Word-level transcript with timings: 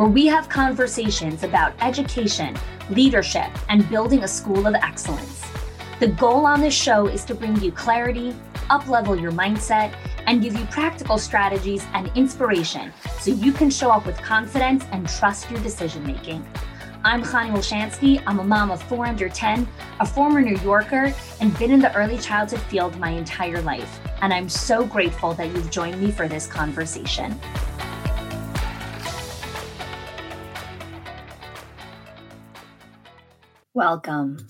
where 0.00 0.08
we 0.08 0.24
have 0.26 0.48
conversations 0.48 1.42
about 1.42 1.74
education, 1.82 2.56
leadership, 2.88 3.50
and 3.68 3.86
building 3.90 4.24
a 4.24 4.28
school 4.28 4.66
of 4.66 4.74
excellence. 4.76 5.44
The 5.98 6.08
goal 6.08 6.46
on 6.46 6.62
this 6.62 6.72
show 6.72 7.06
is 7.06 7.22
to 7.26 7.34
bring 7.34 7.60
you 7.60 7.70
clarity, 7.70 8.34
uplevel 8.70 9.20
your 9.20 9.30
mindset, 9.30 9.94
and 10.26 10.40
give 10.40 10.58
you 10.58 10.64
practical 10.70 11.18
strategies 11.18 11.84
and 11.92 12.10
inspiration 12.16 12.94
so 13.18 13.30
you 13.30 13.52
can 13.52 13.68
show 13.68 13.90
up 13.90 14.06
with 14.06 14.16
confidence 14.16 14.86
and 14.90 15.06
trust 15.06 15.50
your 15.50 15.60
decision 15.60 16.02
making. 16.06 16.48
I'm 17.04 17.22
Khani 17.22 17.50
Wolshansky. 17.50 18.22
I'm 18.26 18.40
a 18.40 18.44
mom 18.44 18.70
of 18.70 18.82
four 18.82 19.04
under 19.04 19.28
10, 19.28 19.68
a 20.00 20.06
former 20.06 20.40
New 20.40 20.56
Yorker, 20.62 21.12
and 21.42 21.58
been 21.58 21.72
in 21.72 21.80
the 21.80 21.94
early 21.94 22.16
childhood 22.16 22.60
field 22.60 22.98
my 22.98 23.10
entire 23.10 23.60
life. 23.60 24.00
And 24.22 24.32
I'm 24.32 24.48
so 24.48 24.86
grateful 24.86 25.34
that 25.34 25.48
you've 25.48 25.70
joined 25.70 26.00
me 26.00 26.10
for 26.10 26.26
this 26.26 26.46
conversation. 26.46 27.38
Welcome. 33.80 34.46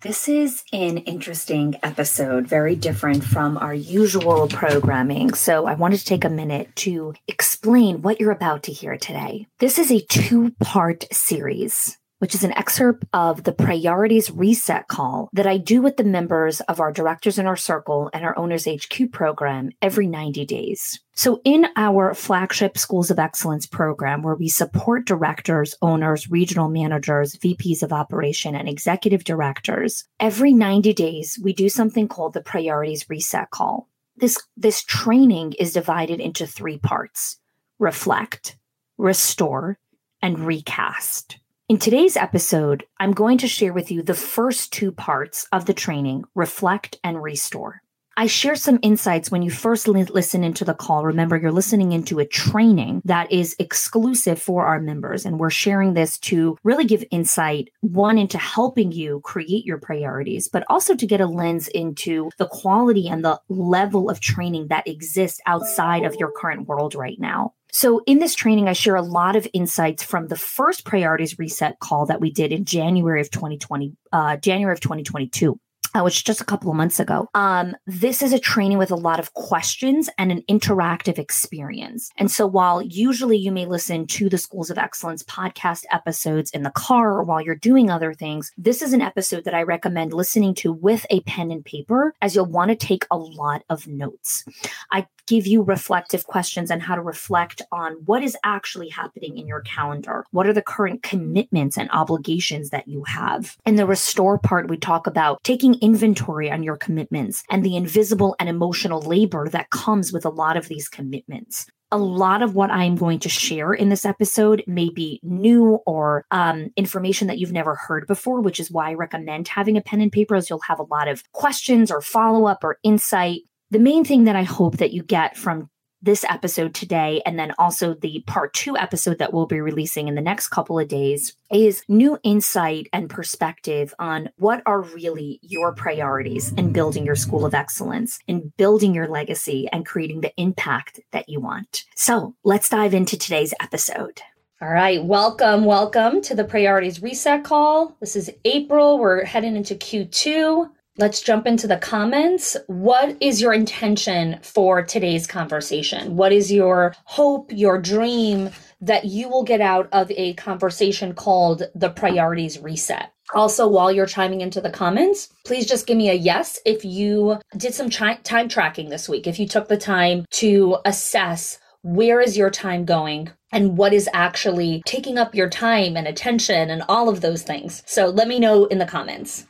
This 0.00 0.28
is 0.28 0.64
an 0.72 0.98
interesting 0.98 1.76
episode, 1.84 2.48
very 2.48 2.74
different 2.74 3.22
from 3.22 3.56
our 3.56 3.72
usual 3.72 4.48
programming. 4.48 5.34
So, 5.34 5.66
I 5.66 5.74
wanted 5.74 6.00
to 6.00 6.04
take 6.04 6.24
a 6.24 6.28
minute 6.28 6.74
to 6.78 7.14
explain 7.28 8.02
what 8.02 8.18
you're 8.18 8.32
about 8.32 8.64
to 8.64 8.72
hear 8.72 8.96
today. 8.96 9.46
This 9.60 9.78
is 9.78 9.92
a 9.92 10.00
two 10.00 10.50
part 10.58 11.06
series 11.12 11.96
which 12.22 12.36
is 12.36 12.44
an 12.44 12.56
excerpt 12.56 13.04
of 13.12 13.42
the 13.42 13.50
priorities 13.50 14.30
reset 14.30 14.86
call 14.86 15.28
that 15.32 15.44
I 15.44 15.56
do 15.56 15.82
with 15.82 15.96
the 15.96 16.04
members 16.04 16.60
of 16.60 16.78
our 16.78 16.92
Directors 16.92 17.36
Inner 17.36 17.56
Circle 17.56 18.10
and 18.12 18.24
our 18.24 18.38
Owners 18.38 18.64
HQ 18.64 19.10
program 19.10 19.70
every 19.82 20.06
90 20.06 20.44
days. 20.44 21.00
So, 21.14 21.40
in 21.44 21.66
our 21.74 22.14
flagship 22.14 22.78
Schools 22.78 23.10
of 23.10 23.18
Excellence 23.18 23.66
program, 23.66 24.22
where 24.22 24.36
we 24.36 24.48
support 24.48 25.04
directors, 25.04 25.74
owners, 25.82 26.30
regional 26.30 26.68
managers, 26.68 27.34
VPs 27.38 27.82
of 27.82 27.92
operation, 27.92 28.54
and 28.54 28.68
executive 28.68 29.24
directors, 29.24 30.04
every 30.20 30.52
90 30.52 30.92
days, 30.92 31.40
we 31.42 31.52
do 31.52 31.68
something 31.68 32.06
called 32.06 32.34
the 32.34 32.40
priorities 32.40 33.10
reset 33.10 33.50
call. 33.50 33.88
This, 34.16 34.38
this 34.56 34.84
training 34.84 35.54
is 35.58 35.72
divided 35.72 36.20
into 36.20 36.46
three 36.46 36.78
parts 36.78 37.40
reflect, 37.80 38.56
restore, 38.96 39.80
and 40.22 40.38
recast. 40.38 41.38
In 41.72 41.78
today's 41.78 42.18
episode, 42.18 42.84
I'm 43.00 43.12
going 43.12 43.38
to 43.38 43.48
share 43.48 43.72
with 43.72 43.90
you 43.90 44.02
the 44.02 44.12
first 44.12 44.74
two 44.74 44.92
parts 44.92 45.48
of 45.52 45.64
the 45.64 45.72
training 45.72 46.24
reflect 46.34 46.98
and 47.02 47.22
restore. 47.22 47.80
I 48.14 48.26
share 48.26 48.56
some 48.56 48.78
insights 48.82 49.30
when 49.30 49.40
you 49.40 49.50
first 49.50 49.88
li- 49.88 50.04
listen 50.04 50.44
into 50.44 50.66
the 50.66 50.74
call. 50.74 51.02
Remember, 51.02 51.34
you're 51.34 51.50
listening 51.50 51.92
into 51.92 52.18
a 52.18 52.26
training 52.26 53.00
that 53.06 53.32
is 53.32 53.56
exclusive 53.58 54.38
for 54.38 54.66
our 54.66 54.80
members. 54.80 55.24
And 55.24 55.40
we're 55.40 55.48
sharing 55.48 55.94
this 55.94 56.18
to 56.18 56.58
really 56.62 56.84
give 56.84 57.06
insight, 57.10 57.70
one, 57.80 58.18
into 58.18 58.36
helping 58.36 58.92
you 58.92 59.22
create 59.24 59.64
your 59.64 59.78
priorities, 59.78 60.48
but 60.48 60.64
also 60.68 60.94
to 60.94 61.06
get 61.06 61.22
a 61.22 61.26
lens 61.26 61.68
into 61.68 62.30
the 62.36 62.48
quality 62.48 63.08
and 63.08 63.24
the 63.24 63.40
level 63.48 64.10
of 64.10 64.20
training 64.20 64.66
that 64.68 64.86
exists 64.86 65.40
outside 65.46 66.04
of 66.04 66.16
your 66.16 66.32
current 66.32 66.68
world 66.68 66.94
right 66.94 67.18
now. 67.18 67.54
So, 67.74 68.02
in 68.04 68.18
this 68.18 68.34
training, 68.34 68.68
I 68.68 68.74
share 68.74 68.96
a 68.96 69.02
lot 69.02 69.34
of 69.34 69.48
insights 69.54 70.02
from 70.02 70.28
the 70.28 70.36
first 70.36 70.84
priorities 70.84 71.38
reset 71.38 71.78
call 71.80 72.04
that 72.06 72.20
we 72.20 72.30
did 72.30 72.52
in 72.52 72.66
January 72.66 73.22
of 73.22 73.30
2020, 73.30 73.96
uh, 74.12 74.36
January 74.36 74.74
of 74.74 74.80
2022 74.80 75.58
uh, 75.94 76.02
which 76.02 76.24
just 76.24 76.40
a 76.40 76.44
couple 76.44 76.70
of 76.70 76.76
months 76.76 77.00
ago. 77.00 77.28
Um, 77.34 77.74
this 77.86 78.22
is 78.22 78.32
a 78.32 78.38
training 78.38 78.78
with 78.78 78.90
a 78.90 78.96
lot 78.96 79.18
of 79.18 79.34
questions 79.34 80.08
and 80.18 80.32
an 80.32 80.42
interactive 80.48 81.18
experience. 81.18 82.10
And 82.16 82.30
so 82.30 82.46
while 82.46 82.82
usually 82.82 83.36
you 83.36 83.52
may 83.52 83.66
listen 83.66 84.06
to 84.08 84.28
the 84.28 84.38
Schools 84.38 84.70
of 84.70 84.78
Excellence 84.78 85.22
podcast 85.24 85.84
episodes 85.90 86.50
in 86.50 86.62
the 86.62 86.70
car 86.70 87.18
or 87.18 87.24
while 87.24 87.40
you're 87.40 87.54
doing 87.54 87.90
other 87.90 88.14
things, 88.14 88.52
this 88.56 88.82
is 88.82 88.92
an 88.92 89.02
episode 89.02 89.44
that 89.44 89.54
I 89.54 89.62
recommend 89.62 90.12
listening 90.12 90.54
to 90.56 90.72
with 90.72 91.06
a 91.10 91.20
pen 91.20 91.50
and 91.50 91.64
paper 91.64 92.14
as 92.20 92.34
you'll 92.34 92.46
want 92.46 92.70
to 92.70 92.76
take 92.76 93.06
a 93.10 93.16
lot 93.16 93.62
of 93.68 93.86
notes. 93.86 94.44
I 94.90 95.06
give 95.26 95.46
you 95.46 95.62
reflective 95.62 96.26
questions 96.26 96.70
on 96.70 96.80
how 96.80 96.94
to 96.94 97.00
reflect 97.00 97.62
on 97.70 97.92
what 98.04 98.22
is 98.22 98.36
actually 98.44 98.88
happening 98.88 99.38
in 99.38 99.46
your 99.46 99.60
calendar. 99.60 100.24
What 100.30 100.46
are 100.46 100.52
the 100.52 100.62
current 100.62 101.02
commitments 101.02 101.78
and 101.78 101.90
obligations 101.90 102.70
that 102.70 102.88
you 102.88 103.04
have? 103.04 103.56
In 103.64 103.76
the 103.76 103.86
restore 103.86 104.38
part, 104.38 104.68
we 104.68 104.76
talk 104.76 105.06
about 105.06 105.42
taking 105.44 105.74
inventory 105.82 106.50
on 106.50 106.62
your 106.62 106.76
commitments 106.76 107.42
and 107.50 107.62
the 107.62 107.76
invisible 107.76 108.34
and 108.38 108.48
emotional 108.48 109.02
labor 109.02 109.48
that 109.48 109.70
comes 109.70 110.12
with 110.12 110.24
a 110.24 110.30
lot 110.30 110.56
of 110.56 110.68
these 110.68 110.88
commitments. 110.88 111.66
A 111.90 111.98
lot 111.98 112.40
of 112.40 112.54
what 112.54 112.70
I'm 112.70 112.96
going 112.96 113.18
to 113.18 113.28
share 113.28 113.74
in 113.74 113.90
this 113.90 114.06
episode 114.06 114.62
may 114.66 114.88
be 114.88 115.20
new 115.22 115.80
or 115.84 116.24
um, 116.30 116.70
information 116.76 117.28
that 117.28 117.38
you've 117.38 117.52
never 117.52 117.74
heard 117.74 118.06
before, 118.06 118.40
which 118.40 118.60
is 118.60 118.70
why 118.70 118.90
I 118.90 118.94
recommend 118.94 119.48
having 119.48 119.76
a 119.76 119.82
pen 119.82 120.00
and 120.00 120.10
paper, 120.10 120.34
as 120.34 120.48
you'll 120.48 120.60
have 120.60 120.78
a 120.78 120.84
lot 120.84 121.08
of 121.08 121.22
questions 121.32 121.90
or 121.90 122.00
follow 122.00 122.46
up 122.46 122.64
or 122.64 122.78
insight. 122.82 123.40
The 123.70 123.78
main 123.78 124.04
thing 124.04 124.24
that 124.24 124.36
I 124.36 124.44
hope 124.44 124.78
that 124.78 124.92
you 124.92 125.02
get 125.02 125.36
from 125.36 125.68
this 126.02 126.24
episode 126.24 126.74
today, 126.74 127.22
and 127.24 127.38
then 127.38 127.52
also 127.58 127.94
the 127.94 128.22
part 128.26 128.52
two 128.52 128.76
episode 128.76 129.18
that 129.18 129.32
we'll 129.32 129.46
be 129.46 129.60
releasing 129.60 130.08
in 130.08 130.16
the 130.16 130.20
next 130.20 130.48
couple 130.48 130.78
of 130.78 130.88
days, 130.88 131.36
is 131.50 131.84
new 131.88 132.18
insight 132.24 132.88
and 132.92 133.08
perspective 133.08 133.94
on 133.98 134.28
what 134.36 134.62
are 134.66 134.82
really 134.82 135.38
your 135.42 135.72
priorities 135.72 136.52
in 136.52 136.72
building 136.72 137.06
your 137.06 137.14
school 137.14 137.46
of 137.46 137.54
excellence, 137.54 138.18
in 138.26 138.52
building 138.56 138.94
your 138.94 139.08
legacy, 139.08 139.68
and 139.72 139.86
creating 139.86 140.20
the 140.20 140.32
impact 140.36 141.00
that 141.12 141.28
you 141.28 141.40
want. 141.40 141.84
So 141.94 142.34
let's 142.42 142.68
dive 142.68 142.94
into 142.94 143.16
today's 143.16 143.54
episode. 143.60 144.20
All 144.60 144.68
right, 144.68 145.04
welcome, 145.04 145.64
welcome 145.64 146.20
to 146.22 146.36
the 146.36 146.44
Priorities 146.44 147.02
Reset 147.02 147.42
Call. 147.42 147.96
This 147.98 148.14
is 148.14 148.30
April. 148.44 148.98
We're 148.98 149.24
heading 149.24 149.56
into 149.56 149.74
Q2. 149.74 150.70
Let's 150.98 151.22
jump 151.22 151.46
into 151.46 151.66
the 151.66 151.78
comments. 151.78 152.54
What 152.66 153.16
is 153.18 153.40
your 153.40 153.54
intention 153.54 154.38
for 154.42 154.82
today's 154.82 155.26
conversation? 155.26 156.16
What 156.16 156.32
is 156.32 156.52
your 156.52 156.94
hope, 157.04 157.50
your 157.50 157.80
dream 157.80 158.50
that 158.82 159.06
you 159.06 159.30
will 159.30 159.42
get 159.42 159.62
out 159.62 159.88
of 159.92 160.10
a 160.10 160.34
conversation 160.34 161.14
called 161.14 161.62
the 161.74 161.88
priorities 161.88 162.58
reset? 162.58 163.10
Also, 163.32 163.66
while 163.66 163.90
you're 163.90 164.04
chiming 164.04 164.42
into 164.42 164.60
the 164.60 164.68
comments, 164.68 165.30
please 165.46 165.64
just 165.64 165.86
give 165.86 165.96
me 165.96 166.10
a 166.10 166.14
yes 166.14 166.60
if 166.66 166.84
you 166.84 167.38
did 167.56 167.72
some 167.72 167.88
chi- 167.88 168.20
time 168.22 168.46
tracking 168.46 168.90
this 168.90 169.08
week, 169.08 169.26
if 169.26 169.38
you 169.38 169.48
took 169.48 169.68
the 169.68 169.78
time 169.78 170.26
to 170.30 170.76
assess 170.84 171.58
where 171.80 172.20
is 172.20 172.36
your 172.36 172.50
time 172.50 172.84
going 172.84 173.30
and 173.50 173.78
what 173.78 173.94
is 173.94 174.10
actually 174.12 174.82
taking 174.84 175.16
up 175.16 175.34
your 175.34 175.48
time 175.48 175.96
and 175.96 176.06
attention 176.06 176.68
and 176.68 176.82
all 176.86 177.08
of 177.08 177.22
those 177.22 177.42
things. 177.42 177.82
So 177.86 178.08
let 178.08 178.28
me 178.28 178.38
know 178.38 178.66
in 178.66 178.76
the 178.76 178.84
comments. 178.84 179.46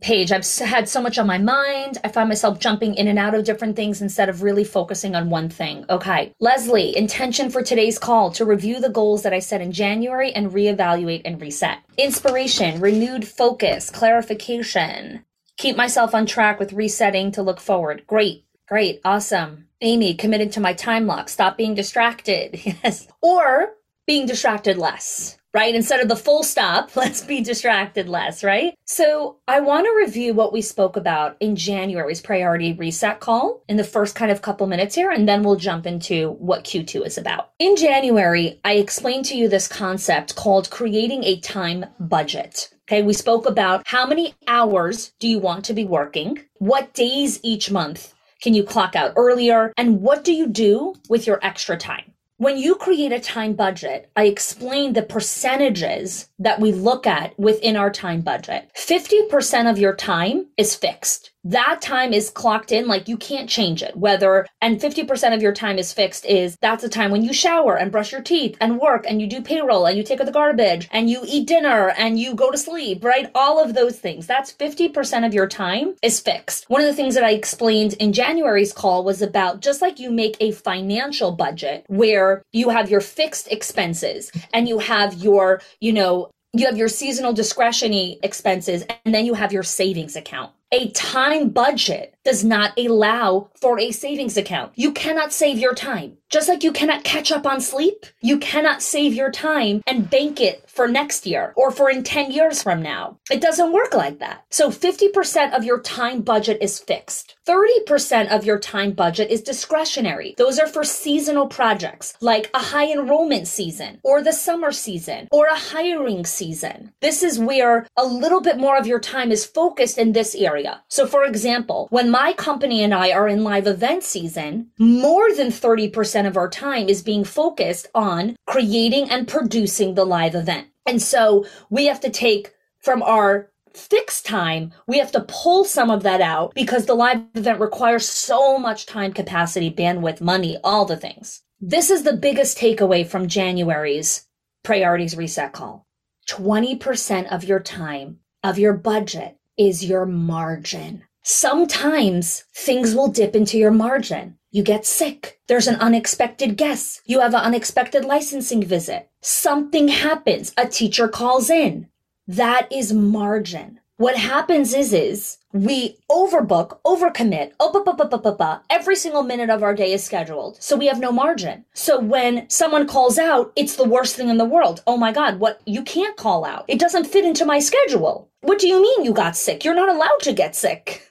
Page. 0.00 0.32
I've 0.32 0.46
had 0.58 0.88
so 0.88 1.00
much 1.00 1.18
on 1.18 1.26
my 1.26 1.38
mind. 1.38 1.98
I 2.04 2.08
find 2.08 2.28
myself 2.28 2.58
jumping 2.58 2.94
in 2.94 3.08
and 3.08 3.18
out 3.18 3.34
of 3.34 3.44
different 3.44 3.76
things 3.76 4.02
instead 4.02 4.28
of 4.28 4.42
really 4.42 4.64
focusing 4.64 5.14
on 5.14 5.30
one 5.30 5.48
thing. 5.48 5.84
Okay. 5.90 6.32
Leslie, 6.40 6.96
intention 6.96 7.50
for 7.50 7.62
today's 7.62 7.98
call 7.98 8.30
to 8.32 8.44
review 8.44 8.80
the 8.80 8.88
goals 8.88 9.22
that 9.22 9.32
I 9.32 9.38
set 9.38 9.60
in 9.60 9.72
January 9.72 10.32
and 10.32 10.50
reevaluate 10.52 11.22
and 11.24 11.40
reset. 11.40 11.78
Inspiration, 11.96 12.80
renewed 12.80 13.26
focus, 13.26 13.90
clarification. 13.90 15.24
Keep 15.56 15.76
myself 15.76 16.14
on 16.14 16.26
track 16.26 16.58
with 16.58 16.72
resetting 16.72 17.32
to 17.32 17.42
look 17.42 17.60
forward. 17.60 18.06
Great. 18.06 18.44
Great. 18.68 19.00
Awesome. 19.04 19.68
Amy, 19.80 20.14
committed 20.14 20.52
to 20.52 20.60
my 20.60 20.72
time 20.72 21.06
lock. 21.06 21.28
Stop 21.28 21.56
being 21.56 21.74
distracted. 21.74 22.60
Yes. 22.82 23.08
Or 23.22 23.74
being 24.06 24.26
distracted 24.26 24.78
less 24.78 25.38
right? 25.56 25.74
Instead 25.74 26.00
of 26.00 26.08
the 26.08 26.14
full 26.14 26.42
stop, 26.42 26.94
let's 26.96 27.22
be 27.22 27.40
distracted 27.40 28.10
less, 28.10 28.44
right? 28.44 28.74
So 28.84 29.38
I 29.48 29.60
want 29.60 29.86
to 29.86 29.96
review 29.96 30.34
what 30.34 30.52
we 30.52 30.60
spoke 30.60 30.98
about 30.98 31.38
in 31.40 31.56
January's 31.56 32.20
priority 32.20 32.74
reset 32.74 33.20
call 33.20 33.64
in 33.66 33.78
the 33.78 33.82
first 33.82 34.14
kind 34.14 34.30
of 34.30 34.42
couple 34.42 34.66
minutes 34.66 34.94
here, 34.94 35.10
and 35.10 35.26
then 35.26 35.42
we'll 35.42 35.56
jump 35.56 35.86
into 35.86 36.32
what 36.32 36.64
Q2 36.64 37.06
is 37.06 37.16
about. 37.16 37.52
In 37.58 37.74
January, 37.74 38.60
I 38.66 38.74
explained 38.74 39.24
to 39.26 39.36
you 39.36 39.48
this 39.48 39.66
concept 39.66 40.36
called 40.36 40.68
creating 40.68 41.24
a 41.24 41.40
time 41.40 41.86
budget. 41.98 42.68
Okay, 42.82 43.02
we 43.02 43.14
spoke 43.14 43.48
about 43.48 43.82
how 43.86 44.06
many 44.06 44.34
hours 44.46 45.12
do 45.20 45.26
you 45.26 45.38
want 45.38 45.64
to 45.64 45.72
be 45.72 45.86
working? 45.86 46.38
What 46.58 46.92
days 46.92 47.40
each 47.42 47.70
month 47.70 48.12
can 48.42 48.52
you 48.52 48.62
clock 48.62 48.94
out 48.94 49.14
earlier? 49.16 49.72
And 49.78 50.02
what 50.02 50.22
do 50.22 50.34
you 50.34 50.48
do 50.48 50.94
with 51.08 51.26
your 51.26 51.40
extra 51.42 51.78
time? 51.78 52.12
When 52.38 52.58
you 52.58 52.74
create 52.74 53.12
a 53.12 53.20
time 53.20 53.54
budget, 53.54 54.10
I 54.14 54.24
explain 54.24 54.92
the 54.92 55.02
percentages 55.02 56.28
that 56.38 56.60
we 56.60 56.70
look 56.70 57.06
at 57.06 57.38
within 57.38 57.76
our 57.76 57.90
time 57.90 58.20
budget. 58.20 58.70
50% 58.76 59.70
of 59.70 59.78
your 59.78 59.94
time 59.94 60.48
is 60.58 60.74
fixed 60.74 61.30
that 61.46 61.80
time 61.80 62.12
is 62.12 62.30
clocked 62.30 62.72
in 62.72 62.88
like 62.88 63.08
you 63.08 63.16
can't 63.16 63.48
change 63.48 63.82
it. 63.82 63.96
Whether 63.96 64.46
and 64.60 64.80
50% 64.80 65.34
of 65.34 65.42
your 65.42 65.52
time 65.52 65.78
is 65.78 65.92
fixed 65.92 66.26
is 66.26 66.56
that's 66.60 66.82
the 66.82 66.88
time 66.88 67.10
when 67.10 67.22
you 67.22 67.32
shower 67.32 67.76
and 67.76 67.92
brush 67.92 68.10
your 68.10 68.22
teeth 68.22 68.56
and 68.60 68.80
work 68.80 69.04
and 69.08 69.20
you 69.20 69.28
do 69.28 69.40
payroll 69.40 69.86
and 69.86 69.96
you 69.96 70.02
take 70.02 70.20
out 70.20 70.26
the 70.26 70.32
garbage 70.32 70.88
and 70.90 71.08
you 71.08 71.22
eat 71.24 71.46
dinner 71.46 71.90
and 71.90 72.18
you 72.18 72.34
go 72.34 72.50
to 72.50 72.58
sleep 72.58 73.04
right? 73.04 73.30
All 73.34 73.62
of 73.62 73.74
those 73.74 73.98
things. 73.98 74.26
That's 74.26 74.52
50% 74.52 75.24
of 75.24 75.32
your 75.32 75.46
time 75.46 75.94
is 76.02 76.20
fixed. 76.20 76.64
One 76.68 76.80
of 76.80 76.86
the 76.86 76.94
things 76.94 77.14
that 77.14 77.24
i 77.24 77.30
explained 77.30 77.94
in 77.94 78.12
january's 78.12 78.72
call 78.72 79.04
was 79.04 79.22
about 79.22 79.60
just 79.60 79.80
like 79.82 79.98
you 79.98 80.10
make 80.10 80.36
a 80.40 80.52
financial 80.52 81.32
budget 81.32 81.84
where 81.88 82.42
you 82.52 82.70
have 82.70 82.90
your 82.90 83.00
fixed 83.00 83.50
expenses 83.52 84.30
and 84.52 84.68
you 84.68 84.78
have 84.78 85.14
your 85.14 85.60
you 85.80 85.92
know 85.92 86.30
you 86.52 86.66
have 86.66 86.76
your 86.76 86.88
seasonal 86.88 87.32
discretionary 87.32 88.18
expenses 88.22 88.84
and 89.04 89.14
then 89.14 89.26
you 89.26 89.34
have 89.34 89.52
your 89.52 89.62
savings 89.62 90.16
account 90.16 90.52
a 90.76 90.90
time 90.90 91.48
budget 91.48 92.15
does 92.26 92.44
not 92.44 92.76
allow 92.76 93.48
for 93.54 93.78
a 93.78 93.92
savings 93.92 94.36
account. 94.36 94.72
You 94.74 94.90
cannot 94.90 95.32
save 95.32 95.58
your 95.58 95.74
time. 95.74 96.18
Just 96.28 96.48
like 96.48 96.64
you 96.64 96.72
cannot 96.72 97.04
catch 97.04 97.30
up 97.30 97.46
on 97.46 97.60
sleep, 97.60 98.04
you 98.20 98.38
cannot 98.38 98.82
save 98.82 99.14
your 99.14 99.30
time 99.30 99.80
and 99.86 100.10
bank 100.10 100.40
it 100.40 100.68
for 100.68 100.88
next 100.88 101.24
year 101.24 101.52
or 101.56 101.70
for 101.70 101.88
in 101.88 102.02
10 102.02 102.32
years 102.32 102.64
from 102.64 102.82
now. 102.82 103.18
It 103.30 103.40
doesn't 103.40 103.72
work 103.72 103.94
like 103.94 104.18
that. 104.18 104.44
So 104.50 104.70
50% 104.70 105.56
of 105.56 105.62
your 105.62 105.80
time 105.80 106.22
budget 106.22 106.58
is 106.60 106.80
fixed. 106.80 107.36
30% 107.46 108.34
of 108.34 108.44
your 108.44 108.58
time 108.58 108.90
budget 108.90 109.30
is 109.30 109.40
discretionary. 109.40 110.34
Those 110.36 110.58
are 110.58 110.66
for 110.66 110.82
seasonal 110.82 111.46
projects 111.46 112.14
like 112.20 112.50
a 112.52 112.58
high 112.58 112.90
enrollment 112.90 113.46
season 113.46 114.00
or 114.02 114.20
the 114.20 114.32
summer 114.32 114.72
season 114.72 115.28
or 115.30 115.46
a 115.46 115.56
hiring 115.56 116.26
season. 116.26 116.92
This 117.00 117.22
is 117.22 117.38
where 117.38 117.86
a 117.96 118.04
little 118.04 118.40
bit 118.40 118.58
more 118.58 118.76
of 118.76 118.86
your 118.88 118.98
time 118.98 119.30
is 119.30 119.46
focused 119.46 119.96
in 119.96 120.10
this 120.12 120.34
area. 120.34 120.82
So 120.88 121.06
for 121.06 121.24
example, 121.24 121.86
when 121.90 122.10
my 122.16 122.32
company 122.32 122.82
and 122.82 122.94
I 122.94 123.10
are 123.10 123.28
in 123.28 123.44
live 123.44 123.66
event 123.66 124.02
season, 124.02 124.68
more 124.78 125.30
than 125.34 125.48
30% 125.48 126.26
of 126.26 126.38
our 126.38 126.48
time 126.48 126.88
is 126.88 127.02
being 127.02 127.24
focused 127.24 127.88
on 127.94 128.36
creating 128.46 129.10
and 129.10 129.28
producing 129.28 129.94
the 129.94 130.06
live 130.06 130.34
event. 130.34 130.68
And 130.86 131.02
so 131.02 131.44
we 131.68 131.84
have 131.84 132.00
to 132.00 132.08
take 132.08 132.54
from 132.78 133.02
our 133.02 133.50
fixed 133.74 134.24
time, 134.24 134.72
we 134.86 134.98
have 134.98 135.12
to 135.12 135.26
pull 135.28 135.64
some 135.64 135.90
of 135.90 136.04
that 136.04 136.22
out 136.22 136.54
because 136.54 136.86
the 136.86 136.94
live 136.94 137.20
event 137.34 137.60
requires 137.60 138.08
so 138.08 138.58
much 138.58 138.86
time 138.86 139.12
capacity, 139.12 139.70
bandwidth, 139.70 140.22
money, 140.22 140.56
all 140.64 140.86
the 140.86 140.96
things. 140.96 141.42
This 141.60 141.90
is 141.90 142.02
the 142.02 142.16
biggest 142.16 142.56
takeaway 142.56 143.06
from 143.06 143.28
January's 143.28 144.26
priorities 144.62 145.18
reset 145.18 145.52
call. 145.52 145.86
20% 146.30 147.30
of 147.30 147.44
your 147.44 147.60
time, 147.60 148.20
of 148.42 148.58
your 148.58 148.72
budget, 148.72 149.36
is 149.58 149.84
your 149.84 150.06
margin. 150.06 151.02
Sometimes 151.28 152.44
things 152.54 152.94
will 152.94 153.08
dip 153.08 153.34
into 153.34 153.58
your 153.58 153.72
margin. 153.72 154.38
You 154.52 154.62
get 154.62 154.86
sick. 154.86 155.40
There's 155.48 155.66
an 155.66 155.74
unexpected 155.80 156.56
guest. 156.56 157.02
You 157.04 157.18
have 157.18 157.34
an 157.34 157.40
unexpected 157.40 158.04
licensing 158.04 158.62
visit. 158.62 159.10
Something 159.22 159.88
happens. 159.88 160.54
A 160.56 160.68
teacher 160.68 161.08
calls 161.08 161.50
in. 161.50 161.88
That 162.28 162.68
is 162.70 162.92
margin. 162.92 163.80
What 163.96 164.16
happens 164.16 164.72
is, 164.72 164.92
is 164.92 165.38
we 165.52 165.98
overbook, 166.08 166.78
overcommit, 166.86 167.54
oh, 167.58 168.60
every 168.70 168.94
single 168.94 169.24
minute 169.24 169.50
of 169.50 169.64
our 169.64 169.74
day 169.74 169.92
is 169.92 170.04
scheduled. 170.04 170.62
So 170.62 170.76
we 170.76 170.86
have 170.86 171.00
no 171.00 171.10
margin. 171.10 171.64
So 171.74 171.98
when 171.98 172.48
someone 172.48 172.86
calls 172.86 173.18
out, 173.18 173.52
it's 173.56 173.74
the 173.74 173.88
worst 173.88 174.14
thing 174.14 174.28
in 174.28 174.38
the 174.38 174.44
world. 174.44 174.80
Oh 174.86 174.96
my 174.96 175.10
God, 175.10 175.40
what? 175.40 175.60
You 175.66 175.82
can't 175.82 176.16
call 176.16 176.44
out. 176.44 176.66
It 176.68 176.78
doesn't 176.78 177.08
fit 177.08 177.24
into 177.24 177.44
my 177.44 177.58
schedule. 177.58 178.30
What 178.42 178.60
do 178.60 178.68
you 178.68 178.80
mean 178.80 179.04
you 179.04 179.12
got 179.12 179.36
sick? 179.36 179.64
You're 179.64 179.74
not 179.74 179.88
allowed 179.88 180.20
to 180.20 180.32
get 180.32 180.54
sick. 180.54 181.02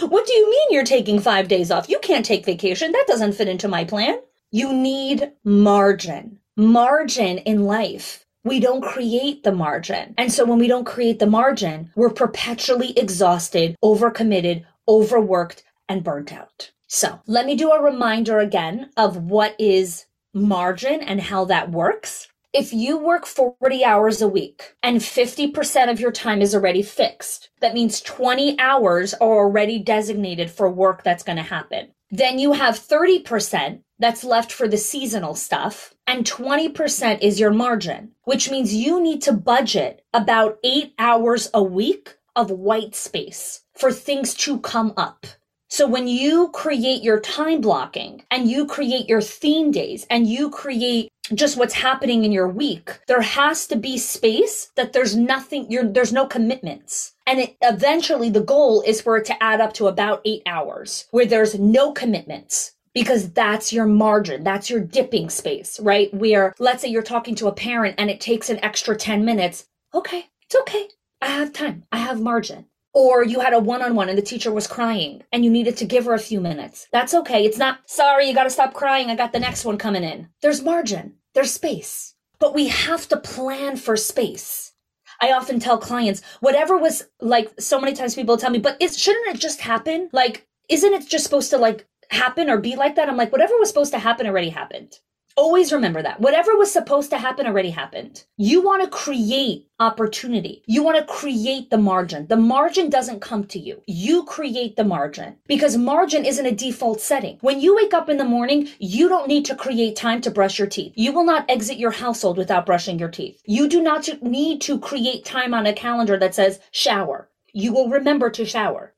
What 0.00 0.26
do 0.26 0.32
you 0.32 0.50
mean 0.50 0.68
you're 0.70 0.84
taking 0.84 1.20
five 1.20 1.48
days 1.48 1.70
off? 1.70 1.88
You 1.88 1.98
can't 1.98 2.24
take 2.24 2.46
vacation. 2.46 2.92
That 2.92 3.06
doesn't 3.06 3.34
fit 3.34 3.48
into 3.48 3.68
my 3.68 3.84
plan. 3.84 4.18
You 4.50 4.72
need 4.72 5.32
margin. 5.44 6.38
Margin 6.56 7.38
in 7.38 7.64
life. 7.64 8.24
We 8.44 8.60
don't 8.60 8.82
create 8.82 9.42
the 9.42 9.52
margin. 9.52 10.14
And 10.16 10.32
so 10.32 10.44
when 10.44 10.58
we 10.58 10.68
don't 10.68 10.84
create 10.84 11.18
the 11.18 11.26
margin, 11.26 11.90
we're 11.96 12.10
perpetually 12.10 12.96
exhausted, 12.98 13.76
overcommitted, 13.82 14.64
overworked, 14.86 15.62
and 15.88 16.04
burnt 16.04 16.32
out. 16.32 16.70
So 16.86 17.20
let 17.26 17.46
me 17.46 17.56
do 17.56 17.70
a 17.70 17.82
reminder 17.82 18.38
again 18.38 18.90
of 18.96 19.16
what 19.16 19.56
is 19.58 20.06
margin 20.32 21.00
and 21.00 21.20
how 21.20 21.46
that 21.46 21.70
works. 21.70 22.28
If 22.54 22.72
you 22.72 22.96
work 22.96 23.26
40 23.26 23.84
hours 23.84 24.22
a 24.22 24.28
week 24.28 24.76
and 24.80 24.98
50% 24.98 25.90
of 25.90 25.98
your 25.98 26.12
time 26.12 26.40
is 26.40 26.54
already 26.54 26.82
fixed, 26.82 27.48
that 27.60 27.74
means 27.74 28.00
20 28.00 28.60
hours 28.60 29.12
are 29.14 29.22
already 29.22 29.80
designated 29.80 30.52
for 30.52 30.70
work 30.70 31.02
that's 31.02 31.24
going 31.24 31.34
to 31.34 31.42
happen. 31.42 31.88
Then 32.12 32.38
you 32.38 32.52
have 32.52 32.78
30% 32.78 33.80
that's 33.98 34.22
left 34.22 34.52
for 34.52 34.68
the 34.68 34.76
seasonal 34.76 35.34
stuff, 35.34 35.94
and 36.06 36.24
20% 36.24 37.20
is 37.22 37.40
your 37.40 37.50
margin, 37.50 38.12
which 38.22 38.48
means 38.48 38.72
you 38.72 39.02
need 39.02 39.20
to 39.22 39.32
budget 39.32 40.04
about 40.14 40.58
eight 40.62 40.94
hours 40.96 41.50
a 41.52 41.62
week 41.62 42.14
of 42.36 42.52
white 42.52 42.94
space 42.94 43.62
for 43.74 43.90
things 43.90 44.32
to 44.34 44.60
come 44.60 44.92
up. 44.96 45.26
So 45.68 45.88
when 45.88 46.06
you 46.06 46.50
create 46.50 47.02
your 47.02 47.18
time 47.18 47.60
blocking 47.60 48.22
and 48.30 48.48
you 48.48 48.64
create 48.64 49.08
your 49.08 49.20
theme 49.20 49.72
days 49.72 50.06
and 50.08 50.24
you 50.24 50.50
create 50.50 51.10
just 51.32 51.56
what's 51.56 51.74
happening 51.74 52.24
in 52.24 52.32
your 52.32 52.48
week. 52.48 53.00
There 53.06 53.22
has 53.22 53.66
to 53.68 53.76
be 53.76 53.96
space 53.96 54.70
that 54.76 54.92
there's 54.92 55.16
nothing, 55.16 55.70
you're, 55.70 55.84
there's 55.86 56.12
no 56.12 56.26
commitments. 56.26 57.14
And 57.26 57.40
it, 57.40 57.56
eventually 57.62 58.28
the 58.28 58.42
goal 58.42 58.82
is 58.82 59.00
for 59.00 59.16
it 59.16 59.24
to 59.26 59.42
add 59.42 59.60
up 59.60 59.72
to 59.74 59.86
about 59.86 60.20
eight 60.24 60.42
hours 60.46 61.06
where 61.10 61.26
there's 61.26 61.58
no 61.58 61.92
commitments 61.92 62.72
because 62.92 63.30
that's 63.32 63.72
your 63.72 63.86
margin. 63.86 64.44
That's 64.44 64.68
your 64.68 64.80
dipping 64.80 65.30
space, 65.30 65.80
right? 65.80 66.12
Where 66.12 66.54
let's 66.58 66.82
say 66.82 66.88
you're 66.88 67.02
talking 67.02 67.34
to 67.36 67.48
a 67.48 67.52
parent 67.52 67.96
and 67.98 68.10
it 68.10 68.20
takes 68.20 68.50
an 68.50 68.62
extra 68.62 68.96
10 68.96 69.24
minutes. 69.24 69.66
Okay. 69.94 70.26
It's 70.42 70.56
okay. 70.56 70.88
I 71.22 71.28
have 71.28 71.52
time. 71.52 71.84
I 71.90 71.98
have 71.98 72.20
margin 72.20 72.66
or 72.94 73.24
you 73.24 73.40
had 73.40 73.52
a 73.52 73.58
one-on-one 73.58 74.08
and 74.08 74.16
the 74.16 74.22
teacher 74.22 74.52
was 74.52 74.66
crying 74.66 75.22
and 75.32 75.44
you 75.44 75.50
needed 75.50 75.76
to 75.76 75.84
give 75.84 76.04
her 76.04 76.14
a 76.14 76.18
few 76.18 76.40
minutes. 76.40 76.86
That's 76.92 77.12
okay. 77.12 77.44
It's 77.44 77.58
not, 77.58 77.80
sorry, 77.86 78.28
you 78.28 78.34
got 78.34 78.44
to 78.44 78.50
stop 78.50 78.72
crying. 78.72 79.10
I 79.10 79.16
got 79.16 79.32
the 79.32 79.40
next 79.40 79.64
one 79.64 79.76
coming 79.76 80.04
in. 80.04 80.28
There's 80.40 80.62
margin. 80.62 81.14
There's 81.34 81.52
space. 81.52 82.14
But 82.38 82.54
we 82.54 82.68
have 82.68 83.08
to 83.08 83.16
plan 83.16 83.76
for 83.76 83.96
space. 83.96 84.72
I 85.20 85.32
often 85.32 85.58
tell 85.58 85.78
clients, 85.78 86.22
whatever 86.40 86.76
was 86.76 87.04
like 87.20 87.52
so 87.58 87.80
many 87.80 87.94
times 87.94 88.14
people 88.14 88.36
tell 88.36 88.50
me, 88.50 88.58
but 88.58 88.76
it 88.80 88.94
shouldn't 88.94 89.34
it 89.34 89.40
just 89.40 89.60
happen? 89.60 90.08
Like, 90.12 90.46
isn't 90.68 90.92
it 90.92 91.08
just 91.08 91.24
supposed 91.24 91.50
to 91.50 91.58
like 91.58 91.86
happen 92.10 92.48
or 92.48 92.58
be 92.58 92.76
like 92.76 92.96
that? 92.96 93.08
I'm 93.08 93.16
like, 93.16 93.32
whatever 93.32 93.58
was 93.58 93.68
supposed 93.68 93.92
to 93.92 93.98
happen 93.98 94.26
already 94.26 94.50
happened. 94.50 94.98
Always 95.36 95.72
remember 95.72 96.00
that. 96.00 96.20
Whatever 96.20 96.56
was 96.56 96.72
supposed 96.72 97.10
to 97.10 97.18
happen 97.18 97.46
already 97.46 97.70
happened. 97.70 98.24
You 98.36 98.62
want 98.62 98.84
to 98.84 98.88
create 98.88 99.66
opportunity. 99.80 100.62
You 100.66 100.84
want 100.84 100.96
to 100.96 101.12
create 101.12 101.70
the 101.70 101.78
margin. 101.78 102.28
The 102.28 102.36
margin 102.36 102.88
doesn't 102.88 103.20
come 103.20 103.44
to 103.46 103.58
you. 103.58 103.82
You 103.86 104.22
create 104.24 104.76
the 104.76 104.84
margin 104.84 105.36
because 105.48 105.76
margin 105.76 106.24
isn't 106.24 106.46
a 106.46 106.52
default 106.52 107.00
setting. 107.00 107.38
When 107.40 107.60
you 107.60 107.74
wake 107.74 107.92
up 107.92 108.08
in 108.08 108.16
the 108.16 108.24
morning, 108.24 108.68
you 108.78 109.08
don't 109.08 109.26
need 109.26 109.44
to 109.46 109.56
create 109.56 109.96
time 109.96 110.20
to 110.20 110.30
brush 110.30 110.56
your 110.56 110.68
teeth. 110.68 110.92
You 110.94 111.12
will 111.12 111.24
not 111.24 111.50
exit 111.50 111.78
your 111.78 111.90
household 111.90 112.38
without 112.38 112.64
brushing 112.64 113.00
your 113.00 113.08
teeth. 113.10 113.42
You 113.44 113.68
do 113.68 113.82
not 113.82 114.08
need 114.22 114.60
to 114.62 114.78
create 114.78 115.24
time 115.24 115.52
on 115.52 115.66
a 115.66 115.72
calendar 115.72 116.16
that 116.16 116.36
says 116.36 116.60
shower. 116.70 117.28
you 117.52 117.72
will 117.72 117.88
remember 117.88 118.30
to 118.30 118.44
shower. 118.44 118.92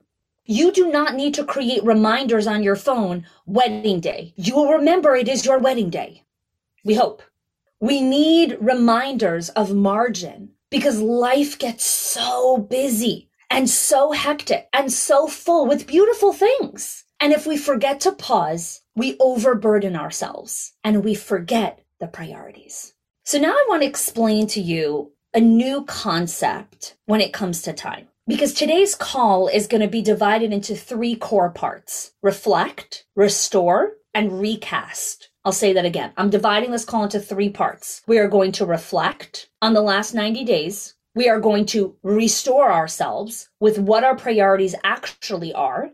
You 0.45 0.73
do 0.73 0.91
not 0.91 1.15
need 1.15 1.35
to 1.35 1.45
create 1.45 1.85
reminders 1.85 2.47
on 2.47 2.63
your 2.63 2.77
phone, 2.77 3.27
wedding 3.47 4.01
day. 4.01 4.33
You 4.37 4.55
will 4.55 4.73
remember 4.73 5.17
it 5.17 5.29
is 5.29 5.45
your 5.45 5.59
wedding 5.59 5.91
day. 5.91 6.23
We 6.87 6.95
hope. 6.95 7.21
We 7.81 8.01
need 8.01 8.59
reminders 8.61 9.49
of 9.49 9.75
margin 9.75 10.51
because 10.71 11.01
life 11.01 11.59
gets 11.59 11.85
so 11.85 12.59
busy 12.59 13.29
and 13.51 13.69
so 13.69 14.13
hectic 14.13 14.69
and 14.73 14.93
so 14.93 15.27
full 15.27 15.67
with 15.67 15.89
beautiful 15.89 16.33
things. 16.33 17.05
And 17.19 17.33
if 17.33 17.45
we 17.45 17.57
forget 17.57 17.99
to 18.01 18.13
pause, 18.13 18.83
we 18.95 19.17
overburden 19.19 19.97
ourselves 19.97 20.75
and 20.85 21.03
we 21.03 21.17
forget 21.17 21.81
the 21.99 22.07
priorities. 22.07 22.95
So 23.25 23.41
now 23.41 23.51
I 23.51 23.67
want 23.69 23.83
to 23.83 23.89
explain 23.89 24.47
to 24.49 24.61
you 24.61 25.11
a 25.35 25.41
new 25.41 25.85
concept 25.87 26.97
when 27.07 27.21
it 27.21 27.33
comes 27.33 27.63
to 27.63 27.73
time. 27.73 28.07
Because 28.29 28.55
today's 28.55 28.95
call 28.95 29.49
is 29.49 29.67
going 29.67 29.81
to 29.81 29.89
be 29.89 30.03
divided 30.03 30.53
into 30.53 30.77
three 30.77 31.17
core 31.17 31.51
parts 31.51 32.13
reflect, 32.23 33.07
restore, 33.17 33.95
and 34.15 34.41
recast. 34.41 35.31
I'll 35.47 35.53
say 35.53 35.73
that 35.75 35.85
again. 35.85 36.13
I'm 36.17 36.29
dividing 36.29 36.73
this 36.73 36.85
call 36.85 37.05
into 37.05 37.21
three 37.21 37.51
parts. 37.51 38.03
We 38.09 38.19
are 38.19 38.27
going 38.27 38.51
to 38.51 38.67
reflect 38.67 39.49
on 39.63 39.75
the 39.75 39.81
last 39.81 40.13
90 40.13 40.45
days. 40.45 40.97
We 41.15 41.29
are 41.29 41.39
going 41.39 41.67
to 41.67 41.95
restore 42.03 42.73
ourselves 42.73 43.49
with 43.61 43.79
what 43.79 44.03
our 44.03 44.17
priorities 44.17 44.75
actually 44.83 45.55
are. 45.55 45.91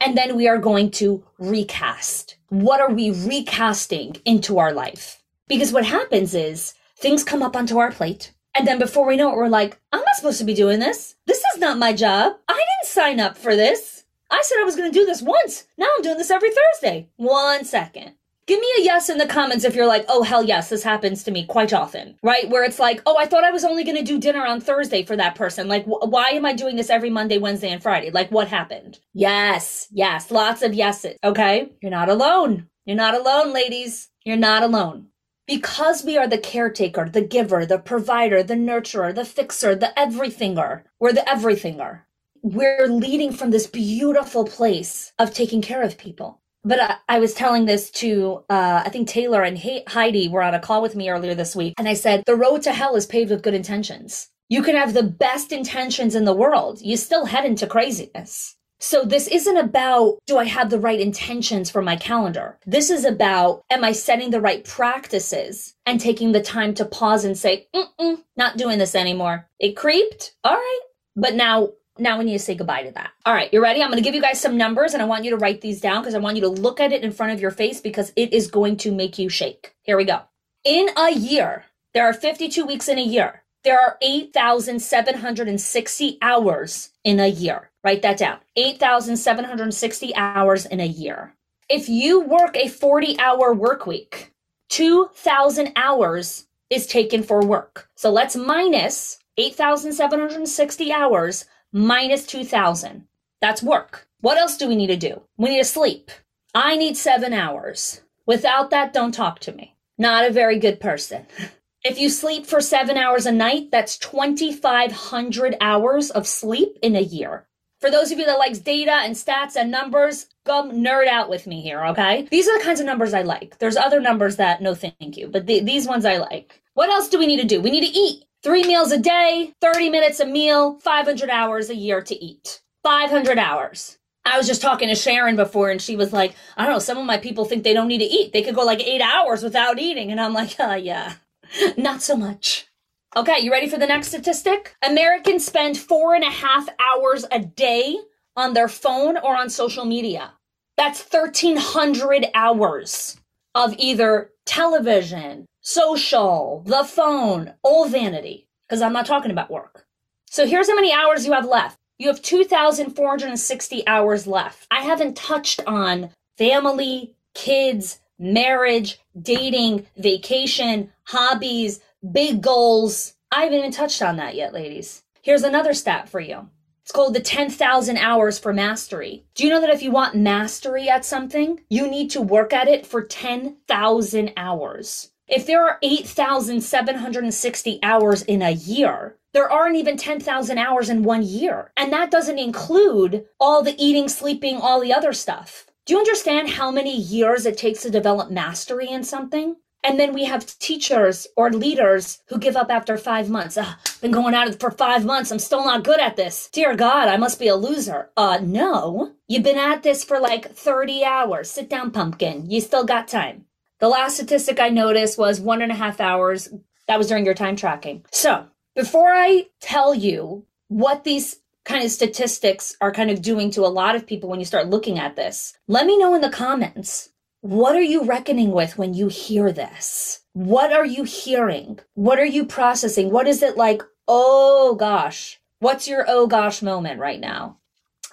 And 0.00 0.18
then 0.18 0.34
we 0.34 0.48
are 0.48 0.58
going 0.58 0.90
to 1.02 1.24
recast. 1.38 2.36
What 2.48 2.80
are 2.80 2.90
we 2.90 3.12
recasting 3.12 4.16
into 4.24 4.58
our 4.58 4.72
life? 4.72 5.22
Because 5.46 5.72
what 5.72 5.86
happens 5.86 6.34
is 6.34 6.74
things 6.98 7.22
come 7.22 7.44
up 7.44 7.54
onto 7.54 7.78
our 7.78 7.92
plate. 7.92 8.32
And 8.56 8.66
then 8.66 8.80
before 8.80 9.06
we 9.06 9.16
know 9.16 9.30
it, 9.30 9.36
we're 9.36 9.46
like, 9.46 9.78
I'm 9.92 10.00
not 10.00 10.16
supposed 10.16 10.40
to 10.40 10.44
be 10.44 10.52
doing 10.52 10.80
this. 10.80 11.14
This 11.26 11.44
is 11.54 11.60
not 11.60 11.78
my 11.78 11.92
job. 11.92 12.32
I 12.48 12.54
didn't 12.54 12.92
sign 12.92 13.20
up 13.20 13.38
for 13.38 13.54
this. 13.54 14.04
I 14.32 14.42
said 14.42 14.58
I 14.58 14.64
was 14.64 14.74
going 14.74 14.90
to 14.90 14.98
do 14.98 15.06
this 15.06 15.22
once. 15.22 15.68
Now 15.78 15.86
I'm 15.96 16.02
doing 16.02 16.18
this 16.18 16.32
every 16.32 16.50
Thursday. 16.50 17.08
One 17.14 17.64
second. 17.64 18.14
Give 18.46 18.60
me 18.60 18.68
a 18.78 18.82
yes 18.82 19.08
in 19.08 19.18
the 19.18 19.26
comments 19.26 19.64
if 19.64 19.74
you're 19.74 19.88
like, 19.88 20.04
oh, 20.08 20.22
hell 20.22 20.44
yes, 20.44 20.68
this 20.68 20.84
happens 20.84 21.24
to 21.24 21.32
me 21.32 21.44
quite 21.46 21.72
often, 21.72 22.16
right? 22.22 22.48
Where 22.48 22.62
it's 22.62 22.78
like, 22.78 23.02
oh, 23.04 23.16
I 23.18 23.26
thought 23.26 23.42
I 23.42 23.50
was 23.50 23.64
only 23.64 23.82
going 23.82 23.96
to 23.96 24.04
do 24.04 24.20
dinner 24.20 24.46
on 24.46 24.60
Thursday 24.60 25.04
for 25.04 25.16
that 25.16 25.34
person. 25.34 25.66
Like, 25.66 25.84
wh- 25.84 26.08
why 26.08 26.28
am 26.30 26.46
I 26.46 26.52
doing 26.52 26.76
this 26.76 26.88
every 26.88 27.10
Monday, 27.10 27.38
Wednesday, 27.38 27.70
and 27.70 27.82
Friday? 27.82 28.10
Like, 28.10 28.30
what 28.30 28.46
happened? 28.46 29.00
Yes, 29.12 29.88
yes, 29.90 30.30
lots 30.30 30.62
of 30.62 30.74
yeses. 30.74 31.16
Okay. 31.24 31.72
You're 31.82 31.90
not 31.90 32.08
alone. 32.08 32.68
You're 32.84 32.94
not 32.96 33.14
alone, 33.16 33.52
ladies. 33.52 34.10
You're 34.24 34.36
not 34.36 34.62
alone. 34.62 35.08
Because 35.48 36.04
we 36.04 36.16
are 36.16 36.28
the 36.28 36.38
caretaker, 36.38 37.08
the 37.08 37.22
giver, 37.22 37.66
the 37.66 37.80
provider, 37.80 38.44
the 38.44 38.54
nurturer, 38.54 39.12
the 39.12 39.24
fixer, 39.24 39.74
the 39.74 39.92
everythinger, 39.98 40.84
we're 41.00 41.12
the 41.12 41.28
everythinger. 41.28 42.02
We're 42.42 42.86
leading 42.86 43.32
from 43.32 43.50
this 43.50 43.66
beautiful 43.66 44.44
place 44.44 45.12
of 45.18 45.34
taking 45.34 45.62
care 45.62 45.82
of 45.82 45.98
people 45.98 46.40
but 46.66 46.80
I, 46.80 46.96
I, 47.08 47.18
was 47.20 47.32
telling 47.32 47.64
this 47.64 47.90
to 47.92 48.44
uh, 48.50 48.82
I 48.84 48.88
think 48.88 49.08
Taylor 49.08 49.42
and 49.42 49.56
Heidi 49.86 50.28
were 50.28 50.42
on 50.42 50.54
a 50.54 50.60
call 50.60 50.82
with 50.82 50.96
me 50.96 51.08
earlier 51.08 51.34
this 51.34 51.54
week, 51.54 51.74
and 51.78 51.88
I 51.88 51.94
said 51.94 52.24
the 52.26 52.34
road 52.34 52.62
to 52.62 52.72
hell 52.72 52.96
is 52.96 53.06
paved 53.06 53.30
with 53.30 53.42
good 53.42 53.54
intentions. 53.54 54.28
You 54.48 54.62
can 54.62 54.74
have 54.74 54.92
the 54.92 55.04
best 55.04 55.52
intentions 55.52 56.14
in 56.14 56.24
the 56.24 56.34
world, 56.34 56.80
you 56.82 56.96
still 56.96 57.26
head 57.26 57.44
into 57.44 57.66
craziness. 57.66 58.56
So 58.78 59.04
this 59.04 59.26
isn't 59.28 59.56
about 59.56 60.18
do 60.26 60.36
I 60.36 60.44
have 60.44 60.68
the 60.68 60.78
right 60.78 61.00
intentions 61.00 61.70
for 61.70 61.80
my 61.80 61.96
calendar. 61.96 62.58
This 62.66 62.90
is 62.90 63.04
about 63.04 63.62
am 63.70 63.84
I 63.84 63.92
setting 63.92 64.30
the 64.30 64.40
right 64.40 64.64
practices 64.64 65.74
and 65.86 66.00
taking 66.00 66.32
the 66.32 66.42
time 66.42 66.74
to 66.74 66.84
pause 66.84 67.24
and 67.24 67.38
say, 67.38 67.68
Mm-mm, 67.74 68.22
not 68.36 68.58
doing 68.58 68.78
this 68.78 68.94
anymore. 68.94 69.48
It 69.58 69.76
creeped, 69.76 70.34
all 70.44 70.54
right, 70.54 70.80
but 71.14 71.34
now 71.34 71.70
now 71.98 72.18
we 72.18 72.24
need 72.24 72.32
to 72.32 72.38
say 72.38 72.54
goodbye 72.54 72.84
to 72.84 72.90
that. 72.92 73.10
All 73.24 73.34
right, 73.34 73.52
you 73.52 73.62
ready? 73.62 73.82
I'm 73.82 73.90
going 73.90 74.02
to 74.02 74.04
give 74.04 74.14
you 74.14 74.22
guys 74.22 74.40
some 74.40 74.56
numbers 74.56 74.94
and 74.94 75.02
I 75.02 75.06
want 75.06 75.24
you 75.24 75.30
to 75.30 75.36
write 75.36 75.60
these 75.60 75.80
down 75.80 76.02
because 76.02 76.14
I 76.14 76.18
want 76.18 76.36
you 76.36 76.42
to 76.42 76.48
look 76.48 76.80
at 76.80 76.92
it 76.92 77.02
in 77.02 77.12
front 77.12 77.32
of 77.32 77.40
your 77.40 77.50
face 77.50 77.80
because 77.80 78.12
it 78.16 78.32
is 78.32 78.50
going 78.50 78.76
to 78.78 78.92
make 78.92 79.18
you 79.18 79.28
shake. 79.28 79.74
Here 79.82 79.96
we 79.96 80.04
go. 80.04 80.22
In 80.64 80.88
a 80.96 81.12
year, 81.12 81.64
there 81.94 82.04
are 82.04 82.12
52 82.12 82.66
weeks 82.66 82.88
in 82.88 82.98
a 82.98 83.02
year. 83.02 83.42
There 83.64 83.80
are 83.80 83.96
8,760 84.00 86.18
hours 86.22 86.90
in 87.04 87.18
a 87.18 87.26
year. 87.26 87.70
Write 87.82 88.02
that 88.02 88.18
down. 88.18 88.38
8,760 88.56 90.14
hours 90.14 90.66
in 90.66 90.80
a 90.80 90.86
year. 90.86 91.34
If 91.68 91.88
you 91.88 92.20
work 92.20 92.56
a 92.56 92.68
40 92.68 93.18
hour 93.18 93.52
work 93.52 93.86
week, 93.86 94.32
2,000 94.68 95.72
hours 95.74 96.46
is 96.70 96.86
taken 96.86 97.22
for 97.22 97.44
work. 97.44 97.88
So 97.96 98.10
let's 98.10 98.36
minus 98.36 99.18
8,760 99.36 100.92
hours 100.92 101.44
minus 101.72 102.26
2000. 102.26 103.06
That's 103.40 103.62
work. 103.62 104.08
What 104.20 104.38
else 104.38 104.56
do 104.56 104.68
we 104.68 104.76
need 104.76 104.88
to 104.88 104.96
do? 104.96 105.22
We 105.36 105.50
need 105.50 105.58
to 105.58 105.64
sleep. 105.64 106.10
I 106.54 106.76
need 106.76 106.96
seven 106.96 107.32
hours. 107.32 108.00
Without 108.24 108.70
that, 108.70 108.92
don't 108.92 109.12
talk 109.12 109.40
to 109.40 109.52
me. 109.52 109.76
Not 109.98 110.28
a 110.28 110.32
very 110.32 110.58
good 110.58 110.80
person. 110.80 111.26
If 111.88 112.00
you 112.00 112.08
sleep 112.08 112.46
for 112.46 112.60
seven 112.60 112.96
hours 112.96 113.26
a 113.26 113.30
night, 113.30 113.70
that's 113.70 113.96
2,500 113.98 115.56
hours 115.60 116.10
of 116.10 116.26
sleep 116.26 116.76
in 116.82 116.96
a 116.96 117.00
year. 117.00 117.46
For 117.80 117.92
those 117.92 118.10
of 118.10 118.18
you 118.18 118.26
that 118.26 118.40
likes 118.40 118.58
data 118.58 118.90
and 118.90 119.14
stats 119.14 119.54
and 119.54 119.70
numbers, 119.70 120.26
go 120.44 120.64
nerd 120.64 121.06
out 121.06 121.28
with 121.28 121.46
me 121.46 121.60
here, 121.60 121.84
okay? 121.86 122.26
These 122.28 122.48
are 122.48 122.58
the 122.58 122.64
kinds 122.64 122.80
of 122.80 122.86
numbers 122.86 123.14
I 123.14 123.22
like. 123.22 123.58
There's 123.58 123.76
other 123.76 124.00
numbers 124.00 124.34
that 124.36 124.60
no 124.60 124.74
thank 124.74 125.16
you, 125.16 125.28
but 125.28 125.46
these 125.46 125.86
ones 125.86 126.04
I 126.04 126.16
like. 126.16 126.60
What 126.74 126.90
else 126.90 127.08
do 127.08 127.20
we 127.20 127.26
need 127.28 127.40
to 127.40 127.46
do? 127.46 127.60
We 127.60 127.70
need 127.70 127.86
to 127.86 127.96
eat. 127.96 128.24
Three 128.46 128.62
meals 128.62 128.92
a 128.92 128.98
day, 128.98 129.52
30 129.60 129.90
minutes 129.90 130.20
a 130.20 130.24
meal, 130.24 130.78
500 130.78 131.28
hours 131.30 131.68
a 131.68 131.74
year 131.74 132.00
to 132.00 132.24
eat. 132.24 132.62
500 132.84 133.40
hours. 133.40 133.98
I 134.24 134.38
was 134.38 134.46
just 134.46 134.62
talking 134.62 134.88
to 134.88 134.94
Sharon 134.94 135.34
before 135.34 135.68
and 135.68 135.82
she 135.82 135.96
was 135.96 136.12
like, 136.12 136.36
I 136.56 136.62
don't 136.62 136.74
know, 136.74 136.78
some 136.78 136.96
of 136.96 137.06
my 137.06 137.18
people 137.18 137.44
think 137.44 137.64
they 137.64 137.74
don't 137.74 137.88
need 137.88 137.98
to 137.98 138.04
eat. 138.04 138.32
They 138.32 138.42
could 138.42 138.54
go 138.54 138.64
like 138.64 138.80
eight 138.86 139.00
hours 139.00 139.42
without 139.42 139.80
eating. 139.80 140.12
And 140.12 140.20
I'm 140.20 140.32
like, 140.32 140.54
oh, 140.60 140.76
yeah, 140.76 141.14
not 141.76 142.02
so 142.02 142.16
much. 142.16 142.68
Okay, 143.16 143.40
you 143.40 143.50
ready 143.50 143.68
for 143.68 143.78
the 143.78 143.86
next 143.88 144.10
statistic? 144.10 144.76
Americans 144.80 145.44
spend 145.44 145.76
four 145.76 146.14
and 146.14 146.22
a 146.22 146.30
half 146.30 146.68
hours 146.78 147.24
a 147.32 147.40
day 147.40 147.98
on 148.36 148.54
their 148.54 148.68
phone 148.68 149.16
or 149.16 149.36
on 149.36 149.50
social 149.50 149.84
media. 149.84 150.34
That's 150.76 151.02
1,300 151.02 152.26
hours 152.32 153.20
of 153.56 153.74
either 153.76 154.30
television, 154.44 155.46
social, 155.66 156.62
the 156.64 156.84
phone, 156.84 157.52
all 157.64 157.88
vanity, 157.88 158.46
because 158.68 158.80
I'm 158.80 158.92
not 158.92 159.04
talking 159.04 159.32
about 159.32 159.50
work. 159.50 159.84
So 160.30 160.46
here's 160.46 160.68
how 160.68 160.76
many 160.76 160.92
hours 160.92 161.26
you 161.26 161.32
have 161.32 161.44
left. 161.44 161.76
You 161.98 162.06
have 162.06 162.22
2,460 162.22 163.86
hours 163.88 164.28
left. 164.28 164.68
I 164.70 164.82
haven't 164.82 165.16
touched 165.16 165.60
on 165.66 166.10
family, 166.38 167.16
kids, 167.34 167.98
marriage, 168.16 169.00
dating, 169.20 169.88
vacation, 169.96 170.92
hobbies, 171.02 171.80
big 172.12 172.42
goals. 172.42 173.14
I 173.32 173.42
haven't 173.42 173.58
even 173.58 173.72
touched 173.72 174.02
on 174.02 174.18
that 174.18 174.36
yet, 174.36 174.54
ladies. 174.54 175.02
Here's 175.22 175.42
another 175.42 175.74
stat 175.74 176.08
for 176.08 176.20
you. 176.20 176.48
It's 176.82 176.92
called 176.92 177.14
the 177.14 177.20
10,000 177.20 177.98
hours 177.98 178.38
for 178.38 178.52
mastery. 178.52 179.24
Do 179.34 179.42
you 179.42 179.50
know 179.50 179.60
that 179.60 179.70
if 179.70 179.82
you 179.82 179.90
want 179.90 180.14
mastery 180.14 180.88
at 180.88 181.04
something, 181.04 181.58
you 181.68 181.90
need 181.90 182.12
to 182.12 182.22
work 182.22 182.52
at 182.52 182.68
it 182.68 182.86
for 182.86 183.02
10,000 183.02 184.32
hours? 184.36 185.10
If 185.28 185.44
there 185.46 185.62
are 185.64 185.78
8,760 185.82 187.80
hours 187.82 188.22
in 188.22 188.42
a 188.42 188.52
year, 188.52 189.16
there 189.32 189.50
aren't 189.50 189.76
even 189.76 189.96
10,000 189.96 190.58
hours 190.58 190.88
in 190.88 191.02
one 191.02 191.24
year. 191.24 191.72
And 191.76 191.92
that 191.92 192.12
doesn't 192.12 192.38
include 192.38 193.24
all 193.40 193.62
the 193.62 193.74
eating, 193.76 194.08
sleeping, 194.08 194.56
all 194.56 194.80
the 194.80 194.92
other 194.92 195.12
stuff. 195.12 195.66
Do 195.84 195.94
you 195.94 195.98
understand 195.98 196.50
how 196.50 196.70
many 196.70 196.96
years 196.96 197.44
it 197.44 197.58
takes 197.58 197.82
to 197.82 197.90
develop 197.90 198.30
mastery 198.30 198.88
in 198.88 199.02
something? 199.02 199.56
And 199.82 199.98
then 200.00 200.14
we 200.14 200.24
have 200.24 200.58
teachers 200.58 201.26
or 201.36 201.50
leaders 201.50 202.20
who 202.28 202.38
give 202.38 202.56
up 202.56 202.70
after 202.70 202.96
five 202.96 203.28
months. 203.28 203.58
Ah, 203.60 203.78
been 204.00 204.12
going 204.12 204.34
at 204.34 204.48
it 204.48 204.60
for 204.60 204.70
five 204.70 205.04
months. 205.04 205.32
I'm 205.32 205.38
still 205.40 205.64
not 205.64 205.84
good 205.84 206.00
at 206.00 206.16
this. 206.16 206.48
Dear 206.52 206.76
God, 206.76 207.08
I 207.08 207.16
must 207.16 207.38
be 207.40 207.48
a 207.48 207.56
loser. 207.56 208.10
Uh, 208.16 208.38
no. 208.42 209.12
You've 209.28 209.44
been 209.44 209.58
at 209.58 209.82
this 209.82 210.04
for 210.04 210.20
like 210.20 210.52
30 210.54 211.04
hours. 211.04 211.50
Sit 211.50 211.68
down, 211.68 211.90
pumpkin. 211.90 212.50
You 212.50 212.60
still 212.60 212.84
got 212.84 213.08
time. 213.08 213.45
The 213.78 213.88
last 213.88 214.14
statistic 214.14 214.58
I 214.58 214.70
noticed 214.70 215.18
was 215.18 215.40
one 215.40 215.60
and 215.60 215.70
a 215.70 215.76
half 215.76 216.00
hours. 216.00 216.48
That 216.88 216.98
was 216.98 217.08
during 217.08 217.24
your 217.24 217.34
time 217.34 217.56
tracking. 217.56 218.04
So 218.10 218.46
before 218.74 219.10
I 219.12 219.48
tell 219.60 219.94
you 219.94 220.46
what 220.68 221.04
these 221.04 221.40
kind 221.64 221.84
of 221.84 221.90
statistics 221.90 222.76
are 222.80 222.92
kind 222.92 223.10
of 223.10 223.20
doing 223.20 223.50
to 223.50 223.66
a 223.66 223.68
lot 223.68 223.94
of 223.96 224.06
people 224.06 224.30
when 224.30 224.38
you 224.38 224.46
start 224.46 224.70
looking 224.70 224.98
at 224.98 225.16
this, 225.16 225.58
let 225.68 225.86
me 225.86 225.98
know 225.98 226.14
in 226.14 226.20
the 226.20 226.30
comments. 226.30 227.10
What 227.42 227.76
are 227.76 227.82
you 227.82 228.04
reckoning 228.04 228.52
with 228.52 228.78
when 228.78 228.94
you 228.94 229.08
hear 229.08 229.52
this? 229.52 230.20
What 230.32 230.72
are 230.72 230.86
you 230.86 231.04
hearing? 231.04 231.78
What 231.94 232.18
are 232.18 232.24
you 232.24 232.46
processing? 232.46 233.10
What 233.10 233.28
is 233.28 233.42
it 233.42 233.56
like? 233.56 233.82
Oh 234.08 234.74
gosh. 234.74 235.38
What's 235.58 235.86
your 235.86 236.04
oh 236.08 236.26
gosh 236.26 236.62
moment 236.62 236.98
right 236.98 237.20
now? 237.20 237.58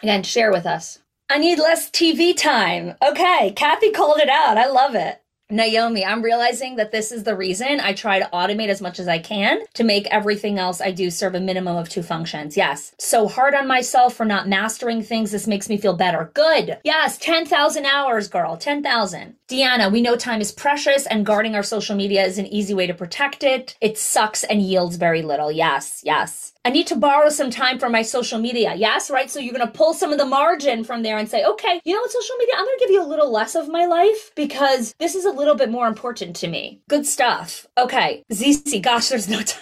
Again, 0.01 0.23
share 0.23 0.51
with 0.51 0.65
us. 0.65 0.99
I 1.29 1.37
need 1.37 1.57
less 1.57 1.89
TV 1.89 2.35
time. 2.35 2.95
Okay, 3.01 3.53
Kathy 3.55 3.91
called 3.91 4.19
it 4.19 4.29
out. 4.29 4.57
I 4.57 4.67
love 4.67 4.95
it. 4.95 5.22
Naomi, 5.53 6.03
I'm 6.03 6.23
realizing 6.23 6.77
that 6.77 6.91
this 6.91 7.11
is 7.11 7.23
the 7.23 7.35
reason 7.35 7.79
I 7.79 7.93
try 7.93 8.17
to 8.17 8.27
automate 8.33 8.69
as 8.69 8.81
much 8.81 8.99
as 8.99 9.07
I 9.07 9.19
can 9.19 9.61
to 9.75 9.83
make 9.83 10.07
everything 10.07 10.57
else 10.57 10.81
I 10.81 10.89
do 10.89 11.11
serve 11.11 11.35
a 11.35 11.39
minimum 11.39 11.77
of 11.77 11.89
two 11.89 12.01
functions. 12.01 12.57
Yes. 12.57 12.95
So 12.97 13.27
hard 13.27 13.53
on 13.53 13.67
myself 13.67 14.15
for 14.15 14.25
not 14.25 14.47
mastering 14.47 15.03
things. 15.03 15.31
This 15.31 15.45
makes 15.45 15.69
me 15.69 15.77
feel 15.77 15.95
better. 15.95 16.31
Good. 16.33 16.79
Yes. 16.83 17.19
10,000 17.19 17.85
hours, 17.85 18.27
girl. 18.29 18.57
10,000. 18.57 19.35
Deanna, 19.47 19.91
we 19.91 20.01
know 20.01 20.15
time 20.15 20.41
is 20.41 20.51
precious 20.51 21.05
and 21.05 21.23
guarding 21.23 21.53
our 21.53 21.61
social 21.61 21.95
media 21.95 22.25
is 22.25 22.39
an 22.39 22.47
easy 22.47 22.73
way 22.73 22.87
to 22.87 22.93
protect 22.95 23.43
it. 23.43 23.77
It 23.79 23.99
sucks 23.99 24.43
and 24.43 24.59
yields 24.59 24.95
very 24.95 25.21
little. 25.21 25.51
Yes. 25.51 26.01
Yes. 26.03 26.52
I 26.65 26.69
need 26.69 26.87
to 26.87 26.95
borrow 26.95 27.27
some 27.29 27.49
time 27.49 27.77
from 27.77 27.91
my 27.91 28.03
social 28.03 28.39
media. 28.39 28.73
Yes, 28.75 29.11
right? 29.11 29.29
So 29.29 29.39
you're 29.39 29.53
going 29.53 29.67
to 29.67 29.73
pull 29.73 29.93
some 29.93 30.13
of 30.13 30.17
the 30.17 30.25
margin 30.25 30.85
from 30.85 31.03
there 31.03 31.17
and 31.17 31.29
say, 31.29 31.43
okay, 31.43 31.81
you 31.83 31.93
know 31.93 31.99
what, 31.99 32.11
social 32.11 32.37
media, 32.37 32.53
I'm 32.57 32.65
going 32.65 32.77
to 32.77 32.85
give 32.85 32.91
you 32.91 33.03
a 33.03 33.07
little 33.07 33.31
less 33.31 33.55
of 33.55 33.67
my 33.67 33.85
life 33.85 34.31
because 34.35 34.95
this 34.97 35.13
is 35.13 35.25
a 35.25 35.31
little 35.31 35.55
bit 35.55 35.69
more 35.69 35.87
important 35.87 36.37
to 36.37 36.47
me. 36.47 36.81
Good 36.87 37.05
stuff. 37.05 37.67
Okay. 37.77 38.23
ZC, 38.31 38.81
gosh, 38.81 39.09
there's 39.09 39.27
no 39.27 39.41
time. 39.41 39.61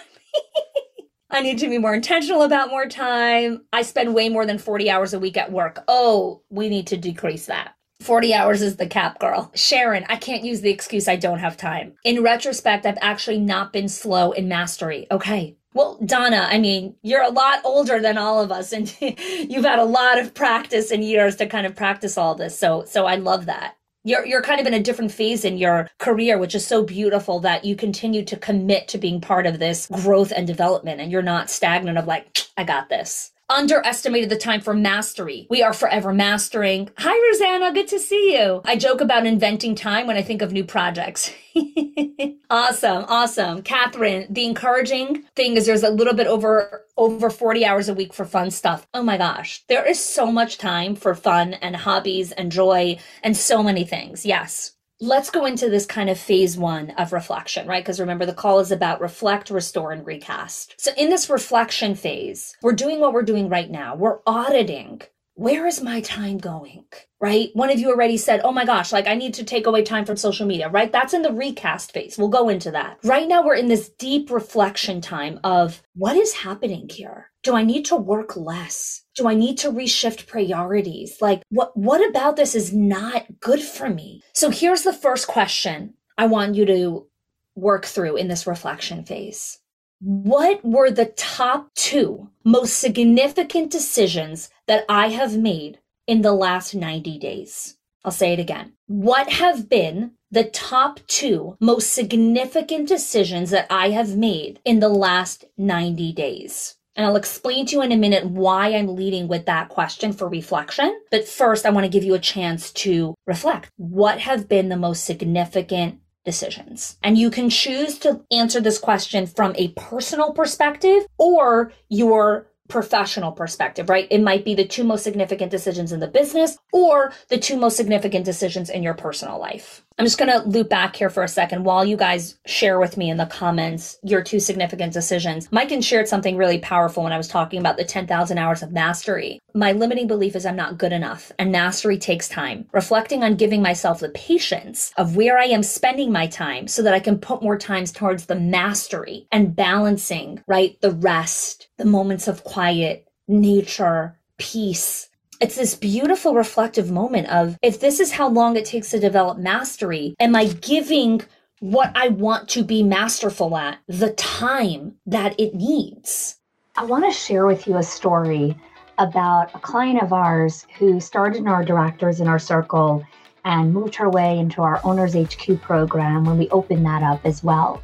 I 1.30 1.40
need 1.40 1.58
to 1.58 1.68
be 1.68 1.78
more 1.78 1.94
intentional 1.94 2.42
about 2.42 2.68
more 2.70 2.86
time. 2.86 3.62
I 3.72 3.82
spend 3.82 4.14
way 4.14 4.28
more 4.28 4.46
than 4.46 4.58
40 4.58 4.88
hours 4.90 5.14
a 5.14 5.18
week 5.18 5.36
at 5.36 5.50
work. 5.50 5.82
Oh, 5.88 6.42
we 6.50 6.68
need 6.68 6.86
to 6.88 6.96
decrease 6.96 7.46
that. 7.46 7.74
40 8.02 8.34
hours 8.34 8.62
is 8.62 8.76
the 8.76 8.86
cap, 8.86 9.18
girl. 9.18 9.50
Sharon, 9.54 10.04
I 10.08 10.16
can't 10.16 10.44
use 10.44 10.60
the 10.60 10.70
excuse 10.70 11.08
I 11.08 11.16
don't 11.16 11.38
have 11.38 11.56
time. 11.56 11.94
In 12.04 12.22
retrospect, 12.22 12.84
I've 12.84 12.98
actually 13.00 13.38
not 13.38 13.72
been 13.72 13.88
slow 13.88 14.32
in 14.32 14.48
mastery. 14.48 15.06
Okay, 15.10 15.56
well, 15.74 15.98
Donna, 16.04 16.48
I 16.50 16.58
mean, 16.58 16.96
you're 17.02 17.22
a 17.22 17.30
lot 17.30 17.60
older 17.64 18.00
than 18.00 18.18
all 18.18 18.40
of 18.42 18.52
us 18.52 18.72
and 18.72 18.94
you've 19.00 19.64
had 19.64 19.78
a 19.78 19.84
lot 19.84 20.18
of 20.18 20.34
practice 20.34 20.90
and 20.90 21.04
years 21.04 21.36
to 21.36 21.46
kind 21.46 21.66
of 21.66 21.76
practice 21.76 22.18
all 22.18 22.34
this. 22.34 22.58
So, 22.58 22.84
so 22.86 23.06
I 23.06 23.16
love 23.16 23.46
that. 23.46 23.76
You're, 24.04 24.26
you're 24.26 24.42
kind 24.42 24.60
of 24.60 24.66
in 24.66 24.74
a 24.74 24.82
different 24.82 25.12
phase 25.12 25.44
in 25.44 25.58
your 25.58 25.90
career, 25.98 26.38
which 26.38 26.54
is 26.56 26.66
so 26.66 26.84
beautiful 26.84 27.40
that 27.40 27.64
you 27.64 27.76
continue 27.76 28.24
to 28.24 28.36
commit 28.38 28.88
to 28.88 28.98
being 28.98 29.20
part 29.20 29.46
of 29.46 29.60
this 29.60 29.88
growth 29.88 30.32
and 30.34 30.46
development 30.46 31.00
and 31.00 31.12
you're 31.12 31.22
not 31.22 31.50
stagnant 31.50 31.98
of 31.98 32.06
like, 32.06 32.38
I 32.56 32.64
got 32.64 32.88
this 32.90 33.31
underestimated 33.48 34.30
the 34.30 34.36
time 34.36 34.60
for 34.60 34.74
mastery. 34.74 35.46
We 35.50 35.62
are 35.62 35.72
forever 35.72 36.12
mastering. 36.12 36.90
Hi, 36.98 37.28
Rosanna. 37.28 37.72
Good 37.72 37.88
to 37.88 37.98
see 37.98 38.34
you. 38.34 38.62
I 38.64 38.76
joke 38.76 39.00
about 39.00 39.26
inventing 39.26 39.74
time 39.74 40.06
when 40.06 40.16
I 40.16 40.22
think 40.22 40.42
of 40.42 40.52
new 40.52 40.64
projects. 40.64 41.30
awesome. 42.50 43.04
Awesome. 43.08 43.62
Catherine, 43.62 44.26
the 44.30 44.44
encouraging 44.44 45.24
thing 45.36 45.56
is 45.56 45.66
there's 45.66 45.82
a 45.82 45.90
little 45.90 46.14
bit 46.14 46.26
over, 46.26 46.86
over 46.96 47.30
40 47.30 47.64
hours 47.64 47.88
a 47.88 47.94
week 47.94 48.14
for 48.14 48.24
fun 48.24 48.50
stuff. 48.50 48.86
Oh 48.94 49.02
my 49.02 49.16
gosh. 49.18 49.64
There 49.68 49.86
is 49.86 50.02
so 50.02 50.32
much 50.32 50.58
time 50.58 50.94
for 50.94 51.14
fun 51.14 51.54
and 51.54 51.76
hobbies 51.76 52.32
and 52.32 52.50
joy 52.50 52.98
and 53.22 53.36
so 53.36 53.62
many 53.62 53.84
things. 53.84 54.24
Yes 54.24 54.72
let's 55.02 55.30
go 55.30 55.44
into 55.46 55.68
this 55.68 55.84
kind 55.84 56.08
of 56.08 56.16
phase 56.16 56.56
one 56.56 56.90
of 56.90 57.12
reflection, 57.12 57.66
right? 57.66 57.82
Because 57.82 57.98
remember, 57.98 58.24
the 58.24 58.32
call 58.32 58.60
is 58.60 58.70
about 58.70 59.00
reflect, 59.00 59.50
restore, 59.50 59.90
and 59.90 60.06
recast. 60.06 60.76
So 60.78 60.92
in 60.96 61.10
this 61.10 61.28
reflection 61.28 61.96
phase, 61.96 62.56
we're 62.62 62.72
doing 62.72 63.00
what 63.00 63.12
we're 63.12 63.24
doing 63.24 63.48
right 63.48 63.68
now. 63.68 63.96
We're 63.96 64.20
auditing. 64.28 65.02
Where 65.34 65.66
is 65.66 65.82
my 65.82 66.02
time 66.02 66.38
going? 66.38 66.84
Right? 67.20 67.50
One 67.54 67.70
of 67.70 67.80
you 67.80 67.90
already 67.90 68.16
said, 68.16 68.42
Oh 68.44 68.52
my 68.52 68.64
gosh, 68.64 68.92
like 68.92 69.08
I 69.08 69.14
need 69.16 69.34
to 69.34 69.44
take 69.44 69.66
away 69.66 69.82
time 69.82 70.04
from 70.04 70.16
social 70.16 70.46
media, 70.46 70.68
right? 70.68 70.92
That's 70.92 71.14
in 71.14 71.22
the 71.22 71.32
recast 71.32 71.92
phase. 71.92 72.16
We'll 72.16 72.28
go 72.28 72.48
into 72.48 72.70
that. 72.70 72.98
Right 73.02 73.26
now, 73.26 73.44
we're 73.44 73.56
in 73.56 73.68
this 73.68 73.88
deep 73.98 74.30
reflection 74.30 75.00
time 75.00 75.40
of 75.42 75.82
what 75.94 76.16
is 76.16 76.32
happening 76.32 76.88
here? 76.88 77.30
Do 77.42 77.56
I 77.56 77.64
need 77.64 77.86
to 77.86 77.96
work 77.96 78.36
less? 78.36 79.01
Do 79.14 79.28
I 79.28 79.34
need 79.34 79.58
to 79.58 79.70
reshift 79.70 80.26
priorities? 80.26 81.20
Like 81.20 81.42
what, 81.50 81.76
what 81.76 82.06
about 82.08 82.36
this 82.36 82.54
is 82.54 82.72
not 82.72 83.40
good 83.40 83.60
for 83.60 83.90
me? 83.90 84.22
So 84.32 84.50
here's 84.50 84.82
the 84.82 84.92
first 84.92 85.26
question 85.26 85.94
I 86.16 86.26
want 86.26 86.54
you 86.54 86.64
to 86.66 87.06
work 87.54 87.84
through 87.84 88.16
in 88.16 88.28
this 88.28 88.46
reflection 88.46 89.04
phase. 89.04 89.58
What 90.00 90.64
were 90.64 90.90
the 90.90 91.06
top 91.06 91.72
two 91.74 92.30
most 92.44 92.78
significant 92.78 93.70
decisions 93.70 94.50
that 94.66 94.84
I 94.88 95.08
have 95.08 95.36
made 95.36 95.78
in 96.06 96.22
the 96.22 96.32
last 96.32 96.74
90 96.74 97.18
days? 97.18 97.76
I'll 98.04 98.10
say 98.10 98.32
it 98.32 98.40
again. 98.40 98.72
What 98.86 99.30
have 99.30 99.68
been 99.68 100.12
the 100.30 100.44
top 100.44 101.00
two 101.06 101.56
most 101.60 101.92
significant 101.92 102.88
decisions 102.88 103.50
that 103.50 103.66
I 103.70 103.90
have 103.90 104.16
made 104.16 104.60
in 104.64 104.80
the 104.80 104.88
last 104.88 105.44
90 105.56 106.12
days? 106.12 106.76
And 106.96 107.06
I'll 107.06 107.16
explain 107.16 107.66
to 107.66 107.76
you 107.76 107.82
in 107.82 107.92
a 107.92 107.96
minute 107.96 108.26
why 108.26 108.74
I'm 108.74 108.94
leading 108.94 109.28
with 109.28 109.46
that 109.46 109.68
question 109.68 110.12
for 110.12 110.28
reflection. 110.28 111.00
But 111.10 111.26
first, 111.26 111.64
I 111.64 111.70
want 111.70 111.84
to 111.84 111.90
give 111.90 112.04
you 112.04 112.14
a 112.14 112.18
chance 112.18 112.70
to 112.72 113.14
reflect. 113.26 113.70
What 113.76 114.18
have 114.20 114.48
been 114.48 114.68
the 114.68 114.76
most 114.76 115.04
significant 115.04 116.00
decisions? 116.24 116.98
And 117.02 117.16
you 117.16 117.30
can 117.30 117.50
choose 117.50 117.98
to 118.00 118.24
answer 118.30 118.60
this 118.60 118.78
question 118.78 119.26
from 119.26 119.54
a 119.56 119.68
personal 119.68 120.32
perspective 120.32 121.06
or 121.18 121.72
your 121.88 122.46
professional 122.68 123.32
perspective, 123.32 123.90
right? 123.90 124.06
It 124.10 124.22
might 124.22 124.44
be 124.44 124.54
the 124.54 124.64
two 124.64 124.84
most 124.84 125.04
significant 125.04 125.50
decisions 125.50 125.92
in 125.92 126.00
the 126.00 126.08
business 126.08 126.56
or 126.72 127.12
the 127.28 127.36
two 127.36 127.58
most 127.58 127.76
significant 127.76 128.24
decisions 128.24 128.70
in 128.70 128.82
your 128.82 128.94
personal 128.94 129.38
life. 129.38 129.84
I'm 130.02 130.06
just 130.06 130.18
going 130.18 130.32
to 130.32 130.48
loop 130.48 130.68
back 130.68 130.96
here 130.96 131.10
for 131.10 131.22
a 131.22 131.28
second 131.28 131.62
while 131.62 131.84
you 131.84 131.96
guys 131.96 132.36
share 132.44 132.80
with 132.80 132.96
me 132.96 133.08
in 133.08 133.18
the 133.18 133.26
comments 133.26 134.00
your 134.02 134.20
two 134.20 134.40
significant 134.40 134.92
decisions. 134.92 135.46
Mike 135.52 135.70
and 135.70 135.84
shared 135.84 136.08
something 136.08 136.36
really 136.36 136.58
powerful 136.58 137.04
when 137.04 137.12
I 137.12 137.16
was 137.16 137.28
talking 137.28 137.60
about 137.60 137.76
the 137.76 137.84
10,000 137.84 138.36
hours 138.36 138.64
of 138.64 138.72
mastery. 138.72 139.38
My 139.54 139.70
limiting 139.70 140.08
belief 140.08 140.34
is 140.34 140.44
I'm 140.44 140.56
not 140.56 140.76
good 140.76 140.92
enough 140.92 141.30
and 141.38 141.52
mastery 141.52 141.98
takes 141.98 142.28
time. 142.28 142.66
Reflecting 142.72 143.22
on 143.22 143.36
giving 143.36 143.62
myself 143.62 144.00
the 144.00 144.08
patience 144.08 144.92
of 144.96 145.14
where 145.14 145.38
I 145.38 145.44
am 145.44 145.62
spending 145.62 146.10
my 146.10 146.26
time 146.26 146.66
so 146.66 146.82
that 146.82 146.94
I 146.94 146.98
can 146.98 147.16
put 147.16 147.40
more 147.40 147.56
times 147.56 147.92
towards 147.92 148.26
the 148.26 148.34
mastery 148.34 149.28
and 149.30 149.54
balancing, 149.54 150.42
right? 150.48 150.80
The 150.80 150.90
rest, 150.90 151.68
the 151.78 151.84
moments 151.84 152.26
of 152.26 152.42
quiet, 152.42 153.06
nature, 153.28 154.18
peace, 154.36 155.10
it's 155.42 155.56
this 155.56 155.74
beautiful 155.74 156.34
reflective 156.34 156.92
moment 156.92 157.28
of 157.28 157.58
if 157.62 157.80
this 157.80 157.98
is 157.98 158.12
how 158.12 158.28
long 158.28 158.56
it 158.56 158.64
takes 158.64 158.90
to 158.90 159.00
develop 159.00 159.38
mastery, 159.38 160.14
am 160.20 160.36
I 160.36 160.44
giving 160.46 161.20
what 161.58 161.90
I 161.96 162.08
want 162.08 162.48
to 162.50 162.62
be 162.62 162.84
masterful 162.84 163.56
at 163.56 163.78
the 163.88 164.10
time 164.12 164.94
that 165.04 165.38
it 165.40 165.52
needs? 165.52 166.36
I 166.76 166.84
want 166.84 167.04
to 167.06 167.10
share 167.10 167.44
with 167.44 167.66
you 167.66 167.76
a 167.76 167.82
story 167.82 168.56
about 168.98 169.52
a 169.52 169.58
client 169.58 170.00
of 170.00 170.12
ours 170.12 170.64
who 170.78 171.00
started 171.00 171.38
in 171.38 171.48
our 171.48 171.64
directors 171.64 172.20
inner 172.20 172.38
circle 172.38 173.04
and 173.44 173.74
moved 173.74 173.96
her 173.96 174.08
way 174.08 174.38
into 174.38 174.62
our 174.62 174.80
Owners 174.84 175.14
HQ 175.14 175.60
program 175.60 176.24
when 176.24 176.38
we 176.38 176.48
opened 176.50 176.86
that 176.86 177.02
up 177.02 177.20
as 177.26 177.42
well. 177.42 177.82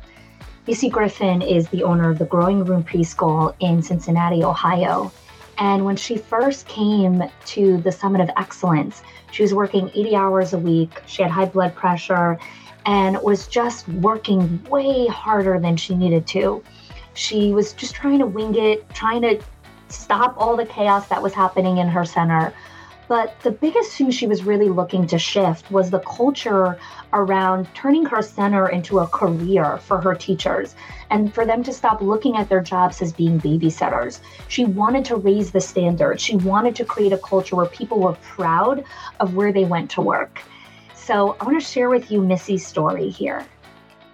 Lucy 0.68 0.88
Griffin 0.88 1.42
is 1.42 1.68
the 1.70 1.82
owner 1.82 2.08
of 2.08 2.20
the 2.20 2.26
Growing 2.26 2.64
Room 2.64 2.84
Preschool 2.84 3.52
in 3.58 3.82
Cincinnati, 3.82 4.44
Ohio. 4.44 5.10
And 5.58 5.84
when 5.84 5.96
she 5.96 6.16
first 6.16 6.68
came 6.68 7.24
to 7.46 7.78
the 7.78 7.90
Summit 7.90 8.20
of 8.20 8.30
Excellence, 8.36 9.02
she 9.32 9.42
was 9.42 9.52
working 9.52 9.90
80 9.94 10.14
hours 10.14 10.52
a 10.52 10.58
week. 10.58 11.02
She 11.06 11.22
had 11.22 11.30
high 11.30 11.46
blood 11.46 11.74
pressure 11.74 12.38
and 12.86 13.20
was 13.22 13.48
just 13.48 13.88
working 13.88 14.64
way 14.70 15.06
harder 15.08 15.58
than 15.58 15.76
she 15.76 15.94
needed 15.94 16.26
to. 16.28 16.62
She 17.14 17.52
was 17.52 17.72
just 17.72 17.94
trying 17.94 18.20
to 18.20 18.26
wing 18.26 18.54
it, 18.54 18.88
trying 18.94 19.22
to 19.22 19.40
stop 19.88 20.34
all 20.38 20.56
the 20.56 20.66
chaos 20.66 21.08
that 21.08 21.22
was 21.22 21.34
happening 21.34 21.78
in 21.78 21.88
her 21.88 22.04
center, 22.04 22.54
but 23.08 23.40
the 23.40 23.50
biggest 23.50 23.92
thing 23.92 24.10
she 24.10 24.26
was 24.26 24.44
really 24.44 24.68
looking 24.68 25.06
to 25.06 25.18
shift 25.18 25.70
was 25.70 25.90
the 25.90 26.00
culture 26.00 26.78
around 27.14 27.66
turning 27.74 28.04
her 28.04 28.20
center 28.20 28.68
into 28.68 28.98
a 28.98 29.06
career 29.06 29.78
for 29.78 29.98
her 30.00 30.14
teachers 30.14 30.76
and 31.10 31.32
for 31.32 31.46
them 31.46 31.62
to 31.62 31.72
stop 31.72 32.02
looking 32.02 32.36
at 32.36 32.50
their 32.50 32.60
jobs 32.60 33.00
as 33.00 33.12
being 33.12 33.40
babysitters. 33.40 34.20
She 34.48 34.66
wanted 34.66 35.06
to 35.06 35.16
raise 35.16 35.50
the 35.50 35.60
standard. 35.60 36.20
She 36.20 36.36
wanted 36.36 36.76
to 36.76 36.84
create 36.84 37.14
a 37.14 37.18
culture 37.18 37.56
where 37.56 37.66
people 37.66 37.98
were 37.98 38.12
proud 38.14 38.84
of 39.20 39.34
where 39.34 39.52
they 39.52 39.64
went 39.64 39.90
to 39.92 40.02
work. 40.02 40.42
So 40.94 41.34
I 41.40 41.44
want 41.44 41.58
to 41.58 41.66
share 41.66 41.88
with 41.88 42.10
you 42.10 42.20
Missy's 42.20 42.66
story 42.66 43.08
here. 43.08 43.46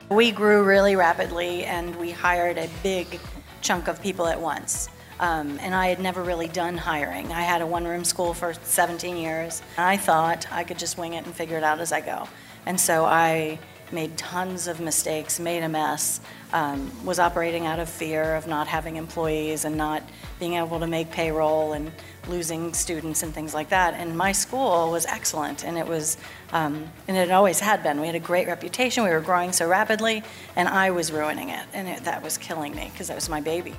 We 0.09 0.31
grew 0.31 0.63
really 0.63 0.95
rapidly 0.95 1.65
and 1.65 1.97
we 1.97 2.13
hired 2.13 2.59
a 2.59 2.69
big 2.85 3.19
chunk 3.61 3.89
of 3.89 4.01
people 4.01 4.29
at 4.29 4.41
once. 4.41 4.89
Um, 5.21 5.59
and 5.61 5.75
I 5.75 5.89
had 5.89 6.01
never 6.01 6.23
really 6.23 6.49
done 6.49 6.77
hiring. 6.77 7.33
I 7.33 7.43
had 7.43 7.63
a 7.63 7.67
one 7.67 7.85
room 7.85 8.05
school 8.05 8.35
for 8.35 8.55
17 8.55 9.17
years. 9.17 9.63
And 9.77 9.87
I 9.87 9.97
thought 9.97 10.47
I 10.51 10.65
could 10.65 10.79
just 10.79 10.99
wing 10.99 11.15
it 11.15 11.25
and 11.25 11.35
figure 11.35 11.57
it 11.57 11.65
out 11.65 11.81
as 11.81 11.93
I 11.93 12.01
go. 12.01 12.29
And 12.67 12.81
so 12.81 13.05
I 13.05 13.59
made 13.93 14.17
tons 14.17 14.67
of 14.67 14.81
mistakes, 14.81 15.39
made 15.39 15.63
a 15.63 15.69
mess, 15.69 16.21
um, 16.53 16.91
was 17.05 17.19
operating 17.19 17.67
out 17.67 17.79
of 17.79 17.89
fear 17.89 18.35
of 18.35 18.47
not 18.47 18.67
having 18.67 18.97
employees 18.97 19.65
and 19.65 19.77
not 19.77 20.03
being 20.39 20.55
able 20.55 20.81
to 20.81 20.87
make 20.87 21.11
payroll 21.11 21.75
and 21.75 21.93
losing 22.29 22.73
students 22.73 23.23
and 23.23 23.33
things 23.33 23.55
like 23.55 23.69
that. 23.69 23.95
And 23.95 24.17
my 24.17 24.33
school 24.33 24.91
was 24.91 25.07
excellent, 25.07 25.65
and 25.65 25.79
it 25.79 25.87
was, 25.87 26.17
um, 26.53 26.85
and 27.09 27.17
it 27.17 27.31
always 27.31 27.61
had 27.61 27.83
been. 27.83 28.01
We 28.01 28.07
had 28.07 28.17
a 28.17 28.21
great 28.21 28.47
reputation. 28.47 29.05
We 29.05 29.11
were 29.11 29.21
growing 29.21 29.53
so 29.53 29.69
rapidly, 29.69 30.23
and 30.57 30.69
I 30.69 30.91
was 30.91 31.13
ruining 31.13 31.51
it, 31.51 31.67
and 31.73 31.87
it, 31.89 32.05
that 32.05 32.23
was 32.23 32.39
killing 32.39 32.75
me 32.75 32.91
because 32.93 33.09
that 33.09 33.15
was 33.15 33.29
my 33.29 33.41
baby. 33.41 33.75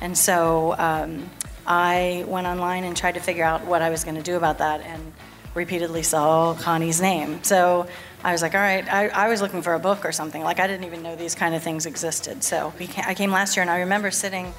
And 0.00 0.16
so 0.16 0.74
um, 0.78 1.30
I 1.66 2.24
went 2.26 2.46
online 2.46 2.84
and 2.84 2.96
tried 2.96 3.14
to 3.14 3.20
figure 3.20 3.44
out 3.44 3.64
what 3.64 3.82
I 3.82 3.90
was 3.90 4.04
going 4.04 4.16
to 4.16 4.22
do 4.22 4.36
about 4.36 4.58
that. 4.58 4.80
And 4.80 5.12
repeatedly 5.56 6.02
saw 6.02 6.54
Connie's 6.54 7.00
name. 7.00 7.42
So 7.42 7.88
I 8.22 8.30
was 8.30 8.42
like, 8.42 8.54
all 8.54 8.60
right, 8.60 8.86
I, 8.92 9.08
I 9.08 9.28
was 9.28 9.40
looking 9.40 9.62
for 9.62 9.74
a 9.74 9.78
book 9.78 10.04
or 10.04 10.12
something. 10.12 10.42
Like, 10.42 10.60
I 10.60 10.66
didn't 10.66 10.84
even 10.84 11.02
know 11.02 11.16
these 11.16 11.34
kind 11.34 11.54
of 11.54 11.62
things 11.62 11.86
existed. 11.86 12.44
So 12.44 12.72
came, 12.78 13.04
I 13.08 13.14
came 13.14 13.32
last 13.32 13.56
year, 13.56 13.62
and 13.62 13.70
I 13.70 13.80
remember 13.80 14.10
sitting 14.10 14.52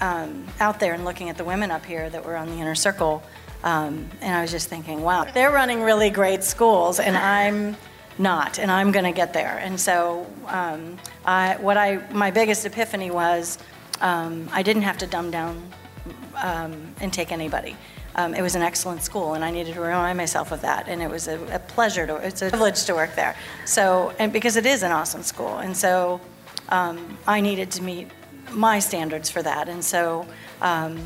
um, 0.00 0.46
out 0.58 0.80
there 0.80 0.92
and 0.92 1.04
looking 1.04 1.30
at 1.30 1.38
the 1.38 1.44
women 1.44 1.70
up 1.70 1.86
here 1.86 2.10
that 2.10 2.24
were 2.24 2.36
on 2.36 2.48
the 2.48 2.56
inner 2.56 2.74
circle. 2.74 3.22
Um, 3.62 4.10
and 4.20 4.34
I 4.34 4.42
was 4.42 4.50
just 4.50 4.68
thinking, 4.68 5.02
wow, 5.02 5.24
they're 5.32 5.52
running 5.52 5.82
really 5.82 6.10
great 6.10 6.42
schools, 6.42 6.98
and 6.98 7.16
I'm 7.16 7.76
not, 8.18 8.58
and 8.58 8.70
I'm 8.70 8.90
going 8.90 9.04
to 9.04 9.12
get 9.12 9.32
there. 9.32 9.58
And 9.62 9.78
so, 9.78 10.26
um, 10.48 10.98
I, 11.24 11.56
what 11.60 11.76
I, 11.76 11.98
my 12.12 12.30
biggest 12.30 12.66
epiphany 12.66 13.10
was, 13.10 13.58
um, 14.00 14.48
I 14.52 14.62
didn't 14.62 14.82
have 14.82 14.98
to 14.98 15.06
dumb 15.06 15.30
down 15.30 15.62
um, 16.42 16.94
and 17.00 17.12
take 17.12 17.32
anybody. 17.32 17.76
Um, 18.16 18.34
it 18.34 18.42
was 18.42 18.56
an 18.56 18.62
excellent 18.62 19.02
school, 19.02 19.34
and 19.34 19.44
I 19.44 19.50
needed 19.50 19.74
to 19.74 19.80
remind 19.80 20.18
myself 20.18 20.52
of 20.52 20.62
that. 20.62 20.88
And 20.88 21.00
it 21.00 21.08
was 21.08 21.28
a, 21.28 21.40
a, 21.54 21.58
pleasure 21.58 22.06
to, 22.06 22.16
it's 22.16 22.42
a 22.42 22.48
privilege 22.48 22.84
to 22.84 22.94
work 22.94 23.14
there. 23.14 23.36
So, 23.66 24.12
and 24.18 24.32
because 24.32 24.56
it 24.56 24.66
is 24.66 24.82
an 24.82 24.90
awesome 24.90 25.22
school, 25.22 25.58
and 25.58 25.76
so 25.76 26.20
um, 26.70 27.18
I 27.26 27.40
needed 27.40 27.70
to 27.72 27.82
meet 27.82 28.08
my 28.50 28.80
standards 28.80 29.30
for 29.30 29.42
that. 29.42 29.68
And 29.68 29.84
so, 29.84 30.26
um, 30.60 30.98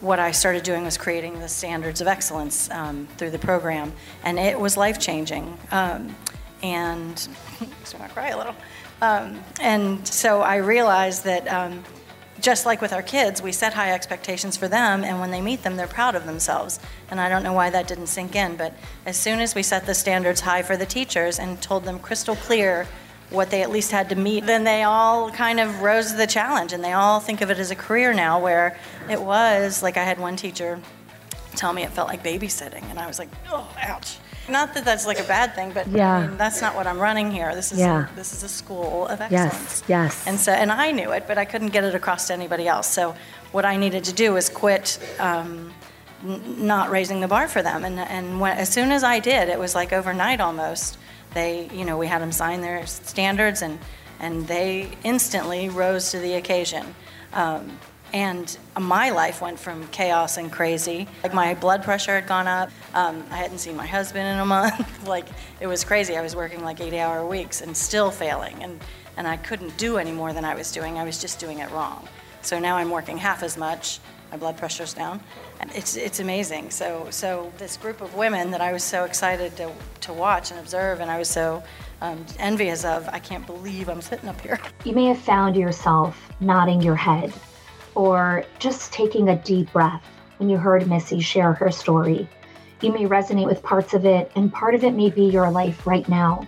what 0.00 0.18
I 0.20 0.30
started 0.30 0.62
doing 0.62 0.84
was 0.84 0.96
creating 0.96 1.40
the 1.40 1.48
standards 1.48 2.00
of 2.00 2.06
excellence 2.06 2.70
um, 2.70 3.08
through 3.18 3.30
the 3.30 3.38
program, 3.38 3.92
and 4.24 4.38
it 4.38 4.58
was 4.58 4.76
life 4.76 4.98
changing. 4.98 5.58
Um, 5.70 6.14
and 6.62 7.18
so 7.84 7.98
I 8.00 8.08
cry 8.08 8.28
a 8.28 8.38
little. 8.38 8.54
And 9.00 10.06
so 10.06 10.40
I 10.40 10.56
realized 10.56 11.24
that 11.24 11.52
just 12.40 12.66
like 12.66 12.80
with 12.80 12.92
our 12.92 13.02
kids, 13.02 13.42
we 13.42 13.52
set 13.52 13.74
high 13.74 13.92
expectations 13.92 14.56
for 14.56 14.68
them, 14.68 15.04
and 15.04 15.20
when 15.20 15.30
they 15.30 15.40
meet 15.40 15.62
them, 15.62 15.76
they're 15.76 15.86
proud 15.86 16.14
of 16.14 16.26
themselves. 16.26 16.78
And 17.10 17.20
I 17.20 17.28
don't 17.28 17.42
know 17.42 17.52
why 17.52 17.70
that 17.70 17.88
didn't 17.88 18.06
sink 18.06 18.36
in, 18.36 18.56
but 18.56 18.72
as 19.06 19.16
soon 19.16 19.40
as 19.40 19.54
we 19.54 19.62
set 19.62 19.86
the 19.86 19.94
standards 19.94 20.40
high 20.40 20.62
for 20.62 20.76
the 20.76 20.86
teachers 20.86 21.38
and 21.38 21.60
told 21.60 21.84
them 21.84 21.98
crystal 21.98 22.36
clear 22.36 22.86
what 23.30 23.50
they 23.50 23.62
at 23.62 23.70
least 23.70 23.90
had 23.90 24.08
to 24.08 24.14
meet, 24.14 24.46
then 24.46 24.64
they 24.64 24.84
all 24.84 25.30
kind 25.30 25.60
of 25.60 25.82
rose 25.82 26.12
to 26.12 26.16
the 26.16 26.26
challenge, 26.26 26.72
and 26.72 26.82
they 26.82 26.92
all 26.92 27.20
think 27.20 27.40
of 27.40 27.50
it 27.50 27.58
as 27.58 27.70
a 27.70 27.76
career 27.76 28.14
now, 28.14 28.40
where 28.40 28.78
it 29.10 29.20
was 29.20 29.82
like 29.82 29.96
I 29.96 30.04
had 30.04 30.18
one 30.18 30.36
teacher 30.36 30.80
tell 31.56 31.72
me 31.72 31.82
it 31.82 31.90
felt 31.90 32.08
like 32.08 32.22
babysitting, 32.22 32.88
and 32.90 32.98
I 32.98 33.06
was 33.06 33.18
like, 33.18 33.28
oh, 33.50 33.68
ouch. 33.80 34.18
Not 34.48 34.74
that 34.74 34.84
that's 34.84 35.06
like 35.06 35.20
a 35.20 35.24
bad 35.24 35.54
thing, 35.54 35.72
but 35.72 35.86
yeah. 35.88 36.16
I 36.16 36.26
mean, 36.26 36.36
that's 36.36 36.60
not 36.60 36.74
what 36.74 36.86
I'm 36.86 36.98
running 36.98 37.30
here. 37.30 37.54
This 37.54 37.72
is 37.72 37.78
yeah. 37.78 38.08
this 38.14 38.32
is 38.32 38.42
a 38.42 38.48
school 38.48 39.06
of 39.06 39.20
excellence. 39.20 39.82
Yes, 39.82 39.82
yes. 39.88 40.26
And 40.26 40.38
so, 40.38 40.52
and 40.52 40.72
I 40.72 40.90
knew 40.90 41.12
it, 41.12 41.24
but 41.26 41.38
I 41.38 41.44
couldn't 41.44 41.68
get 41.68 41.84
it 41.84 41.94
across 41.94 42.26
to 42.28 42.32
anybody 42.32 42.66
else. 42.66 42.86
So, 42.86 43.14
what 43.52 43.64
I 43.64 43.76
needed 43.76 44.04
to 44.04 44.12
do 44.12 44.32
was 44.32 44.48
quit 44.48 44.98
um, 45.18 45.72
n- 46.24 46.66
not 46.66 46.90
raising 46.90 47.20
the 47.20 47.28
bar 47.28 47.48
for 47.48 47.62
them. 47.62 47.84
And 47.84 47.98
and 47.98 48.40
when, 48.40 48.56
as 48.56 48.68
soon 48.68 48.90
as 48.90 49.04
I 49.04 49.20
did, 49.20 49.48
it 49.48 49.58
was 49.58 49.74
like 49.74 49.92
overnight 49.92 50.40
almost. 50.40 50.98
They, 51.34 51.68
you 51.72 51.84
know, 51.84 51.98
we 51.98 52.06
had 52.06 52.22
them 52.22 52.32
sign 52.32 52.60
their 52.60 52.86
standards, 52.86 53.62
and 53.62 53.78
and 54.20 54.46
they 54.46 54.90
instantly 55.04 55.68
rose 55.68 56.10
to 56.12 56.18
the 56.18 56.34
occasion. 56.34 56.94
Um, 57.32 57.78
and 58.12 58.56
my 58.78 59.10
life 59.10 59.42
went 59.42 59.58
from 59.58 59.86
chaos 59.88 60.38
and 60.38 60.50
crazy. 60.50 61.08
Like 61.22 61.34
my 61.34 61.54
blood 61.54 61.82
pressure 61.82 62.14
had 62.14 62.26
gone 62.26 62.46
up. 62.46 62.70
Um, 62.94 63.24
I 63.30 63.36
hadn't 63.36 63.58
seen 63.58 63.76
my 63.76 63.86
husband 63.86 64.26
in 64.26 64.38
a 64.38 64.46
month. 64.46 65.06
like 65.06 65.26
it 65.60 65.66
was 65.66 65.84
crazy. 65.84 66.16
I 66.16 66.22
was 66.22 66.34
working 66.34 66.62
like 66.62 66.78
80-hour 66.78 67.26
weeks 67.26 67.60
and 67.60 67.76
still 67.76 68.10
failing, 68.10 68.62
and 68.62 68.80
and 69.16 69.26
I 69.26 69.36
couldn't 69.36 69.76
do 69.76 69.98
any 69.98 70.12
more 70.12 70.32
than 70.32 70.44
I 70.44 70.54
was 70.54 70.72
doing. 70.72 70.98
I 70.98 71.04
was 71.04 71.20
just 71.20 71.40
doing 71.40 71.58
it 71.58 71.70
wrong. 71.70 72.08
So 72.42 72.58
now 72.58 72.76
I'm 72.76 72.90
working 72.90 73.18
half 73.18 73.42
as 73.42 73.56
much. 73.56 73.98
My 74.30 74.36
blood 74.36 74.56
pressure's 74.56 74.94
down. 74.94 75.20
It's 75.74 75.96
it's 75.96 76.20
amazing. 76.20 76.70
So 76.70 77.08
so 77.10 77.52
this 77.58 77.76
group 77.76 78.00
of 78.00 78.14
women 78.14 78.50
that 78.52 78.60
I 78.60 78.72
was 78.72 78.84
so 78.84 79.04
excited 79.04 79.56
to 79.56 79.72
to 80.02 80.12
watch 80.12 80.50
and 80.50 80.60
observe, 80.60 81.00
and 81.00 81.10
I 81.10 81.18
was 81.18 81.28
so 81.28 81.62
um, 82.00 82.24
envious 82.38 82.84
of. 82.84 83.08
I 83.08 83.18
can't 83.18 83.44
believe 83.46 83.88
I'm 83.88 84.00
sitting 84.00 84.28
up 84.28 84.40
here. 84.40 84.60
You 84.84 84.94
may 84.94 85.06
have 85.06 85.18
found 85.18 85.56
yourself 85.56 86.16
nodding 86.40 86.80
your 86.80 86.94
head 86.94 87.32
or 87.98 88.44
just 88.60 88.92
taking 88.92 89.28
a 89.28 89.36
deep 89.42 89.72
breath 89.72 90.04
when 90.36 90.48
you 90.48 90.56
heard 90.56 90.88
Missy 90.88 91.18
share 91.18 91.52
her 91.52 91.68
story. 91.72 92.28
You 92.80 92.92
may 92.92 93.06
resonate 93.06 93.46
with 93.46 93.60
parts 93.60 93.92
of 93.92 94.06
it, 94.06 94.30
and 94.36 94.52
part 94.52 94.76
of 94.76 94.84
it 94.84 94.94
may 94.94 95.10
be 95.10 95.24
your 95.24 95.50
life 95.50 95.84
right 95.84 96.08
now. 96.08 96.46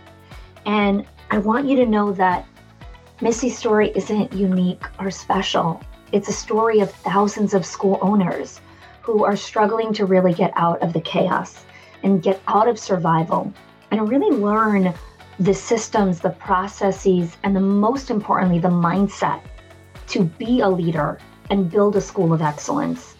And 0.64 1.04
I 1.32 1.38
want 1.38 1.66
you 1.66 1.74
to 1.74 1.86
know 1.86 2.12
that 2.12 2.46
Missy's 3.20 3.58
story 3.58 3.90
isn't 3.96 4.32
unique 4.32 4.84
or 5.00 5.10
special. 5.10 5.82
It's 6.12 6.28
a 6.28 6.32
story 6.32 6.78
of 6.78 6.92
thousands 6.92 7.52
of 7.52 7.66
school 7.66 7.98
owners 8.00 8.60
who 9.02 9.24
are 9.24 9.34
struggling 9.34 9.92
to 9.94 10.06
really 10.06 10.32
get 10.32 10.52
out 10.54 10.80
of 10.82 10.92
the 10.92 11.00
chaos 11.00 11.64
and 12.04 12.22
get 12.22 12.40
out 12.46 12.68
of 12.68 12.78
survival 12.78 13.52
and 13.90 14.08
really 14.08 14.30
learn 14.36 14.94
the 15.40 15.54
systems, 15.54 16.20
the 16.20 16.30
processes, 16.30 17.36
and 17.42 17.56
the 17.56 17.60
most 17.60 18.08
importantly, 18.08 18.60
the 18.60 18.68
mindset 18.68 19.40
to 20.06 20.22
be 20.22 20.60
a 20.60 20.68
leader 20.68 21.18
and 21.50 21.70
build 21.70 21.96
a 21.96 22.00
school 22.00 22.32
of 22.32 22.40
excellence. 22.40 23.16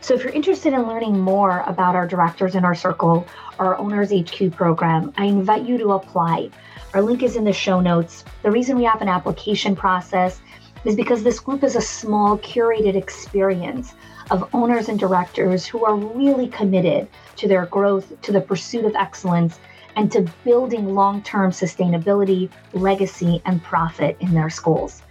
So, 0.00 0.14
if 0.14 0.24
you're 0.24 0.32
interested 0.32 0.72
in 0.72 0.88
learning 0.88 1.20
more 1.20 1.62
about 1.66 1.94
our 1.94 2.08
Directors 2.08 2.54
Inner 2.54 2.74
Circle, 2.74 3.26
our 3.58 3.78
Owners 3.78 4.12
HQ 4.12 4.52
program, 4.52 5.12
I 5.16 5.26
invite 5.26 5.64
you 5.64 5.78
to 5.78 5.92
apply. 5.92 6.50
Our 6.94 7.02
link 7.02 7.22
is 7.22 7.36
in 7.36 7.44
the 7.44 7.52
show 7.52 7.80
notes. 7.80 8.24
The 8.42 8.50
reason 8.50 8.76
we 8.76 8.84
have 8.84 9.00
an 9.00 9.08
application 9.08 9.76
process 9.76 10.40
is 10.84 10.96
because 10.96 11.22
this 11.22 11.38
group 11.38 11.62
is 11.62 11.76
a 11.76 11.80
small, 11.80 12.38
curated 12.38 12.96
experience 12.96 13.94
of 14.30 14.48
owners 14.52 14.88
and 14.88 14.98
directors 14.98 15.66
who 15.66 15.84
are 15.84 15.94
really 15.94 16.48
committed 16.48 17.08
to 17.36 17.46
their 17.46 17.66
growth, 17.66 18.20
to 18.22 18.32
the 18.32 18.40
pursuit 18.40 18.84
of 18.84 18.94
excellence, 18.96 19.58
and 19.96 20.10
to 20.10 20.26
building 20.44 20.94
long 20.94 21.22
term 21.22 21.50
sustainability, 21.50 22.50
legacy, 22.72 23.42
and 23.44 23.62
profit 23.62 24.16
in 24.20 24.34
their 24.34 24.50
schools. 24.50 25.01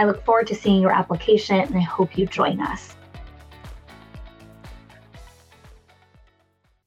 I 0.00 0.04
look 0.04 0.24
forward 0.24 0.46
to 0.46 0.54
seeing 0.54 0.80
your 0.80 0.92
application 0.92 1.56
and 1.56 1.76
I 1.76 1.80
hope 1.80 2.16
you 2.16 2.24
join 2.24 2.58
us. 2.58 2.96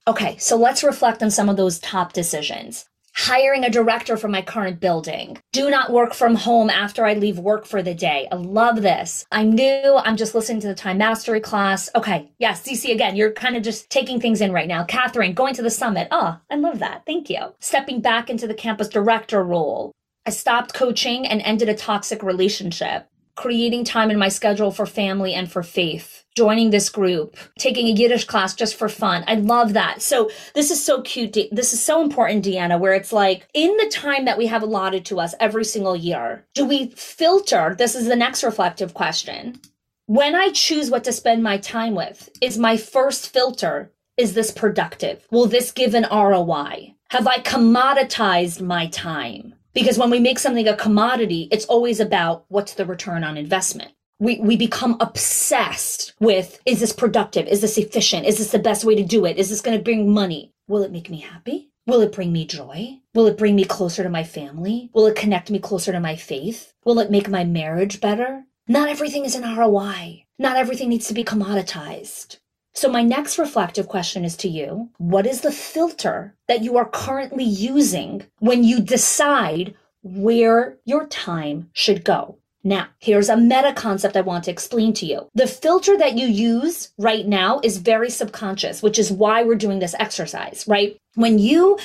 Okay, 0.07 0.35
so 0.37 0.57
let's 0.57 0.83
reflect 0.83 1.21
on 1.21 1.29
some 1.29 1.47
of 1.47 1.55
those 1.55 1.77
top 1.77 2.13
decisions. 2.13 2.85
Hiring 3.15 3.63
a 3.63 3.69
director 3.69 4.17
for 4.17 4.27
my 4.27 4.41
current 4.41 4.79
building. 4.79 5.37
Do 5.51 5.69
not 5.69 5.91
work 5.91 6.15
from 6.15 6.33
home 6.33 6.71
after 6.71 7.05
I 7.05 7.13
leave 7.13 7.37
work 7.37 7.67
for 7.67 7.83
the 7.83 7.93
day. 7.93 8.27
I 8.31 8.35
love 8.35 8.81
this. 8.81 9.27
I'm 9.31 9.51
new. 9.51 9.95
I'm 10.03 10.17
just 10.17 10.33
listening 10.33 10.61
to 10.61 10.67
the 10.67 10.73
time 10.73 10.97
mastery 10.97 11.39
class. 11.39 11.91
Okay. 11.93 12.31
Yes. 12.39 12.63
DC 12.63 12.91
again. 12.91 13.15
You're 13.15 13.31
kind 13.31 13.55
of 13.55 13.61
just 13.61 13.91
taking 13.91 14.19
things 14.19 14.41
in 14.41 14.51
right 14.51 14.67
now. 14.67 14.83
Catherine, 14.85 15.35
going 15.35 15.53
to 15.53 15.61
the 15.61 15.69
summit. 15.69 16.07
Oh, 16.09 16.39
I 16.49 16.55
love 16.55 16.79
that. 16.79 17.03
Thank 17.05 17.29
you. 17.29 17.53
Stepping 17.59 18.01
back 18.01 18.31
into 18.31 18.47
the 18.47 18.55
campus 18.55 18.89
director 18.89 19.43
role. 19.43 19.91
I 20.25 20.29
stopped 20.29 20.73
coaching 20.73 21.27
and 21.27 21.41
ended 21.41 21.67
a 21.67 21.75
toxic 21.75 22.23
relationship. 22.23 23.09
Creating 23.35 23.83
time 23.83 24.09
in 24.09 24.17
my 24.17 24.29
schedule 24.29 24.71
for 24.71 24.85
family 24.85 25.33
and 25.33 25.51
for 25.51 25.63
faith. 25.63 26.23
Joining 26.37 26.69
this 26.69 26.87
group, 26.87 27.35
taking 27.59 27.87
a 27.87 27.91
Yiddish 27.91 28.23
class 28.23 28.55
just 28.55 28.75
for 28.75 28.87
fun. 28.87 29.25
I 29.27 29.35
love 29.35 29.73
that. 29.73 30.01
So 30.01 30.29
this 30.55 30.71
is 30.71 30.83
so 30.83 31.01
cute. 31.01 31.35
This 31.51 31.73
is 31.73 31.83
so 31.83 32.01
important, 32.01 32.45
Deanna, 32.45 32.79
where 32.79 32.93
it's 32.93 33.11
like 33.11 33.47
in 33.53 33.75
the 33.77 33.89
time 33.89 34.23
that 34.25 34.37
we 34.37 34.47
have 34.47 34.63
allotted 34.63 35.03
to 35.05 35.19
us 35.19 35.35
every 35.41 35.65
single 35.65 35.95
year, 35.95 36.45
do 36.53 36.63
we 36.63 36.91
filter? 36.91 37.75
This 37.77 37.93
is 37.93 38.07
the 38.07 38.15
next 38.15 38.43
reflective 38.43 38.93
question. 38.93 39.59
When 40.05 40.35
I 40.35 40.51
choose 40.51 40.89
what 40.89 41.03
to 41.03 41.11
spend 41.11 41.43
my 41.43 41.57
time 41.57 41.95
with, 41.95 42.29
is 42.39 42.57
my 42.57 42.77
first 42.77 43.33
filter, 43.33 43.91
is 44.15 44.35
this 44.35 44.51
productive? 44.51 45.27
Will 45.31 45.47
this 45.47 45.71
give 45.71 45.95
an 45.95 46.07
ROI? 46.09 46.93
Have 47.09 47.27
I 47.27 47.37
commoditized 47.37 48.61
my 48.61 48.87
time? 48.87 49.55
Because 49.73 49.97
when 49.97 50.09
we 50.09 50.19
make 50.19 50.39
something 50.39 50.67
a 50.67 50.75
commodity, 50.75 51.47
it's 51.51 51.65
always 51.65 51.99
about 51.99 52.45
what's 52.47 52.73
the 52.73 52.85
return 52.85 53.23
on 53.23 53.37
investment. 53.37 53.91
We, 54.19 54.39
we 54.39 54.55
become 54.55 54.97
obsessed 54.99 56.13
with 56.19 56.61
is 56.65 56.79
this 56.79 56.93
productive? 56.93 57.47
Is 57.47 57.61
this 57.61 57.77
efficient? 57.77 58.25
Is 58.25 58.37
this 58.37 58.51
the 58.51 58.59
best 58.59 58.85
way 58.85 58.95
to 58.95 59.03
do 59.03 59.25
it? 59.25 59.37
Is 59.37 59.49
this 59.49 59.61
going 59.61 59.77
to 59.77 59.83
bring 59.83 60.13
money? 60.13 60.53
Will 60.67 60.83
it 60.83 60.91
make 60.91 61.09
me 61.09 61.19
happy? 61.19 61.71
Will 61.85 62.01
it 62.01 62.13
bring 62.13 62.31
me 62.31 62.45
joy? 62.45 62.99
Will 63.13 63.27
it 63.27 63.37
bring 63.37 63.55
me 63.55 63.65
closer 63.65 64.03
to 64.03 64.09
my 64.09 64.23
family? 64.23 64.89
Will 64.93 65.07
it 65.07 65.15
connect 65.17 65.51
me 65.51 65.59
closer 65.59 65.91
to 65.91 65.99
my 65.99 66.15
faith? 66.15 66.73
Will 66.85 66.99
it 66.99 67.11
make 67.11 67.27
my 67.27 67.43
marriage 67.43 67.99
better? 67.99 68.45
Not 68.67 68.87
everything 68.87 69.25
is 69.25 69.35
an 69.35 69.57
ROI. 69.57 70.25
Not 70.39 70.55
everything 70.55 70.89
needs 70.89 71.07
to 71.07 71.13
be 71.13 71.25
commoditized. 71.25 72.37
So, 72.75 72.89
my 72.89 73.03
next 73.03 73.37
reflective 73.37 73.87
question 73.87 74.25
is 74.25 74.35
to 74.37 74.49
you 74.49 74.89
What 74.97 75.27
is 75.27 75.41
the 75.41 75.51
filter 75.51 76.35
that 76.47 76.63
you 76.63 76.77
are 76.77 76.89
currently 76.89 77.43
using 77.43 78.25
when 78.39 78.63
you 78.63 78.81
decide 78.81 79.75
where 80.01 80.77
your 80.85 81.07
time 81.07 81.69
should 81.73 82.03
go? 82.03 82.37
Now, 82.63 82.87
here's 82.99 83.29
a 83.29 83.37
meta 83.37 83.73
concept 83.73 84.15
I 84.15 84.21
want 84.21 84.45
to 84.45 84.51
explain 84.51 84.93
to 84.93 85.05
you. 85.05 85.29
The 85.35 85.47
filter 85.47 85.97
that 85.97 86.17
you 86.17 86.27
use 86.27 86.93
right 86.97 87.27
now 87.27 87.59
is 87.61 87.77
very 87.77 88.09
subconscious, 88.09 88.81
which 88.81 88.97
is 88.97 89.11
why 89.11 89.43
we're 89.43 89.55
doing 89.55 89.79
this 89.79 89.95
exercise, 89.99 90.65
right? 90.67 90.97
When 91.15 91.39
you 91.39 91.77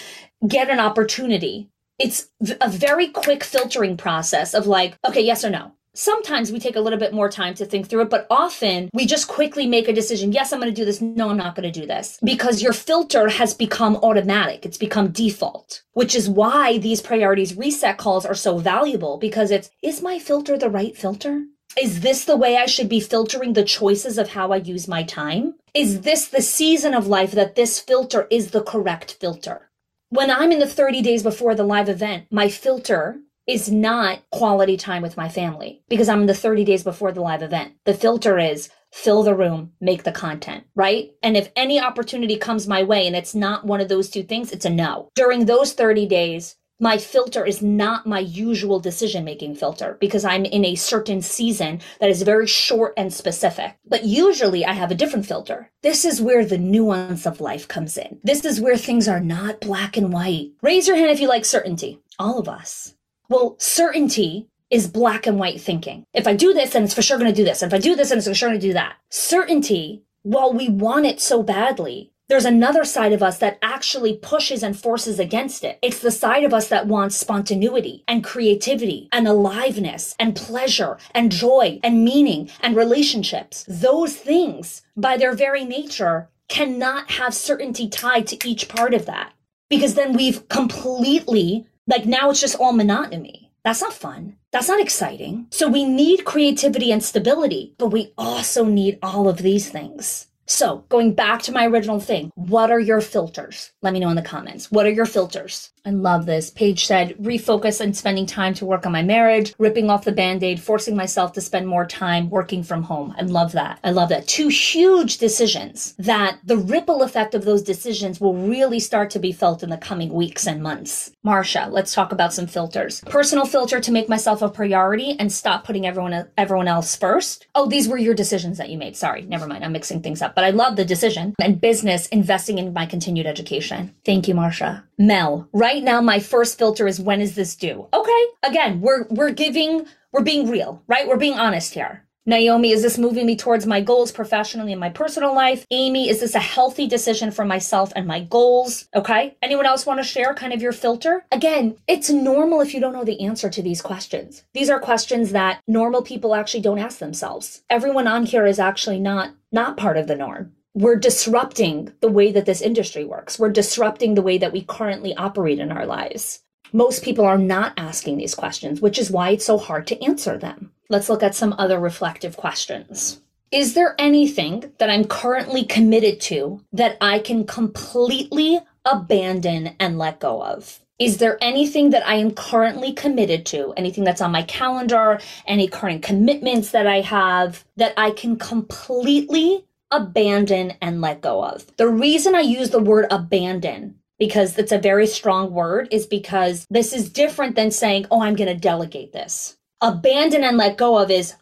get 0.46 0.70
an 0.70 0.78
opportunity, 0.78 1.68
it's 1.98 2.28
a 2.60 2.70
very 2.70 3.08
quick 3.08 3.42
filtering 3.42 3.96
process 3.96 4.54
of 4.54 4.68
like, 4.68 4.96
okay, 5.04 5.20
yes 5.20 5.44
or 5.44 5.50
no. 5.50 5.72
Sometimes 5.98 6.52
we 6.52 6.60
take 6.60 6.76
a 6.76 6.80
little 6.80 6.98
bit 7.00 7.12
more 7.12 7.28
time 7.28 7.54
to 7.54 7.66
think 7.66 7.88
through 7.88 8.02
it, 8.02 8.08
but 8.08 8.24
often 8.30 8.88
we 8.94 9.04
just 9.04 9.26
quickly 9.26 9.66
make 9.66 9.88
a 9.88 9.92
decision. 9.92 10.30
Yes, 10.30 10.52
I'm 10.52 10.60
going 10.60 10.72
to 10.72 10.80
do 10.80 10.84
this. 10.84 11.00
No, 11.00 11.30
I'm 11.30 11.36
not 11.36 11.56
going 11.56 11.68
to 11.68 11.80
do 11.80 11.88
this 11.88 12.20
because 12.22 12.62
your 12.62 12.72
filter 12.72 13.28
has 13.28 13.52
become 13.52 13.96
automatic. 13.96 14.64
It's 14.64 14.78
become 14.78 15.10
default, 15.10 15.82
which 15.94 16.14
is 16.14 16.30
why 16.30 16.78
these 16.78 17.02
priorities 17.02 17.56
reset 17.56 17.98
calls 17.98 18.24
are 18.24 18.36
so 18.36 18.58
valuable 18.58 19.18
because 19.18 19.50
it's, 19.50 19.70
is 19.82 20.00
my 20.00 20.20
filter 20.20 20.56
the 20.56 20.70
right 20.70 20.96
filter? 20.96 21.42
Is 21.76 21.98
this 21.98 22.24
the 22.26 22.36
way 22.36 22.56
I 22.56 22.66
should 22.66 22.88
be 22.88 23.00
filtering 23.00 23.54
the 23.54 23.64
choices 23.64 24.18
of 24.18 24.28
how 24.28 24.52
I 24.52 24.58
use 24.58 24.86
my 24.86 25.02
time? 25.02 25.56
Is 25.74 26.02
this 26.02 26.28
the 26.28 26.42
season 26.42 26.94
of 26.94 27.08
life 27.08 27.32
that 27.32 27.56
this 27.56 27.80
filter 27.80 28.28
is 28.30 28.52
the 28.52 28.62
correct 28.62 29.16
filter? 29.20 29.68
When 30.10 30.30
I'm 30.30 30.52
in 30.52 30.60
the 30.60 30.66
30 30.68 31.02
days 31.02 31.24
before 31.24 31.56
the 31.56 31.64
live 31.64 31.88
event, 31.88 32.28
my 32.30 32.48
filter 32.48 33.18
is 33.48 33.70
not 33.70 34.20
quality 34.30 34.76
time 34.76 35.02
with 35.02 35.16
my 35.16 35.28
family 35.28 35.82
because 35.88 36.08
I'm 36.08 36.20
in 36.20 36.26
the 36.26 36.34
30 36.34 36.64
days 36.64 36.84
before 36.84 37.12
the 37.12 37.22
live 37.22 37.42
event. 37.42 37.72
The 37.84 37.94
filter 37.94 38.38
is 38.38 38.68
fill 38.92 39.22
the 39.22 39.34
room, 39.34 39.72
make 39.80 40.02
the 40.02 40.12
content, 40.12 40.64
right? 40.74 41.10
And 41.22 41.36
if 41.36 41.50
any 41.56 41.80
opportunity 41.80 42.36
comes 42.36 42.68
my 42.68 42.82
way 42.82 43.06
and 43.06 43.16
it's 43.16 43.34
not 43.34 43.64
one 43.64 43.80
of 43.80 43.88
those 43.88 44.10
two 44.10 44.22
things, 44.22 44.52
it's 44.52 44.66
a 44.66 44.70
no. 44.70 45.08
During 45.14 45.46
those 45.46 45.72
30 45.72 46.06
days, 46.06 46.56
my 46.80 46.98
filter 46.98 47.44
is 47.44 47.60
not 47.60 48.06
my 48.06 48.20
usual 48.20 48.78
decision 48.78 49.24
making 49.24 49.56
filter 49.56 49.96
because 49.98 50.24
I'm 50.24 50.44
in 50.44 50.64
a 50.64 50.76
certain 50.76 51.22
season 51.22 51.80
that 52.00 52.10
is 52.10 52.22
very 52.22 52.46
short 52.46 52.94
and 52.96 53.12
specific. 53.12 53.76
But 53.84 54.04
usually 54.04 54.64
I 54.64 54.74
have 54.74 54.90
a 54.90 54.94
different 54.94 55.26
filter. 55.26 55.70
This 55.82 56.04
is 56.04 56.22
where 56.22 56.44
the 56.44 56.58
nuance 56.58 57.26
of 57.26 57.40
life 57.40 57.66
comes 57.66 57.96
in. 57.96 58.20
This 58.22 58.44
is 58.44 58.60
where 58.60 58.76
things 58.76 59.08
are 59.08 59.20
not 59.20 59.60
black 59.60 59.96
and 59.96 60.12
white. 60.12 60.52
Raise 60.62 60.86
your 60.86 60.96
hand 60.96 61.10
if 61.10 61.18
you 61.18 61.28
like 61.28 61.44
certainty. 61.44 61.98
All 62.18 62.38
of 62.38 62.48
us. 62.48 62.94
Well, 63.28 63.56
certainty 63.58 64.48
is 64.70 64.88
black 64.88 65.26
and 65.26 65.38
white 65.38 65.60
thinking. 65.60 66.04
If 66.14 66.26
I 66.26 66.34
do 66.34 66.52
this, 66.54 66.72
then 66.72 66.84
it's 66.84 66.94
for 66.94 67.02
sure 67.02 67.18
going 67.18 67.30
to 67.30 67.36
do 67.36 67.44
this. 67.44 67.62
If 67.62 67.74
I 67.74 67.78
do 67.78 67.94
this, 67.94 68.08
then 68.08 68.18
it's 68.18 68.26
for 68.26 68.34
sure 68.34 68.48
going 68.50 68.60
to 68.60 68.66
do 68.66 68.72
that. 68.72 68.96
Certainty, 69.10 70.02
while 70.22 70.52
we 70.52 70.68
want 70.68 71.06
it 71.06 71.20
so 71.20 71.42
badly, 71.42 72.12
there's 72.28 72.44
another 72.44 72.84
side 72.84 73.14
of 73.14 73.22
us 73.22 73.38
that 73.38 73.58
actually 73.62 74.18
pushes 74.18 74.62
and 74.62 74.78
forces 74.78 75.18
against 75.18 75.64
it. 75.64 75.78
It's 75.80 76.00
the 76.00 76.10
side 76.10 76.44
of 76.44 76.52
us 76.52 76.68
that 76.68 76.86
wants 76.86 77.16
spontaneity 77.16 78.04
and 78.06 78.22
creativity 78.22 79.08
and 79.12 79.26
aliveness 79.26 80.14
and 80.18 80.36
pleasure 80.36 80.98
and 81.14 81.32
joy 81.32 81.80
and 81.82 82.04
meaning 82.04 82.50
and 82.60 82.76
relationships. 82.76 83.64
Those 83.66 84.14
things, 84.14 84.82
by 84.94 85.16
their 85.16 85.32
very 85.34 85.64
nature, 85.64 86.28
cannot 86.48 87.12
have 87.12 87.32
certainty 87.34 87.88
tied 87.88 88.26
to 88.26 88.48
each 88.48 88.68
part 88.68 88.92
of 88.92 89.06
that 89.06 89.32
because 89.70 89.94
then 89.94 90.14
we've 90.14 90.48
completely 90.48 91.66
like 91.88 92.06
now 92.06 92.30
it's 92.30 92.40
just 92.40 92.54
all 92.56 92.72
monotony. 92.72 93.50
That's 93.64 93.82
not 93.82 93.92
fun. 93.92 94.36
That's 94.52 94.68
not 94.68 94.80
exciting. 94.80 95.46
So 95.50 95.68
we 95.68 95.84
need 95.84 96.24
creativity 96.24 96.92
and 96.92 97.02
stability, 97.02 97.74
but 97.78 97.88
we 97.88 98.12
also 98.16 98.64
need 98.64 98.98
all 99.02 99.28
of 99.28 99.38
these 99.38 99.68
things. 99.68 100.27
So, 100.50 100.84
going 100.88 101.12
back 101.12 101.42
to 101.42 101.52
my 101.52 101.66
original 101.66 102.00
thing, 102.00 102.32
what 102.34 102.70
are 102.70 102.80
your 102.80 103.02
filters? 103.02 103.70
Let 103.82 103.92
me 103.92 104.00
know 104.00 104.08
in 104.08 104.16
the 104.16 104.22
comments. 104.22 104.72
What 104.72 104.86
are 104.86 104.90
your 104.90 105.04
filters? 105.04 105.70
I 105.84 105.90
love 105.90 106.26
this. 106.26 106.50
Paige 106.50 106.86
said, 106.86 107.16
refocus 107.16 107.80
on 107.80 107.94
spending 107.94 108.26
time 108.26 108.52
to 108.54 108.66
work 108.66 108.84
on 108.84 108.92
my 108.92 109.02
marriage, 109.02 109.54
ripping 109.58 109.88
off 109.88 110.04
the 110.04 110.12
band 110.12 110.42
aid, 110.42 110.60
forcing 110.60 110.96
myself 110.96 111.32
to 111.34 111.40
spend 111.40 111.66
more 111.66 111.86
time 111.86 112.28
working 112.30 112.62
from 112.62 112.82
home. 112.82 113.14
I 113.18 113.22
love 113.22 113.52
that. 113.52 113.78
I 113.84 113.90
love 113.90 114.08
that. 114.08 114.26
Two 114.26 114.48
huge 114.48 115.18
decisions 115.18 115.94
that 115.98 116.38
the 116.44 116.58
ripple 116.58 117.02
effect 117.02 117.34
of 117.34 117.44
those 117.44 117.62
decisions 117.62 118.20
will 118.20 118.34
really 118.34 118.80
start 118.80 119.10
to 119.10 119.18
be 119.18 119.32
felt 119.32 119.62
in 119.62 119.70
the 119.70 119.78
coming 119.78 120.12
weeks 120.12 120.46
and 120.46 120.62
months. 120.62 121.10
Marsha, 121.24 121.70
let's 121.70 121.94
talk 121.94 122.12
about 122.12 122.32
some 122.32 122.46
filters. 122.46 123.00
Personal 123.02 123.46
filter 123.46 123.80
to 123.80 123.92
make 123.92 124.08
myself 124.08 124.42
a 124.42 124.48
priority 124.48 125.16
and 125.18 125.32
stop 125.32 125.64
putting 125.64 125.86
everyone 125.86 126.26
everyone 126.36 126.68
else 126.68 126.96
first. 126.96 127.46
Oh, 127.54 127.66
these 127.66 127.88
were 127.88 127.98
your 127.98 128.14
decisions 128.14 128.58
that 128.58 128.70
you 128.70 128.78
made. 128.78 128.96
Sorry, 128.96 129.22
never 129.22 129.46
mind. 129.46 129.64
I'm 129.64 129.72
mixing 129.72 130.02
things 130.02 130.20
up 130.22 130.34
but 130.38 130.44
I 130.44 130.50
love 130.50 130.76
the 130.76 130.84
decision. 130.84 131.34
And 131.40 131.60
business, 131.60 132.06
investing 132.06 132.58
in 132.58 132.72
my 132.72 132.86
continued 132.86 133.26
education. 133.26 133.92
Thank 134.04 134.28
you, 134.28 134.34
Marsha. 134.34 134.84
Mel, 134.96 135.48
right 135.52 135.82
now 135.82 136.00
my 136.00 136.20
first 136.20 136.56
filter 136.56 136.86
is 136.86 137.00
when 137.00 137.20
is 137.20 137.34
this 137.34 137.56
due? 137.56 137.88
Okay. 137.92 138.24
Again, 138.44 138.80
we're 138.80 139.08
we're 139.10 139.32
giving 139.32 139.84
we're 140.12 140.22
being 140.22 140.48
real, 140.48 140.80
right? 140.86 141.08
We're 141.08 141.16
being 141.16 141.40
honest 141.40 141.74
here. 141.74 142.04
Naomi, 142.24 142.72
is 142.72 142.82
this 142.82 142.98
moving 142.98 143.24
me 143.24 143.36
towards 143.36 143.66
my 143.66 143.80
goals 143.80 144.12
professionally 144.12 144.72
in 144.72 144.78
my 144.78 144.90
personal 144.90 145.34
life? 145.34 145.66
Amy, 145.70 146.10
is 146.10 146.20
this 146.20 146.34
a 146.34 146.40
healthy 146.40 146.86
decision 146.86 147.30
for 147.30 147.44
myself 147.44 147.90
and 147.96 148.06
my 148.06 148.20
goals? 148.20 148.86
Okay. 148.94 149.34
Anyone 149.40 149.64
else 149.64 149.86
want 149.86 149.98
to 149.98 150.04
share 150.04 150.34
kind 150.34 150.52
of 150.52 150.60
your 150.60 150.72
filter? 150.72 151.24
Again, 151.32 151.78
it's 151.88 152.10
normal 152.10 152.60
if 152.60 152.74
you 152.74 152.80
don't 152.80 152.92
know 152.92 153.02
the 153.02 153.22
answer 153.22 153.48
to 153.48 153.62
these 153.62 153.80
questions. 153.80 154.44
These 154.52 154.68
are 154.68 154.78
questions 154.78 155.32
that 155.32 155.62
normal 155.66 156.02
people 156.02 156.34
actually 156.34 156.60
don't 156.60 156.78
ask 156.78 156.98
themselves. 156.98 157.62
Everyone 157.70 158.06
on 158.06 158.26
here 158.26 158.44
is 158.44 158.58
actually 158.58 159.00
not 159.00 159.30
not 159.52 159.76
part 159.76 159.96
of 159.96 160.06
the 160.06 160.16
norm 160.16 160.52
we're 160.78 160.96
disrupting 160.96 161.92
the 162.00 162.10
way 162.10 162.30
that 162.30 162.46
this 162.46 162.60
industry 162.60 163.04
works. 163.04 163.36
We're 163.36 163.50
disrupting 163.50 164.14
the 164.14 164.22
way 164.22 164.38
that 164.38 164.52
we 164.52 164.62
currently 164.62 165.12
operate 165.16 165.58
in 165.58 165.72
our 165.72 165.86
lives. 165.86 166.40
Most 166.72 167.02
people 167.02 167.24
are 167.24 167.38
not 167.38 167.72
asking 167.76 168.18
these 168.18 168.34
questions, 168.34 168.80
which 168.80 168.96
is 168.96 169.10
why 169.10 169.30
it's 169.30 169.44
so 169.44 169.58
hard 169.58 169.88
to 169.88 170.04
answer 170.04 170.38
them. 170.38 170.70
Let's 170.88 171.08
look 171.08 171.24
at 171.24 171.34
some 171.34 171.54
other 171.58 171.80
reflective 171.80 172.36
questions. 172.36 173.20
Is 173.50 173.74
there 173.74 173.96
anything 173.98 174.72
that 174.78 174.90
I'm 174.90 175.04
currently 175.04 175.64
committed 175.64 176.20
to 176.22 176.62
that 176.72 176.96
I 177.00 177.18
can 177.18 177.44
completely 177.44 178.60
abandon 178.84 179.74
and 179.80 179.98
let 179.98 180.20
go 180.20 180.44
of? 180.44 180.78
Is 180.98 181.18
there 181.18 181.38
anything 181.40 181.90
that 181.90 182.06
I 182.06 182.16
am 182.16 182.32
currently 182.32 182.92
committed 182.92 183.46
to, 183.46 183.72
anything 183.76 184.04
that's 184.04 184.20
on 184.20 184.32
my 184.32 184.42
calendar, 184.42 185.20
any 185.46 185.68
current 185.68 186.02
commitments 186.02 186.72
that 186.72 186.88
I 186.88 187.02
have 187.02 187.64
that 187.76 187.94
I 187.96 188.10
can 188.10 188.36
completely 188.36 189.64
abandon 189.92 190.74
and 190.82 191.00
let 191.00 191.20
go 191.20 191.44
of? 191.44 191.66
The 191.76 191.88
reason 191.88 192.34
I 192.34 192.40
use 192.40 192.70
the 192.70 192.80
word 192.80 193.06
abandon 193.10 193.96
because 194.18 194.58
it's 194.58 194.72
a 194.72 194.78
very 194.78 195.06
strong 195.06 195.52
word 195.52 195.88
is 195.92 196.06
because 196.06 196.66
this 196.70 196.92
is 196.92 197.08
different 197.10 197.54
than 197.56 197.70
saying, 197.70 198.06
oh, 198.10 198.22
I'm 198.22 198.34
going 198.34 198.48
to 198.48 198.60
delegate 198.60 199.12
this. 199.12 199.56
Abandon 199.80 200.42
and 200.42 200.56
let 200.56 200.76
go 200.76 200.98
of 200.98 201.10
is 201.10 201.34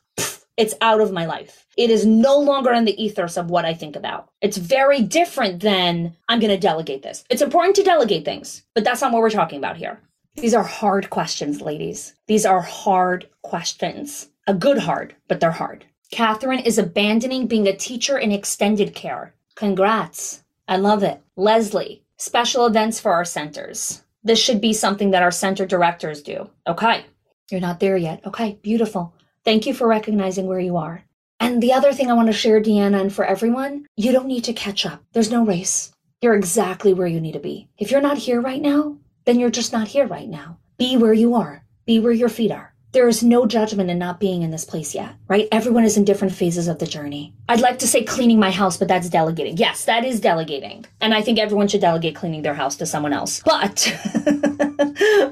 it's 0.57 0.75
out 0.81 1.01
of 1.01 1.12
my 1.12 1.27
life. 1.27 1.66
It 1.77 1.90
is 1.90 2.07
no 2.07 2.38
longer 2.38 2.73
in 2.73 2.85
the 2.85 3.03
ethos 3.03 3.37
of 3.37 3.51
what 3.51 3.64
I 3.64 3.75
think 3.75 3.97
about. 3.97 4.31
It's 4.40 4.57
very 4.57 5.03
different 5.03 5.61
than 5.61 6.16
I'm 6.29 6.40
going 6.40 6.51
to 6.51 6.59
delegate 6.59 7.03
this. 7.03 7.25
It's 7.29 7.42
important 7.42 7.77
to 7.77 7.83
delegate 7.83 8.25
things, 8.25 8.62
but 8.75 8.85
that's 8.85 9.03
not 9.03 9.12
what 9.12 9.21
we're 9.21 9.31
talking 9.31 9.59
about 9.59 9.77
here. 9.77 10.01
These 10.37 10.55
are 10.55 10.62
hard 10.62 11.11
questions, 11.11 11.61
ladies. 11.61 12.14
These 12.27 12.47
are 12.47 12.61
hard 12.61 13.29
questions. 13.42 14.29
A 14.47 14.55
good 14.55 14.79
hard, 14.79 15.14
but 15.29 15.40
they're 15.40 15.51
hard. 15.51 15.85
Catherine 16.11 16.61
is 16.61 16.79
abandoning 16.79 17.47
being 17.47 17.66
a 17.66 17.77
teacher 17.77 18.16
in 18.19 18.33
extended 18.33 18.95
care. 18.95 19.35
Congrats. 19.55 20.45
I 20.69 20.77
love 20.77 21.03
it. 21.03 21.21
Leslie, 21.37 22.05
special 22.16 22.66
events 22.66 23.01
for 23.01 23.12
our 23.12 23.25
centers. 23.25 24.03
This 24.23 24.38
should 24.38 24.61
be 24.61 24.73
something 24.73 25.11
that 25.11 25.23
our 25.23 25.31
center 25.31 25.66
directors 25.66 26.23
do. 26.23 26.51
Okay. 26.66 27.05
You're 27.51 27.61
not 27.61 27.81
there 27.81 27.97
yet. 27.97 28.27
Okay. 28.27 28.59
Beautiful. 28.62 29.14
Thank 29.47 29.65
you 29.65 29.73
for 29.75 29.87
recognizing 29.87 30.49
where 30.49 30.59
you 30.59 30.77
are. 30.77 31.05
And 31.39 31.63
the 31.63 31.73
other 31.73 31.93
thing 31.93 32.11
I 32.11 32.15
want 32.15 32.27
to 32.27 32.33
share, 32.33 32.61
Deanna, 32.61 33.01
and 33.01 33.13
for 33.13 33.25
everyone, 33.25 33.87
you 33.97 34.11
don't 34.11 34.27
need 34.27 34.43
to 34.45 34.53
catch 34.53 34.85
up. 34.85 35.05
There's 35.13 35.31
no 35.31 35.47
race. 35.47 35.93
You're 36.21 36.35
exactly 36.35 36.93
where 36.93 37.07
you 37.07 37.21
need 37.21 37.35
to 37.35 37.39
be. 37.39 37.69
If 37.79 37.93
you're 37.93 38.01
not 38.01 38.19
here 38.19 38.41
right 38.41 38.61
now, 38.61 38.99
then 39.25 39.39
you're 39.39 39.51
just 39.51 39.73
not 39.73 39.87
here 39.87 40.09
right 40.09 40.29
now. 40.29 40.59
Be 40.79 40.97
where 40.97 41.13
you 41.13 41.37
are. 41.37 41.65
Be 41.87 42.01
where 42.01 42.13
your 42.13 42.29
feet 42.29 42.51
are 42.51 42.75
there 42.97 43.09
is 43.09 43.23
no 43.23 43.45
judgment 43.45 43.91
in 43.91 43.99
not 43.99 44.19
being 44.19 44.41
in 44.41 44.51
this 44.51 44.65
place 44.65 44.95
yet, 44.95 45.15
right? 45.29 45.49
Everyone 45.53 45.85
is 45.85 45.99
in 45.99 46.05
different 46.07 46.35
phases 46.35 46.67
of 46.67 46.79
the 46.79 46.87
journey. 46.87 47.35
I'd 47.47 47.61
like 47.61 47.79
to 47.81 47.87
say 47.87 48.03
cleaning 48.03 48.41
my 48.41 48.51
house, 48.51 48.79
but 48.79 48.89
that's 48.89 49.11
delegating. 49.11 49.59
Yes, 49.59 49.85
that 49.85 50.03
is 50.03 50.19
delegating. 50.19 50.87
And 51.03 51.13
I 51.13 51.21
think 51.21 51.39
everyone 51.39 51.69
should 51.69 51.83
delegate 51.83 52.17
cleaning 52.17 52.41
their 52.41 52.55
house 52.55 52.75
to 52.77 52.87
someone 52.87 53.13
else. 53.13 53.43
But, 53.45 53.95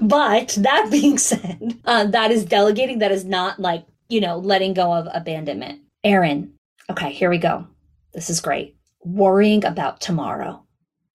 but 0.03 0.59
that 0.59 0.89
being 0.91 1.17
said, 1.17 1.79
uh, 1.87 2.05
that 2.05 2.31
is 2.31 2.45
delegating. 2.45 2.99
That 2.99 3.13
is 3.13 3.25
not 3.25 3.59
like, 3.59 3.87
you 4.09 4.21
know, 4.21 4.39
letting 4.39 4.75
go 4.75 4.93
of 4.93 5.09
abandonment. 5.13 5.81
Aaron, 6.03 6.55
okay, 6.91 7.13
here 7.13 7.31
we 7.31 7.39
go. 7.39 7.67
This 8.13 8.31
is 8.31 8.41
great. 8.41 8.77
Worrying 9.03 9.65
about 9.65 10.01
tomorrow. 10.01 10.65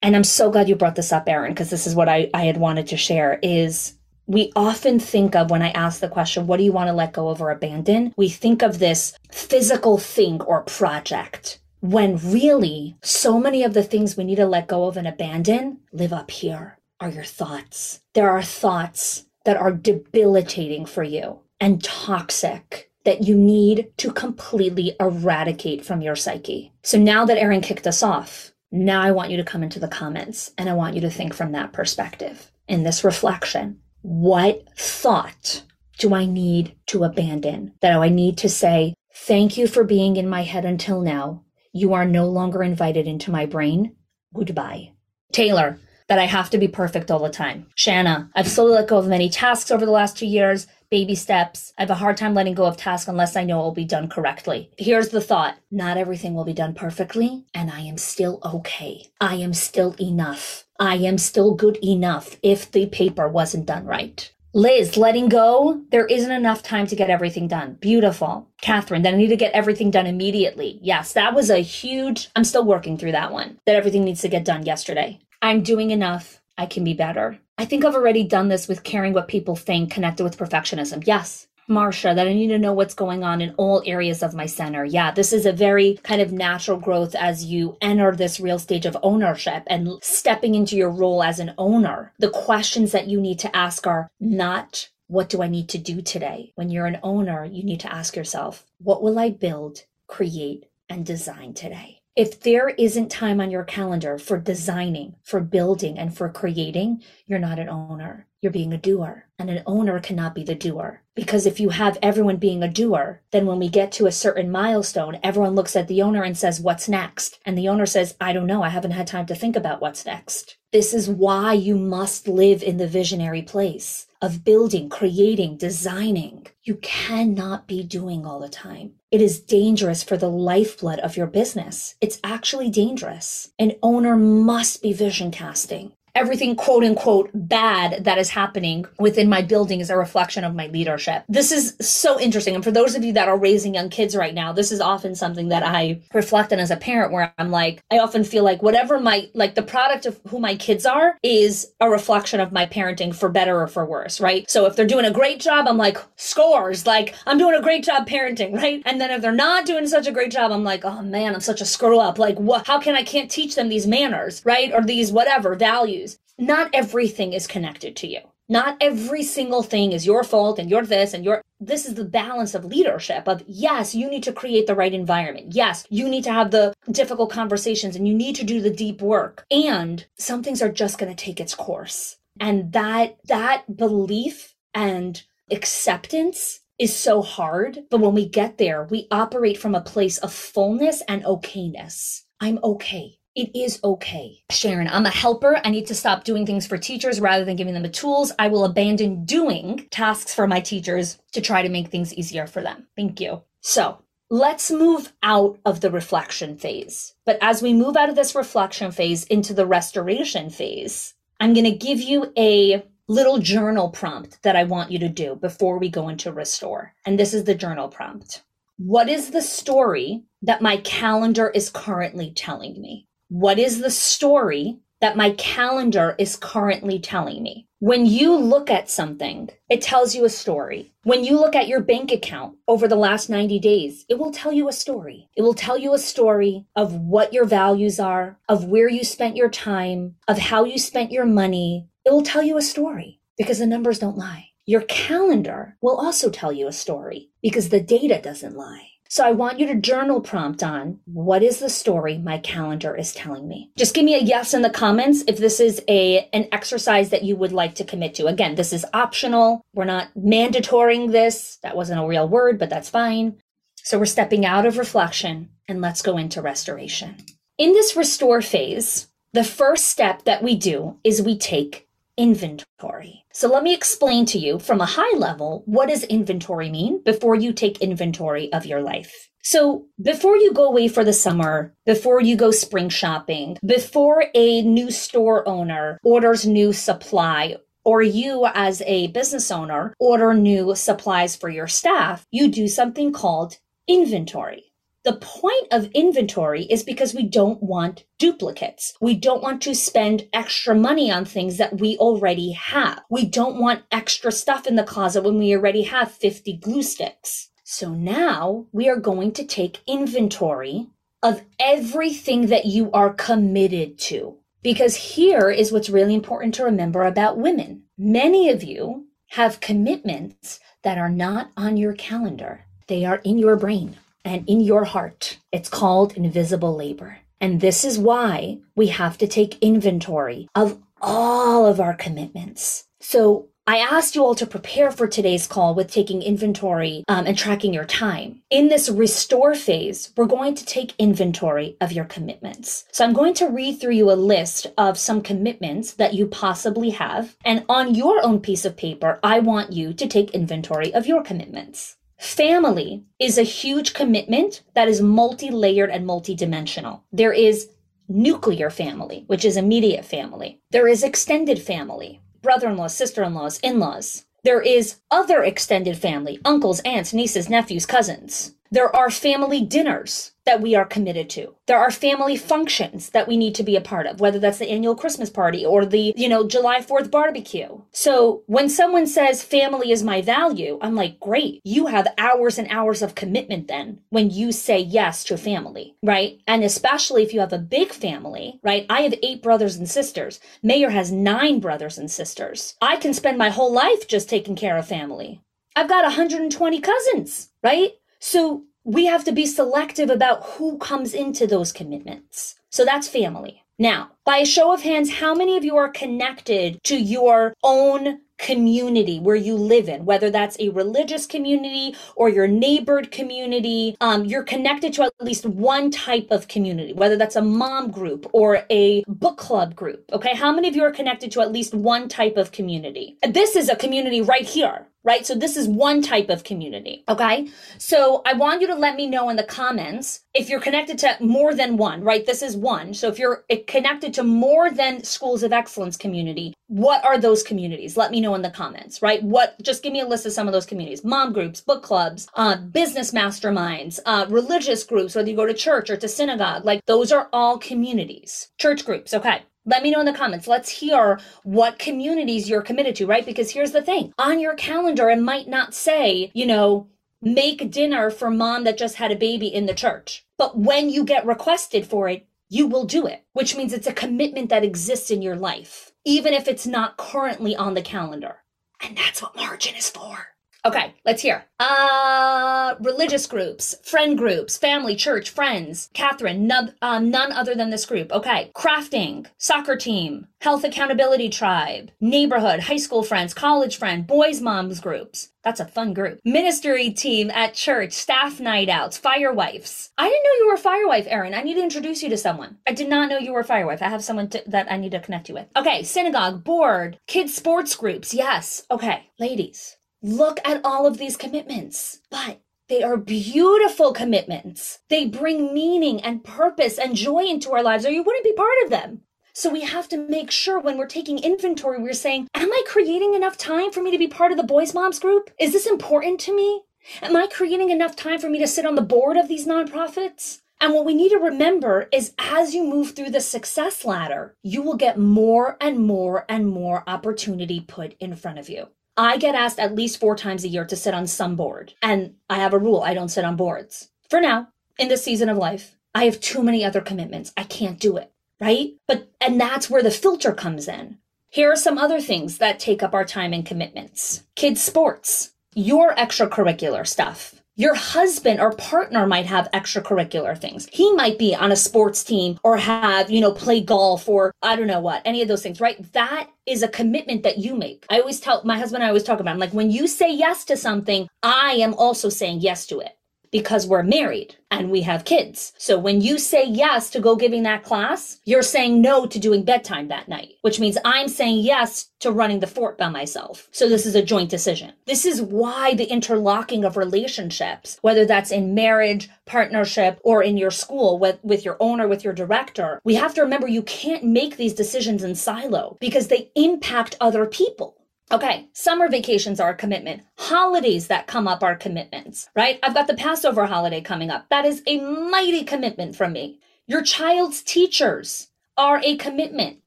And 0.01 0.15
I'm 0.15 0.23
so 0.23 0.49
glad 0.49 0.69
you 0.69 0.75
brought 0.75 0.95
this 0.95 1.11
up, 1.11 1.27
Aaron, 1.27 1.53
because 1.53 1.69
this 1.69 1.85
is 1.85 1.95
what 1.95 2.09
I, 2.09 2.29
I 2.33 2.45
had 2.45 2.57
wanted 2.57 2.87
to 2.87 2.97
share 2.97 3.39
is 3.43 3.95
we 4.27 4.51
often 4.55 4.99
think 4.99 5.35
of 5.35 5.49
when 5.49 5.61
I 5.61 5.71
ask 5.71 5.99
the 5.99 6.07
question, 6.07 6.47
what 6.47 6.57
do 6.57 6.63
you 6.63 6.71
want 6.71 6.87
to 6.87 6.93
let 6.93 7.13
go 7.13 7.29
of 7.29 7.41
or 7.41 7.51
abandon? 7.51 8.13
We 8.15 8.29
think 8.29 8.61
of 8.61 8.79
this 8.79 9.13
physical 9.31 9.97
thing 9.97 10.41
or 10.41 10.61
project 10.63 11.59
when 11.81 12.17
really 12.17 12.95
so 13.01 13.39
many 13.39 13.63
of 13.63 13.73
the 13.73 13.83
things 13.83 14.15
we 14.15 14.23
need 14.23 14.35
to 14.35 14.45
let 14.45 14.67
go 14.67 14.85
of 14.85 14.97
and 14.97 15.07
abandon 15.07 15.79
live 15.91 16.13
up 16.13 16.29
here 16.29 16.77
are 16.99 17.09
your 17.09 17.23
thoughts. 17.23 18.01
There 18.13 18.29
are 18.29 18.43
thoughts 18.43 19.25
that 19.45 19.57
are 19.57 19.71
debilitating 19.71 20.85
for 20.85 21.03
you 21.03 21.39
and 21.59 21.83
toxic 21.83 22.91
that 23.05 23.23
you 23.23 23.35
need 23.35 23.91
to 23.97 24.11
completely 24.11 24.95
eradicate 24.99 25.85
from 25.85 26.01
your 26.01 26.15
psyche. 26.15 26.73
So 26.83 26.97
now 26.97 27.25
that 27.25 27.37
Aaron 27.37 27.61
kicked 27.61 27.87
us 27.87 28.03
off, 28.03 28.51
now 28.71 29.01
I 29.01 29.11
want 29.11 29.31
you 29.31 29.37
to 29.37 29.43
come 29.43 29.63
into 29.63 29.79
the 29.79 29.87
comments 29.87 30.51
and 30.57 30.69
I 30.69 30.73
want 30.73 30.95
you 30.95 31.01
to 31.01 31.09
think 31.09 31.33
from 31.33 31.53
that 31.53 31.73
perspective 31.73 32.51
in 32.67 32.83
this 32.83 33.03
reflection 33.03 33.79
what 34.01 34.63
thought 34.77 35.63
do 35.97 36.13
I 36.13 36.25
need 36.25 36.75
to 36.87 37.03
abandon? 37.03 37.73
That 37.81 37.99
I 37.99 38.09
need 38.09 38.37
to 38.39 38.49
say, 38.49 38.93
thank 39.13 39.57
you 39.57 39.67
for 39.67 39.83
being 39.83 40.15
in 40.15 40.29
my 40.29 40.43
head 40.43 40.63
until 40.63 41.01
now. 41.01 41.43
You 41.73 41.93
are 41.93 42.05
no 42.05 42.27
longer 42.27 42.63
invited 42.63 43.07
into 43.07 43.31
my 43.31 43.45
brain. 43.45 43.95
Goodbye. 44.33 44.93
Taylor, 45.33 45.79
that 46.07 46.17
I 46.17 46.25
have 46.25 46.49
to 46.51 46.57
be 46.57 46.67
perfect 46.67 47.11
all 47.11 47.19
the 47.19 47.29
time. 47.29 47.67
Shanna, 47.75 48.29
I've 48.35 48.47
slowly 48.47 48.73
let 48.73 48.87
go 48.87 48.97
of 48.97 49.07
many 49.07 49.29
tasks 49.29 49.69
over 49.69 49.85
the 49.85 49.91
last 49.91 50.17
two 50.17 50.25
years, 50.25 50.65
baby 50.89 51.15
steps. 51.15 51.73
I 51.77 51.81
have 51.83 51.89
a 51.89 51.95
hard 51.95 52.17
time 52.17 52.33
letting 52.33 52.55
go 52.55 52.65
of 52.65 52.77
tasks 52.77 53.07
unless 53.07 53.35
I 53.35 53.43
know 53.43 53.59
it 53.59 53.63
will 53.63 53.71
be 53.71 53.85
done 53.85 54.09
correctly. 54.09 54.71
Here's 54.77 55.09
the 55.09 55.21
thought 55.21 55.57
not 55.71 55.97
everything 55.97 56.33
will 56.33 56.45
be 56.45 56.53
done 56.53 56.73
perfectly, 56.73 57.45
and 57.53 57.69
I 57.69 57.81
am 57.81 57.97
still 57.97 58.39
okay. 58.43 59.11
I 59.21 59.35
am 59.35 59.53
still 59.53 59.95
enough. 59.99 60.65
I 60.79 60.95
am 60.95 61.17
still 61.17 61.53
good 61.53 61.77
enough 61.83 62.37
if 62.41 62.71
the 62.71 62.87
paper 62.87 63.27
wasn't 63.27 63.65
done 63.65 63.85
right. 63.85 64.31
Liz, 64.51 64.97
letting 64.97 65.29
go, 65.29 65.83
there 65.91 66.07
isn't 66.07 66.31
enough 66.31 66.63
time 66.63 66.87
to 66.87 66.95
get 66.95 67.11
everything 67.11 67.47
done. 67.47 67.77
Beautiful. 67.79 68.49
Catherine, 68.61 69.03
then 69.03 69.13
I 69.13 69.17
need 69.17 69.27
to 69.27 69.35
get 69.35 69.53
everything 69.53 69.91
done 69.91 70.07
immediately. 70.07 70.79
Yes, 70.81 71.13
that 71.13 71.35
was 71.35 71.51
a 71.51 71.59
huge, 71.59 72.29
I'm 72.35 72.43
still 72.43 72.65
working 72.65 72.97
through 72.97 73.11
that 73.11 73.31
one, 73.31 73.59
that 73.67 73.75
everything 73.75 74.03
needs 74.03 74.21
to 74.21 74.27
get 74.27 74.45
done 74.45 74.65
yesterday. 74.65 75.19
I'm 75.39 75.61
doing 75.61 75.91
enough. 75.91 76.41
I 76.57 76.65
can 76.65 76.83
be 76.83 76.93
better. 76.93 77.39
I 77.59 77.65
think 77.65 77.83
I've 77.83 77.93
already 77.93 78.23
done 78.23 78.47
this 78.47 78.69
with 78.69 78.83
caring 78.83 79.11
what 79.11 79.27
people 79.27 79.57
think 79.57 79.91
connected 79.91 80.23
with 80.23 80.37
perfectionism. 80.37 81.05
Yes. 81.05 81.45
Marsha, 81.69 82.15
that 82.15 82.25
I 82.25 82.33
need 82.33 82.47
to 82.47 82.57
know 82.57 82.71
what's 82.71 82.93
going 82.93 83.21
on 83.21 83.41
in 83.41 83.53
all 83.57 83.83
areas 83.85 84.23
of 84.23 84.33
my 84.33 84.45
center. 84.45 84.85
Yeah, 84.85 85.11
this 85.11 85.33
is 85.33 85.45
a 85.45 85.51
very 85.51 85.99
kind 86.01 86.21
of 86.21 86.31
natural 86.31 86.79
growth 86.79 87.15
as 87.15 87.43
you 87.43 87.75
enter 87.81 88.15
this 88.15 88.39
real 88.39 88.59
stage 88.59 88.85
of 88.85 88.95
ownership 89.03 89.63
and 89.67 90.01
stepping 90.01 90.55
into 90.55 90.77
your 90.77 90.89
role 90.89 91.21
as 91.21 91.37
an 91.37 91.53
owner. 91.57 92.13
The 92.17 92.29
questions 92.29 92.93
that 92.93 93.07
you 93.07 93.19
need 93.19 93.39
to 93.39 93.53
ask 93.53 93.85
are 93.85 94.09
not, 94.21 94.87
what 95.07 95.27
do 95.27 95.43
I 95.43 95.49
need 95.49 95.67
to 95.69 95.77
do 95.77 96.01
today? 96.01 96.53
When 96.55 96.69
you're 96.69 96.85
an 96.85 97.01
owner, 97.03 97.43
you 97.43 97.63
need 97.63 97.81
to 97.81 97.93
ask 97.93 98.15
yourself, 98.15 98.65
what 98.77 99.03
will 99.03 99.19
I 99.19 99.31
build, 99.31 99.83
create, 100.07 100.67
and 100.87 101.05
design 101.05 101.53
today? 101.53 101.98
If 102.19 102.41
there 102.41 102.67
isn't 102.67 103.07
time 103.07 103.39
on 103.39 103.49
your 103.49 103.63
calendar 103.63 104.17
for 104.17 104.37
designing, 104.37 105.15
for 105.23 105.39
building, 105.39 105.97
and 105.97 106.13
for 106.13 106.27
creating, 106.27 107.01
you're 107.27 107.39
not 107.39 107.59
an 107.59 107.69
owner. 107.69 108.27
You're 108.41 108.51
being 108.51 108.71
a 108.71 108.77
doer. 108.77 109.25
And 109.37 109.49
an 109.49 109.63
owner 109.65 109.99
cannot 109.99 110.33
be 110.33 110.43
the 110.43 110.55
doer. 110.55 111.01
Because 111.15 111.45
if 111.45 111.59
you 111.59 111.69
have 111.69 111.97
everyone 112.01 112.37
being 112.37 112.63
a 112.63 112.69
doer, 112.69 113.21
then 113.31 113.45
when 113.45 113.59
we 113.59 113.67
get 113.67 113.91
to 113.93 114.05
a 114.05 114.11
certain 114.11 114.49
milestone, 114.49 115.19
everyone 115.23 115.55
looks 115.55 115.75
at 115.75 115.87
the 115.87 116.01
owner 116.01 116.23
and 116.23 116.37
says, 116.37 116.61
What's 116.61 116.87
next? 116.87 117.39
And 117.45 117.57
the 117.57 117.67
owner 117.67 117.85
says, 117.85 118.15
I 118.21 118.31
don't 118.31 118.47
know. 118.47 118.63
I 118.63 118.69
haven't 118.69 118.91
had 118.91 119.07
time 119.07 119.25
to 119.27 119.35
think 119.35 119.55
about 119.55 119.81
what's 119.81 120.05
next. 120.05 120.57
This 120.71 120.93
is 120.93 121.09
why 121.09 121.53
you 121.53 121.75
must 121.75 122.27
live 122.27 122.63
in 122.63 122.77
the 122.77 122.87
visionary 122.87 123.41
place 123.41 124.07
of 124.21 124.43
building, 124.43 124.89
creating, 124.89 125.57
designing. 125.57 126.47
You 126.63 126.75
cannot 126.75 127.67
be 127.67 127.83
doing 127.83 128.25
all 128.25 128.39
the 128.39 128.49
time. 128.49 128.93
It 129.11 129.21
is 129.21 129.39
dangerous 129.39 130.03
for 130.03 130.17
the 130.17 130.29
lifeblood 130.29 130.99
of 130.99 131.17
your 131.17 131.27
business. 131.27 131.95
It's 131.99 132.19
actually 132.23 132.69
dangerous. 132.69 133.51
An 133.57 133.73
owner 133.81 134.15
must 134.15 134.81
be 134.81 134.93
vision 134.93 135.31
casting 135.31 135.93
everything 136.15 136.55
quote 136.55 136.83
unquote 136.83 137.29
bad 137.33 138.03
that 138.03 138.17
is 138.17 138.29
happening 138.29 138.85
within 138.99 139.29
my 139.29 139.41
building 139.41 139.79
is 139.79 139.89
a 139.89 139.97
reflection 139.97 140.43
of 140.43 140.55
my 140.55 140.67
leadership. 140.67 141.23
This 141.29 141.51
is 141.51 141.75
so 141.79 142.19
interesting. 142.19 142.55
And 142.55 142.63
for 142.63 142.71
those 142.71 142.95
of 142.95 143.03
you 143.03 143.13
that 143.13 143.27
are 143.27 143.37
raising 143.37 143.73
young 143.73 143.89
kids 143.89 144.15
right 144.15 144.33
now, 144.33 144.51
this 144.53 144.71
is 144.71 144.81
often 144.81 145.15
something 145.15 145.49
that 145.49 145.63
I 145.63 146.01
reflect 146.13 146.53
on 146.53 146.59
as 146.59 146.71
a 146.71 146.77
parent 146.77 147.11
where 147.11 147.33
I'm 147.37 147.51
like, 147.51 147.83
I 147.91 147.99
often 147.99 148.23
feel 148.23 148.43
like 148.43 148.61
whatever 148.61 148.99
my, 148.99 149.29
like 149.33 149.55
the 149.55 149.61
product 149.63 150.05
of 150.05 150.19
who 150.27 150.39
my 150.39 150.55
kids 150.55 150.85
are 150.85 151.17
is 151.23 151.71
a 151.79 151.89
reflection 151.89 152.39
of 152.39 152.51
my 152.51 152.65
parenting 152.65 153.15
for 153.15 153.29
better 153.29 153.61
or 153.61 153.67
for 153.67 153.85
worse, 153.85 154.19
right? 154.19 154.49
So 154.49 154.65
if 154.65 154.75
they're 154.75 154.85
doing 154.87 155.05
a 155.05 155.11
great 155.11 155.39
job, 155.39 155.67
I'm 155.67 155.77
like, 155.77 155.97
scores, 156.15 156.85
like 156.85 157.15
I'm 157.25 157.37
doing 157.37 157.55
a 157.55 157.61
great 157.61 157.83
job 157.83 158.07
parenting, 158.07 158.55
right? 158.55 158.81
And 158.85 158.99
then 158.99 159.11
if 159.11 159.21
they're 159.21 159.31
not 159.31 159.65
doing 159.65 159.87
such 159.87 160.07
a 160.07 160.11
great 160.11 160.31
job, 160.31 160.51
I'm 160.51 160.63
like, 160.63 160.85
oh 160.85 161.01
man, 161.01 161.33
I'm 161.33 161.41
such 161.41 161.61
a 161.61 161.65
screw 161.65 161.99
up. 161.99 162.19
Like 162.19 162.37
what, 162.37 162.67
how 162.67 162.79
can 162.79 162.95
I 162.95 163.03
can't 163.03 163.31
teach 163.31 163.55
them 163.55 163.69
these 163.69 163.87
manners, 163.87 164.41
right? 164.45 164.73
Or 164.73 164.83
these 164.83 165.11
whatever 165.11 165.55
values 165.55 166.08
not 166.39 166.69
everything 166.73 167.33
is 167.33 167.47
connected 167.47 167.95
to 167.97 168.07
you. 168.07 168.21
Not 168.51 168.77
every 168.81 169.21
single 169.21 169.61
thing 169.61 169.91
is 169.91 170.07
your 170.07 170.23
fault 170.23 170.57
and 170.57 170.69
you're 170.71 170.85
this 170.85 171.13
and 171.13 171.23
you're 171.23 171.43
this 171.59 171.85
is 171.85 171.93
the 171.93 172.05
balance 172.05 172.55
of 172.55 172.65
leadership 172.65 173.27
of 173.27 173.43
yes, 173.45 173.93
you 173.93 174.09
need 174.09 174.23
to 174.23 174.33
create 174.33 174.65
the 174.65 174.73
right 174.73 174.93
environment. 174.93 175.47
Yes, 175.51 175.85
you 175.89 176.09
need 176.09 176.23
to 176.23 176.31
have 176.31 176.49
the 176.49 176.73
difficult 176.89 177.31
conversations 177.31 177.95
and 177.95 178.07
you 178.07 178.13
need 178.15 178.35
to 178.37 178.45
do 178.45 178.59
the 178.59 178.71
deep 178.71 179.01
work. 179.01 179.45
And 179.51 180.05
some 180.17 180.41
things 180.41 180.63
are 180.63 180.71
just 180.71 180.97
going 180.97 181.15
to 181.15 181.23
take 181.23 181.39
its 181.39 181.53
course. 181.53 182.17
And 182.39 182.71
that 182.71 183.17
that 183.25 183.77
belief 183.77 184.55
and 184.73 185.21
acceptance 185.51 186.61
is 186.79 186.95
so 186.95 187.21
hard, 187.21 187.83
but 187.91 187.99
when 187.99 188.13
we 188.13 188.27
get 188.27 188.57
there, 188.57 188.85
we 188.85 189.07
operate 189.11 189.57
from 189.57 189.75
a 189.75 189.81
place 189.81 190.17
of 190.19 190.33
fullness 190.33 191.03
and 191.07 191.23
okayness. 191.23 192.23
I'm 192.39 192.57
okay. 192.63 193.18
It 193.39 193.55
is 193.55 193.79
okay. 193.85 194.43
Sharon, 194.51 194.89
I'm 194.89 195.05
a 195.05 195.09
helper. 195.09 195.61
I 195.63 195.69
need 195.69 195.87
to 195.87 195.95
stop 195.95 196.25
doing 196.25 196.45
things 196.45 196.67
for 196.67 196.77
teachers 196.77 197.21
rather 197.21 197.45
than 197.45 197.55
giving 197.55 197.73
them 197.73 197.83
the 197.83 197.87
tools. 197.89 198.33
I 198.37 198.49
will 198.49 198.65
abandon 198.65 199.23
doing 199.23 199.87
tasks 199.91 200.35
for 200.35 200.45
my 200.45 200.59
teachers 200.59 201.19
to 201.31 201.39
try 201.39 201.61
to 201.61 201.69
make 201.69 201.87
things 201.87 202.13
easier 202.13 202.47
for 202.47 202.61
them. 202.61 202.87
Thank 202.97 203.21
you. 203.21 203.43
So, 203.61 203.99
let's 204.29 204.69
move 204.69 205.13
out 205.23 205.57
of 205.63 205.79
the 205.79 205.89
reflection 205.89 206.57
phase. 206.57 207.15
But 207.25 207.37
as 207.41 207.61
we 207.61 207.71
move 207.71 207.95
out 207.95 208.09
of 208.09 208.17
this 208.17 208.35
reflection 208.35 208.91
phase 208.91 209.23
into 209.27 209.53
the 209.53 209.65
restoration 209.65 210.49
phase, 210.49 211.13
I'm 211.39 211.53
going 211.53 211.63
to 211.63 211.71
give 211.71 212.01
you 212.01 212.33
a 212.37 212.83
little 213.07 213.37
journal 213.37 213.87
prompt 213.87 214.43
that 214.43 214.57
I 214.57 214.65
want 214.65 214.91
you 214.91 214.99
to 214.99 215.07
do 215.07 215.35
before 215.35 215.79
we 215.79 215.87
go 215.87 216.09
into 216.09 216.33
restore. 216.33 216.93
And 217.05 217.17
this 217.17 217.33
is 217.33 217.45
the 217.45 217.55
journal 217.55 217.87
prompt. 217.87 218.43
What 218.75 219.07
is 219.07 219.31
the 219.31 219.41
story 219.41 220.23
that 220.41 220.61
my 220.61 220.75
calendar 220.77 221.49
is 221.49 221.69
currently 221.69 222.33
telling 222.33 222.81
me? 222.81 223.05
What 223.29 223.59
is 223.59 223.79
the 223.79 223.91
story 223.91 224.79
that 225.01 225.15
my 225.15 225.29
calendar 225.31 226.15
is 226.17 226.35
currently 226.35 226.97
telling 226.97 227.43
me? 227.43 227.67
When 227.77 228.07
you 228.07 228.35
look 228.35 228.71
at 228.71 228.89
something, 228.89 229.51
it 229.69 229.83
tells 229.83 230.15
you 230.15 230.25
a 230.25 230.29
story. 230.29 230.93
When 231.03 231.23
you 231.23 231.35
look 231.39 231.55
at 231.55 231.67
your 231.67 231.79
bank 231.79 232.11
account 232.11 232.57
over 232.67 232.87
the 232.87 232.95
last 232.95 233.29
90 233.29 233.59
days, 233.59 234.03
it 234.09 234.17
will 234.17 234.31
tell 234.31 234.51
you 234.51 234.67
a 234.67 234.73
story. 234.73 235.29
It 235.37 235.43
will 235.43 235.53
tell 235.53 235.77
you 235.77 235.93
a 235.93 235.99
story 235.99 236.65
of 236.75 236.95
what 236.95 237.31
your 237.31 237.45
values 237.45 237.99
are, 237.99 238.39
of 238.49 238.65
where 238.65 238.89
you 238.89 239.03
spent 239.03 239.35
your 239.35 239.49
time, 239.49 240.15
of 240.27 240.39
how 240.39 240.63
you 240.63 240.79
spent 240.79 241.11
your 241.11 241.25
money. 241.25 241.87
It 242.05 242.11
will 242.11 242.23
tell 242.23 242.41
you 242.41 242.57
a 242.57 242.63
story 242.63 243.21
because 243.37 243.59
the 243.59 243.67
numbers 243.67 243.99
don't 243.99 244.17
lie. 244.17 244.47
Your 244.65 244.81
calendar 244.81 245.77
will 245.81 245.97
also 245.97 246.31
tell 246.31 246.51
you 246.51 246.67
a 246.67 246.73
story 246.73 247.29
because 247.43 247.69
the 247.69 247.79
data 247.79 248.19
doesn't 248.21 248.55
lie. 248.55 248.88
So 249.11 249.25
I 249.25 249.31
want 249.31 249.59
you 249.59 249.65
to 249.65 249.75
journal 249.75 250.21
prompt 250.21 250.61
on 250.61 250.99
what 251.05 251.41
is 251.41 251.57
the 251.57 251.69
story 251.69 252.19
my 252.19 252.37
calendar 252.37 252.95
is 252.95 253.11
telling 253.11 253.47
me. 253.47 253.71
Just 253.75 253.95
give 253.95 254.05
me 254.05 254.13
a 254.13 254.21
yes 254.21 254.53
in 254.53 254.61
the 254.61 254.69
comments 254.69 255.23
if 255.27 255.39
this 255.39 255.59
is 255.59 255.81
a 255.87 256.29
an 256.31 256.47
exercise 256.51 257.09
that 257.09 257.23
you 257.23 257.35
would 257.35 257.51
like 257.51 257.73
to 257.75 257.83
commit 257.83 258.13
to. 258.15 258.27
Again, 258.27 258.53
this 258.53 258.71
is 258.71 258.85
optional. 258.93 259.61
We're 259.73 259.85
not 259.85 260.09
mandatoring 260.15 261.09
this. 261.09 261.57
That 261.63 261.75
wasn't 261.75 262.01
a 262.01 262.07
real 262.07 262.29
word, 262.29 262.59
but 262.59 262.69
that's 262.69 262.89
fine. 262.89 263.39
So 263.77 263.97
we're 263.97 264.05
stepping 264.05 264.45
out 264.45 264.67
of 264.67 264.77
reflection 264.77 265.49
and 265.67 265.81
let's 265.81 266.03
go 266.03 266.15
into 266.15 266.43
restoration. 266.43 267.15
In 267.57 267.73
this 267.73 267.95
restore 267.95 268.43
phase, 268.43 269.07
the 269.33 269.43
first 269.43 269.85
step 269.85 270.25
that 270.25 270.43
we 270.43 270.55
do 270.55 270.99
is 271.03 271.19
we 271.19 271.35
take 271.35 271.88
inventory. 272.19 273.23
So 273.31 273.47
let 273.47 273.63
me 273.63 273.73
explain 273.73 274.25
to 274.27 274.37
you 274.37 274.59
from 274.59 274.81
a 274.81 274.85
high 274.85 275.17
level 275.17 275.63
what 275.65 275.87
does 275.87 276.03
inventory 276.03 276.69
mean 276.69 277.01
before 277.03 277.33
you 277.33 277.53
take 277.53 277.81
inventory 277.81 278.51
of 278.51 278.65
your 278.65 278.81
life. 278.81 279.29
So 279.41 279.85
before 280.01 280.35
you 280.35 280.53
go 280.53 280.65
away 280.65 280.89
for 280.89 281.05
the 281.05 281.13
summer, 281.13 281.73
before 281.85 282.21
you 282.21 282.35
go 282.35 282.51
spring 282.51 282.89
shopping, 282.89 283.57
before 283.65 284.25
a 284.35 284.61
new 284.63 284.91
store 284.91 285.47
owner 285.47 285.97
orders 286.03 286.45
new 286.45 286.73
supply 286.73 287.55
or 287.85 288.01
you 288.01 288.45
as 288.53 288.81
a 288.85 289.07
business 289.07 289.49
owner 289.49 289.93
order 289.97 290.33
new 290.33 290.75
supplies 290.75 291.37
for 291.37 291.49
your 291.49 291.67
staff, 291.67 292.25
you 292.31 292.49
do 292.49 292.67
something 292.67 293.13
called 293.13 293.57
inventory. 293.87 294.68
The 295.09 295.15
point 295.15 295.65
of 295.71 295.89
inventory 295.95 296.65
is 296.65 296.83
because 296.83 297.15
we 297.15 297.23
don't 297.23 297.63
want 297.63 298.03
duplicates. 298.19 298.93
We 299.01 299.15
don't 299.15 299.41
want 299.41 299.59
to 299.63 299.73
spend 299.73 300.27
extra 300.33 300.75
money 300.75 301.09
on 301.11 301.25
things 301.25 301.57
that 301.57 301.79
we 301.79 301.97
already 301.97 302.51
have. 302.51 303.01
We 303.09 303.25
don't 303.25 303.59
want 303.59 303.85
extra 303.91 304.31
stuff 304.31 304.67
in 304.67 304.75
the 304.75 304.83
closet 304.83 305.23
when 305.23 305.39
we 305.39 305.55
already 305.55 305.81
have 305.81 306.11
50 306.11 306.57
glue 306.57 306.83
sticks. 306.83 307.49
So 307.63 307.89
now 307.89 308.67
we 308.71 308.87
are 308.87 308.97
going 308.97 309.31
to 309.31 309.47
take 309.47 309.81
inventory 309.87 310.91
of 311.23 311.41
everything 311.59 312.45
that 312.45 312.67
you 312.67 312.91
are 312.91 313.11
committed 313.11 313.97
to. 314.09 314.37
Because 314.61 314.95
here 314.95 315.49
is 315.49 315.71
what's 315.71 315.89
really 315.89 316.13
important 316.13 316.53
to 316.53 316.65
remember 316.65 317.01
about 317.01 317.39
women. 317.39 317.81
Many 317.97 318.51
of 318.51 318.61
you 318.61 319.07
have 319.29 319.59
commitments 319.59 320.59
that 320.83 320.99
are 320.99 321.09
not 321.09 321.49
on 321.57 321.77
your 321.77 321.95
calendar. 321.95 322.65
They 322.85 323.05
are 323.05 323.21
in 323.23 323.39
your 323.39 323.55
brain 323.55 323.97
and 324.23 324.47
in 324.47 324.59
your 324.59 324.85
heart. 324.85 325.39
It's 325.51 325.69
called 325.69 326.17
invisible 326.17 326.75
labor. 326.75 327.19
And 327.41 327.61
this 327.61 327.85
is 327.85 327.97
why 327.97 328.59
we 328.75 328.87
have 328.87 329.17
to 329.19 329.27
take 329.27 329.61
inventory 329.61 330.49
of 330.55 330.81
all 331.01 331.65
of 331.65 331.79
our 331.79 331.93
commitments. 331.93 332.85
So 332.99 333.49
I 333.69 333.77
asked 333.77 334.15
you 334.15 334.25
all 334.25 334.33
to 334.33 334.47
prepare 334.47 334.89
for 334.89 335.07
today's 335.07 335.45
call 335.45 335.75
with 335.75 335.91
taking 335.91 336.23
inventory 336.23 337.03
um, 337.07 337.27
and 337.27 337.37
tracking 337.37 337.71
your 337.71 337.85
time. 337.85 338.41
In 338.49 338.67
this 338.67 338.89
restore 338.89 339.53
phase, 339.53 340.11
we're 340.17 340.25
going 340.25 340.55
to 340.55 340.65
take 340.65 340.95
inventory 340.97 341.77
of 341.79 341.91
your 341.91 342.05
commitments. 342.05 342.85
So 342.91 343.05
I'm 343.05 343.13
going 343.13 343.35
to 343.35 343.47
read 343.47 343.79
through 343.79 343.93
you 343.93 344.11
a 344.11 344.13
list 344.13 344.65
of 344.79 344.97
some 344.97 345.21
commitments 345.21 345.93
that 345.93 346.15
you 346.15 346.25
possibly 346.25 346.89
have. 346.89 347.37
And 347.45 347.63
on 347.69 347.93
your 347.93 348.25
own 348.25 348.39
piece 348.39 348.65
of 348.65 348.75
paper, 348.75 349.19
I 349.21 349.37
want 349.37 349.71
you 349.71 349.93
to 349.93 350.07
take 350.07 350.31
inventory 350.31 350.91
of 350.91 351.05
your 351.05 351.21
commitments. 351.21 351.95
Family 352.19 353.05
is 353.17 353.37
a 353.37 353.43
huge 353.43 353.93
commitment 353.93 354.61
that 354.73 354.89
is 354.89 355.01
multi 355.01 355.49
layered 355.49 355.89
and 355.89 356.05
multi-dimensional. 356.05 357.05
There 357.13 357.31
is 357.31 357.69
nuclear 358.09 358.69
family, 358.69 359.23
which 359.27 359.45
is 359.45 359.55
immediate 359.55 360.03
family. 360.03 360.59
There 360.69 360.89
is 360.89 361.01
extended 361.01 361.61
family, 361.61 362.19
brother 362.41 362.67
in 362.67 362.75
laws, 362.75 362.93
sister 362.93 363.23
in 363.23 363.33
laws, 363.33 363.57
in 363.59 363.79
laws. 363.79 364.25
There 364.43 364.61
is 364.61 364.99
other 365.09 365.43
extended 365.43 365.97
family, 365.97 366.39
uncles, 366.43 366.81
aunts, 366.81 367.13
nieces, 367.13 367.49
nephews, 367.49 367.85
cousins. 367.85 368.53
There 368.71 368.95
are 368.95 369.09
family 369.09 369.61
dinners 369.61 370.33
that 370.45 370.61
we 370.61 370.75
are 370.75 370.85
committed 370.85 371.27
to. 371.31 371.55
There 371.65 371.79
are 371.79 371.89
family 371.89 372.37
functions 372.37 373.09
that 373.11 373.27
we 373.27 373.35
need 373.35 373.55
to 373.55 373.63
be 373.63 373.75
a 373.75 373.81
part 373.81 374.05
of, 374.05 374.19
whether 374.19 374.37
that's 374.37 374.59
the 374.59 374.69
annual 374.69 374.95
Christmas 374.95 375.29
party 375.31 375.65
or 375.65 375.85
the, 375.85 376.13
you 376.15 376.29
know, 376.29 376.47
July 376.47 376.81
4th 376.81 377.09
barbecue. 377.09 377.81
So 377.91 378.43
when 378.45 378.69
someone 378.69 379.07
says 379.07 379.43
family 379.43 379.91
is 379.91 380.03
my 380.03 380.21
value, 380.21 380.77
I'm 380.81 380.93
like, 380.93 381.19
great. 381.19 381.61
You 381.63 381.87
have 381.87 382.13
hours 382.19 382.59
and 382.59 382.67
hours 382.69 383.01
of 383.01 383.15
commitment 383.15 383.67
then 383.67 384.01
when 384.09 384.29
you 384.29 384.51
say 384.51 384.79
yes 384.79 385.23
to 385.25 385.37
family, 385.37 385.95
right? 386.03 386.39
And 386.47 386.63
especially 386.63 387.23
if 387.23 387.33
you 387.33 387.39
have 387.39 387.53
a 387.53 387.59
big 387.59 387.91
family, 387.91 388.59
right? 388.63 388.85
I 388.89 389.01
have 389.01 389.15
eight 389.23 389.41
brothers 389.41 389.77
and 389.77 389.89
sisters. 389.89 390.39
Mayor 390.61 390.91
has 390.91 391.11
nine 391.11 391.59
brothers 391.59 391.97
and 391.97 392.09
sisters. 392.09 392.75
I 392.81 392.97
can 392.97 393.13
spend 393.15 393.39
my 393.39 393.49
whole 393.49 393.73
life 393.73 394.07
just 394.07 394.29
taking 394.29 394.55
care 394.55 394.77
of 394.77 394.87
family. 394.87 395.41
I've 395.75 395.87
got 395.89 396.03
120 396.03 396.81
cousins, 396.81 397.49
right? 397.63 397.93
So 398.19 398.63
we 398.83 399.05
have 399.05 399.23
to 399.25 399.31
be 399.31 399.45
selective 399.45 400.09
about 400.09 400.43
who 400.43 400.77
comes 400.77 401.13
into 401.13 401.47
those 401.47 401.71
commitments. 401.71 402.55
So 402.69 402.85
that's 402.85 403.07
family. 403.07 403.63
Now, 403.77 404.11
by 404.25 404.37
a 404.37 404.45
show 404.45 404.73
of 404.73 404.81
hands, 404.81 405.09
how 405.09 405.33
many 405.33 405.55
of 405.55 405.63
you 405.63 405.77
are 405.77 405.89
connected 405.89 406.83
to 406.83 406.97
your 406.97 407.53
own 407.63 408.19
community 408.37 409.19
where 409.19 409.35
you 409.35 409.55
live 409.55 409.87
in, 409.87 410.05
whether 410.05 410.29
that's 410.29 410.59
a 410.59 410.69
religious 410.69 411.25
community 411.25 411.95
or 412.15 412.29
your 412.29 412.47
neighbored 412.47 413.11
community, 413.11 413.95
um, 414.01 414.25
you're 414.25 414.43
connected 414.43 414.93
to 414.93 415.03
at 415.03 415.13
least 415.21 415.45
one 415.45 415.91
type 415.91 416.27
of 416.29 416.47
community, 416.47 416.93
whether 416.93 417.15
that's 417.15 417.35
a 417.35 417.41
mom 417.41 417.89
group 417.89 418.29
or 418.33 418.65
a 418.69 419.03
book 419.07 419.37
club 419.37 419.75
group. 419.75 420.09
Okay. 420.11 420.35
How 420.35 420.51
many 420.51 420.67
of 420.67 420.75
you 420.75 420.83
are 420.83 420.91
connected 420.91 421.31
to 421.33 421.41
at 421.41 421.51
least 421.51 421.73
one 421.73 422.09
type 422.09 422.37
of 422.37 422.51
community? 422.51 423.17
This 423.27 423.55
is 423.55 423.69
a 423.69 423.75
community 423.75 424.21
right 424.21 424.45
here 424.45 424.87
right? 425.03 425.25
So 425.25 425.35
this 425.35 425.55
is 425.55 425.67
one 425.67 426.01
type 426.01 426.29
of 426.29 426.43
community. 426.43 427.03
Okay. 427.07 427.47
So 427.77 428.21
I 428.25 428.33
want 428.33 428.61
you 428.61 428.67
to 428.67 428.75
let 428.75 428.95
me 428.95 429.07
know 429.07 429.29
in 429.29 429.37
the 429.37 429.43
comments 429.43 430.21
if 430.33 430.49
you're 430.49 430.59
connected 430.59 430.97
to 430.99 431.17
more 431.19 431.53
than 431.53 431.77
one, 431.77 432.03
right? 432.03 432.25
This 432.25 432.41
is 432.41 432.55
one. 432.57 432.93
So 432.93 433.07
if 433.07 433.17
you're 433.17 433.43
connected 433.67 434.13
to 434.15 434.23
more 434.23 434.69
than 434.69 435.03
schools 435.03 435.43
of 435.43 435.53
excellence 435.53 435.97
community, 435.97 436.53
what 436.67 437.03
are 437.05 437.17
those 437.17 437.43
communities? 437.43 437.97
Let 437.97 438.11
me 438.11 438.21
know 438.21 438.35
in 438.35 438.41
the 438.41 438.51
comments, 438.51 439.01
right? 439.01 439.23
What, 439.23 439.55
just 439.61 439.81
give 439.81 439.93
me 439.93 440.01
a 440.01 440.07
list 440.07 440.25
of 440.25 440.33
some 440.33 440.47
of 440.47 440.53
those 440.53 440.65
communities, 440.65 441.03
mom 441.03 441.33
groups, 441.33 441.61
book 441.61 441.81
clubs, 441.81 442.27
uh, 442.35 442.57
business 442.57 443.11
masterminds, 443.11 443.99
uh, 444.05 444.25
religious 444.29 444.83
groups, 444.83 445.15
whether 445.15 445.29
you 445.29 445.35
go 445.35 445.45
to 445.45 445.53
church 445.53 445.89
or 445.89 445.97
to 445.97 446.07
synagogue, 446.07 446.65
like 446.65 446.85
those 446.85 447.11
are 447.11 447.29
all 447.33 447.57
communities, 447.57 448.49
church 448.57 448.85
groups. 448.85 449.13
Okay. 449.13 449.43
Let 449.65 449.83
me 449.83 449.91
know 449.91 449.99
in 449.99 450.05
the 450.05 450.13
comments. 450.13 450.47
Let's 450.47 450.69
hear 450.69 451.19
what 451.43 451.79
communities 451.79 452.49
you're 452.49 452.61
committed 452.61 452.95
to, 452.95 453.05
right? 453.05 453.25
Because 453.25 453.51
here's 453.51 453.71
the 453.71 453.81
thing 453.81 454.13
on 454.17 454.39
your 454.39 454.55
calendar, 454.55 455.09
it 455.09 455.19
might 455.19 455.47
not 455.47 455.73
say, 455.73 456.31
you 456.33 456.45
know, 456.45 456.87
make 457.21 457.69
dinner 457.69 458.09
for 458.09 458.31
mom 458.31 458.63
that 458.63 458.77
just 458.77 458.95
had 458.95 459.11
a 459.11 459.15
baby 459.15 459.47
in 459.47 459.65
the 459.65 459.73
church. 459.73 460.25
But 460.37 460.57
when 460.57 460.89
you 460.89 461.03
get 461.03 461.25
requested 461.25 461.85
for 461.85 462.07
it, 462.07 462.25
you 462.49 462.65
will 462.65 462.85
do 462.85 463.05
it, 463.05 463.25
which 463.33 463.55
means 463.55 463.73
it's 463.73 463.87
a 463.87 463.93
commitment 463.93 464.49
that 464.49 464.63
exists 464.63 465.11
in 465.11 465.21
your 465.21 465.35
life, 465.35 465.91
even 466.03 466.33
if 466.33 466.47
it's 466.47 466.65
not 466.65 466.97
currently 466.97 467.55
on 467.55 467.75
the 467.75 467.81
calendar. 467.81 468.37
And 468.81 468.97
that's 468.97 469.21
what 469.21 469.35
margin 469.35 469.75
is 469.75 469.89
for. 469.89 470.29
Okay, 470.65 470.93
let's 471.05 471.21
hear. 471.21 471.45
Uh, 471.59 472.75
religious 472.81 473.25
groups, 473.27 473.75
friend 473.83 474.17
groups, 474.17 474.57
family, 474.57 474.95
church, 474.95 475.29
friends. 475.29 475.89
Catherine, 475.93 476.47
none, 476.47 476.73
uh, 476.81 476.99
none 476.99 477.31
other 477.31 477.55
than 477.55 477.69
this 477.69 477.85
group. 477.85 478.11
Okay, 478.11 478.51
crafting, 478.53 479.25
soccer 479.37 479.77
team, 479.77 480.27
health 480.41 480.65
accountability 480.65 481.29
tribe, 481.29 481.91
neighborhood, 482.01 482.61
high 482.61 482.77
school 482.77 483.03
friends, 483.03 483.33
college 483.33 483.77
friend, 483.77 484.05
boys 484.05 484.41
moms 484.41 484.81
groups. 484.81 485.29
That's 485.43 485.61
a 485.61 485.65
fun 485.65 485.93
group. 485.93 486.19
Ministry 486.25 486.91
team 486.91 487.31
at 487.31 487.53
church, 487.53 487.93
staff 487.93 488.41
night 488.41 488.67
outs, 488.67 488.97
firewives. 488.97 489.91
I 489.97 490.09
didn't 490.09 490.23
know 490.23 490.43
you 490.43 490.47
were 490.47 490.55
a 490.55 490.57
firewife, 490.57 491.07
Erin. 491.07 491.33
I 491.33 491.41
need 491.41 491.53
to 491.53 491.63
introduce 491.63 492.03
you 492.03 492.09
to 492.09 492.17
someone. 492.17 492.57
I 492.67 492.73
did 492.73 492.89
not 492.89 493.09
know 493.09 493.17
you 493.17 493.31
were 493.31 493.39
a 493.39 493.45
firewife. 493.45 493.81
I 493.81 493.87
have 493.87 494.03
someone 494.03 494.29
to, 494.31 494.43
that 494.47 494.69
I 494.69 494.75
need 494.75 494.91
to 494.91 494.99
connect 494.99 495.29
you 495.29 495.35
with. 495.35 495.47
Okay, 495.55 495.83
synagogue, 495.83 496.43
board, 496.43 496.99
kids 497.07 497.33
sports 497.33 497.75
groups. 497.75 498.13
Yes. 498.13 498.65
Okay, 498.69 499.07
ladies 499.17 499.77
Look 500.01 500.39
at 500.45 500.61
all 500.63 500.87
of 500.87 500.97
these 500.97 501.17
commitments, 501.17 501.99
but 502.09 502.39
they 502.69 502.81
are 502.83 502.95
beautiful 502.95 503.91
commitments. 503.91 504.79
They 504.87 505.05
bring 505.05 505.53
meaning 505.53 505.99
and 506.01 506.23
purpose 506.23 506.77
and 506.77 506.95
joy 506.95 507.25
into 507.25 507.51
our 507.51 507.61
lives, 507.61 507.85
or 507.85 507.89
you 507.89 508.01
wouldn't 508.01 508.23
be 508.23 508.31
part 508.31 508.63
of 508.63 508.69
them. 508.69 509.01
So 509.33 509.49
we 509.49 509.61
have 509.61 509.89
to 509.89 509.97
make 509.97 510.31
sure 510.31 510.57
when 510.57 510.77
we're 510.77 510.85
taking 510.85 511.19
inventory, 511.19 511.81
we're 511.81 511.91
saying, 511.91 512.29
Am 512.33 512.49
I 512.49 512.61
creating 512.65 513.13
enough 513.13 513.37
time 513.37 513.71
for 513.71 513.81
me 513.81 513.91
to 513.91 513.97
be 513.97 514.07
part 514.07 514.31
of 514.31 514.37
the 514.37 514.43
Boys 514.43 514.73
Moms 514.73 514.99
group? 514.99 515.31
Is 515.37 515.51
this 515.51 515.67
important 515.67 516.21
to 516.21 516.35
me? 516.35 516.63
Am 517.01 517.15
I 517.17 517.27
creating 517.27 517.69
enough 517.69 517.97
time 517.97 518.19
for 518.19 518.29
me 518.29 518.39
to 518.39 518.47
sit 518.47 518.65
on 518.65 518.75
the 518.75 518.81
board 518.81 519.17
of 519.17 519.27
these 519.27 519.45
nonprofits? 519.45 520.39
And 520.61 520.73
what 520.73 520.85
we 520.85 520.93
need 520.93 521.09
to 521.09 521.17
remember 521.17 521.89
is 521.91 522.13
as 522.17 522.53
you 522.53 522.63
move 522.63 522.91
through 522.95 523.11
the 523.11 523.21
success 523.21 523.83
ladder, 523.83 524.35
you 524.43 524.61
will 524.61 524.75
get 524.75 524.97
more 524.97 525.57
and 525.59 525.79
more 525.79 526.25
and 526.29 526.47
more 526.47 526.83
opportunity 526.87 527.59
put 527.59 527.95
in 527.99 528.15
front 528.15 528.39
of 528.39 528.47
you. 528.47 528.67
I 528.99 529.15
get 529.15 529.33
asked 529.33 529.59
at 529.59 529.75
least 529.75 529.97
four 529.97 530.17
times 530.17 530.43
a 530.43 530.49
year 530.49 530.65
to 530.65 530.75
sit 530.75 530.93
on 530.93 531.07
some 531.07 531.37
board. 531.37 531.73
And 531.81 532.15
I 532.29 532.35
have 532.35 532.51
a 532.51 532.59
rule 532.59 532.81
I 532.81 532.93
don't 532.93 533.07
sit 533.07 533.23
on 533.23 533.37
boards. 533.37 533.87
For 534.09 534.19
now, 534.19 534.49
in 534.77 534.89
this 534.89 535.05
season 535.05 535.29
of 535.29 535.37
life, 535.37 535.77
I 535.95 536.03
have 536.03 536.19
too 536.19 536.43
many 536.43 536.65
other 536.65 536.81
commitments. 536.81 537.31
I 537.37 537.43
can't 537.43 537.79
do 537.79 537.95
it. 537.95 538.11
Right? 538.41 538.73
But, 538.87 539.09
and 539.21 539.39
that's 539.39 539.69
where 539.69 539.81
the 539.81 539.89
filter 539.89 540.33
comes 540.33 540.67
in. 540.67 540.97
Here 541.29 541.49
are 541.49 541.55
some 541.55 541.77
other 541.77 542.01
things 542.01 542.39
that 542.39 542.59
take 542.59 542.83
up 542.83 542.93
our 542.93 543.05
time 543.05 543.31
and 543.31 543.45
commitments 543.45 544.25
kids' 544.35 544.61
sports, 544.61 545.31
your 545.55 545.95
extracurricular 545.95 546.85
stuff, 546.85 547.38
your 547.59 547.75
husband 547.75 548.39
or 548.39 548.53
partner 548.53 549.05
might 549.05 549.25
have 549.25 549.51
extracurricular 549.53 550.39
things. 550.39 550.69
He 550.71 550.93
might 550.93 551.19
be 551.19 551.35
on 551.35 551.51
a 551.51 551.57
sports 551.57 552.05
team 552.05 552.39
or 552.41 552.55
have, 552.55 553.11
you 553.11 553.19
know, 553.19 553.33
play 553.33 553.59
golf 553.59 554.07
or 554.07 554.33
I 554.41 554.55
don't 554.55 554.65
know 554.65 554.79
what, 554.79 555.01
any 555.03 555.21
of 555.21 555.27
those 555.27 555.43
things, 555.43 555.59
right? 555.59 555.91
That 555.91 556.29
is 556.45 556.63
a 556.63 556.69
commitment 556.69 557.23
that 557.23 557.39
you 557.39 557.57
make. 557.57 557.85
I 557.89 557.99
always 557.99 558.21
tell 558.21 558.41
my 558.45 558.57
husband, 558.57 558.81
I 558.81 558.87
always 558.87 559.03
talk 559.03 559.19
about, 559.19 559.33
I'm 559.33 559.39
like, 559.39 559.53
when 559.53 559.71
you 559.71 559.87
say 559.87 560.09
yes 560.09 560.45
to 560.45 560.55
something, 560.55 561.09
I 561.21 561.57
am 561.59 561.73
also 561.73 562.07
saying 562.07 562.39
yes 562.39 562.65
to 562.67 562.79
it 562.79 562.95
because 563.31 563.67
we're 563.67 563.83
married 563.83 564.35
and 564.51 564.71
we 564.71 564.81
have 564.81 565.05
kids. 565.05 565.53
So 565.57 565.77
when 565.77 566.01
you 566.01 566.17
say 566.17 566.45
yes 566.45 566.89
to 566.91 566.99
go 566.99 567.15
giving 567.15 567.43
that 567.43 567.63
class, 567.63 568.19
you're 568.25 568.41
saying 568.41 568.81
no 568.81 569.05
to 569.05 569.19
doing 569.19 569.43
bedtime 569.43 569.87
that 569.89 570.07
night, 570.07 570.35
which 570.41 570.59
means 570.59 570.77
I'm 570.83 571.07
saying 571.07 571.39
yes 571.39 571.89
to 571.99 572.11
running 572.11 572.39
the 572.39 572.47
fort 572.47 572.77
by 572.77 572.89
myself. 572.89 573.47
So 573.51 573.69
this 573.69 573.85
is 573.85 573.95
a 573.95 574.01
joint 574.01 574.29
decision. 574.29 574.73
This 574.85 575.05
is 575.05 575.21
why 575.21 575.75
the 575.75 575.91
interlocking 575.91 576.63
of 576.63 576.77
relationships, 576.77 577.77
whether 577.81 578.05
that's 578.05 578.31
in 578.31 578.55
marriage, 578.55 579.09
partnership, 579.25 579.99
or 580.03 580.23
in 580.23 580.37
your 580.37 580.51
school 580.51 580.97
with, 580.97 581.19
with 581.23 581.45
your 581.45 581.57
owner, 581.59 581.87
with 581.87 582.03
your 582.03 582.13
director, 582.13 582.81
we 582.83 582.95
have 582.95 583.13
to 583.13 583.21
remember 583.21 583.47
you 583.47 583.63
can't 583.63 584.03
make 584.03 584.37
these 584.37 584.53
decisions 584.53 585.03
in 585.03 585.13
silo 585.13 585.77
because 585.79 586.07
they 586.07 586.31
impact 586.35 586.97
other 586.99 587.25
people. 587.25 587.75
Okay, 588.11 588.47
summer 588.53 588.89
vacations 588.89 589.39
are 589.39 589.51
a 589.51 589.55
commitment. 589.55 590.01
Holidays 590.17 590.87
that 590.87 591.05
come 591.05 591.27
up 591.27 591.43
are 591.43 591.55
commitments, 591.55 592.27
right? 592.35 592.57
I've 592.63 592.73
got 592.73 592.87
the 592.87 592.95
Passover 592.95 593.45
holiday 593.45 593.81
coming 593.81 594.09
up. 594.09 594.27
That 594.29 594.45
is 594.45 594.63
a 594.65 594.79
mighty 594.79 595.43
commitment 595.43 595.95
from 595.95 596.13
me. 596.13 596.39
Your 596.65 596.81
child's 596.81 597.43
teachers 597.43 598.29
are 598.57 598.81
a 598.83 598.97
commitment, 598.97 599.59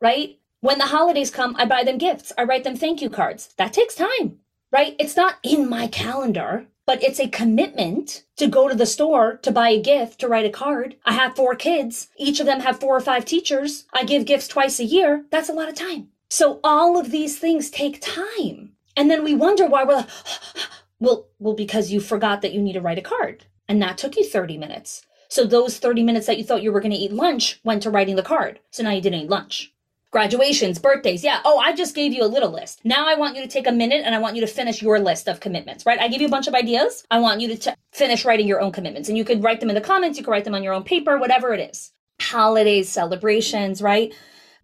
right? 0.00 0.38
When 0.60 0.78
the 0.78 0.86
holidays 0.86 1.30
come, 1.30 1.54
I 1.58 1.66
buy 1.66 1.84
them 1.84 1.98
gifts. 1.98 2.32
I 2.38 2.44
write 2.44 2.64
them 2.64 2.74
thank 2.74 3.02
you 3.02 3.10
cards. 3.10 3.52
That 3.58 3.74
takes 3.74 3.94
time, 3.94 4.38
right? 4.70 4.96
It's 4.98 5.16
not 5.16 5.34
in 5.42 5.68
my 5.68 5.86
calendar, 5.86 6.68
but 6.86 7.02
it's 7.02 7.20
a 7.20 7.28
commitment 7.28 8.24
to 8.36 8.46
go 8.46 8.66
to 8.66 8.74
the 8.74 8.86
store 8.86 9.36
to 9.42 9.50
buy 9.50 9.68
a 9.68 9.82
gift, 9.82 10.20
to 10.20 10.28
write 10.28 10.46
a 10.46 10.50
card. 10.50 10.96
I 11.04 11.12
have 11.12 11.36
four 11.36 11.54
kids. 11.54 12.08
Each 12.16 12.40
of 12.40 12.46
them 12.46 12.60
have 12.60 12.80
four 12.80 12.96
or 12.96 13.00
five 13.00 13.26
teachers. 13.26 13.84
I 13.92 14.04
give 14.04 14.24
gifts 14.24 14.48
twice 14.48 14.80
a 14.80 14.84
year. 14.84 15.26
That's 15.30 15.50
a 15.50 15.54
lot 15.54 15.68
of 15.68 15.74
time. 15.74 16.08
So 16.32 16.60
all 16.64 16.98
of 16.98 17.10
these 17.10 17.38
things 17.38 17.68
take 17.68 18.00
time. 18.00 18.72
And 18.96 19.10
then 19.10 19.22
we 19.22 19.34
wonder 19.34 19.66
why 19.66 19.84
we're 19.84 19.96
like, 19.96 20.08
well, 20.98 21.26
well, 21.38 21.52
because 21.52 21.92
you 21.92 22.00
forgot 22.00 22.40
that 22.40 22.54
you 22.54 22.62
need 22.62 22.72
to 22.72 22.80
write 22.80 22.96
a 22.96 23.02
card. 23.02 23.44
And 23.68 23.82
that 23.82 23.98
took 23.98 24.16
you 24.16 24.24
30 24.24 24.56
minutes. 24.56 25.02
So 25.28 25.44
those 25.44 25.76
30 25.76 26.02
minutes 26.02 26.26
that 26.26 26.38
you 26.38 26.44
thought 26.44 26.62
you 26.62 26.72
were 26.72 26.80
going 26.80 26.92
to 26.92 26.96
eat 26.96 27.12
lunch 27.12 27.60
went 27.64 27.82
to 27.82 27.90
writing 27.90 28.16
the 28.16 28.22
card. 28.22 28.60
So 28.70 28.82
now 28.82 28.92
you 28.92 29.02
didn't 29.02 29.20
eat 29.20 29.28
lunch. 29.28 29.74
graduations, 30.10 30.78
birthdays. 30.78 31.24
Yeah. 31.24 31.40
Oh, 31.44 31.58
I 31.58 31.74
just 31.74 31.94
gave 31.94 32.12
you 32.12 32.22
a 32.22 32.26
little 32.26 32.50
list. 32.50 32.80
Now 32.84 33.08
I 33.08 33.14
want 33.14 33.36
you 33.36 33.42
to 33.42 33.48
take 33.48 33.66
a 33.66 33.72
minute 33.72 34.02
and 34.04 34.14
I 34.14 34.18
want 34.18 34.36
you 34.36 34.42
to 34.42 34.46
finish 34.46 34.82
your 34.82 35.00
list 35.00 35.28
of 35.28 35.40
commitments, 35.40 35.86
right? 35.86 35.98
I 35.98 36.08
give 36.08 36.20
you 36.20 36.28
a 36.28 36.30
bunch 36.30 36.46
of 36.46 36.54
ideas. 36.54 37.04
I 37.10 37.18
want 37.18 37.40
you 37.40 37.48
to 37.48 37.56
t- 37.56 37.70
finish 37.92 38.24
writing 38.24 38.46
your 38.46 38.60
own 38.60 38.72
commitments. 38.72 39.08
And 39.08 39.18
you 39.18 39.24
could 39.24 39.42
write 39.42 39.60
them 39.60 39.70
in 39.70 39.74
the 39.74 39.80
comments, 39.80 40.18
you 40.18 40.24
could 40.24 40.30
write 40.30 40.44
them 40.44 40.54
on 40.54 40.62
your 40.62 40.74
own 40.74 40.84
paper, 40.84 41.18
whatever 41.18 41.52
it 41.54 41.60
is. 41.70 41.92
Holidays, 42.20 42.88
celebrations, 42.88 43.82
right? 43.82 44.14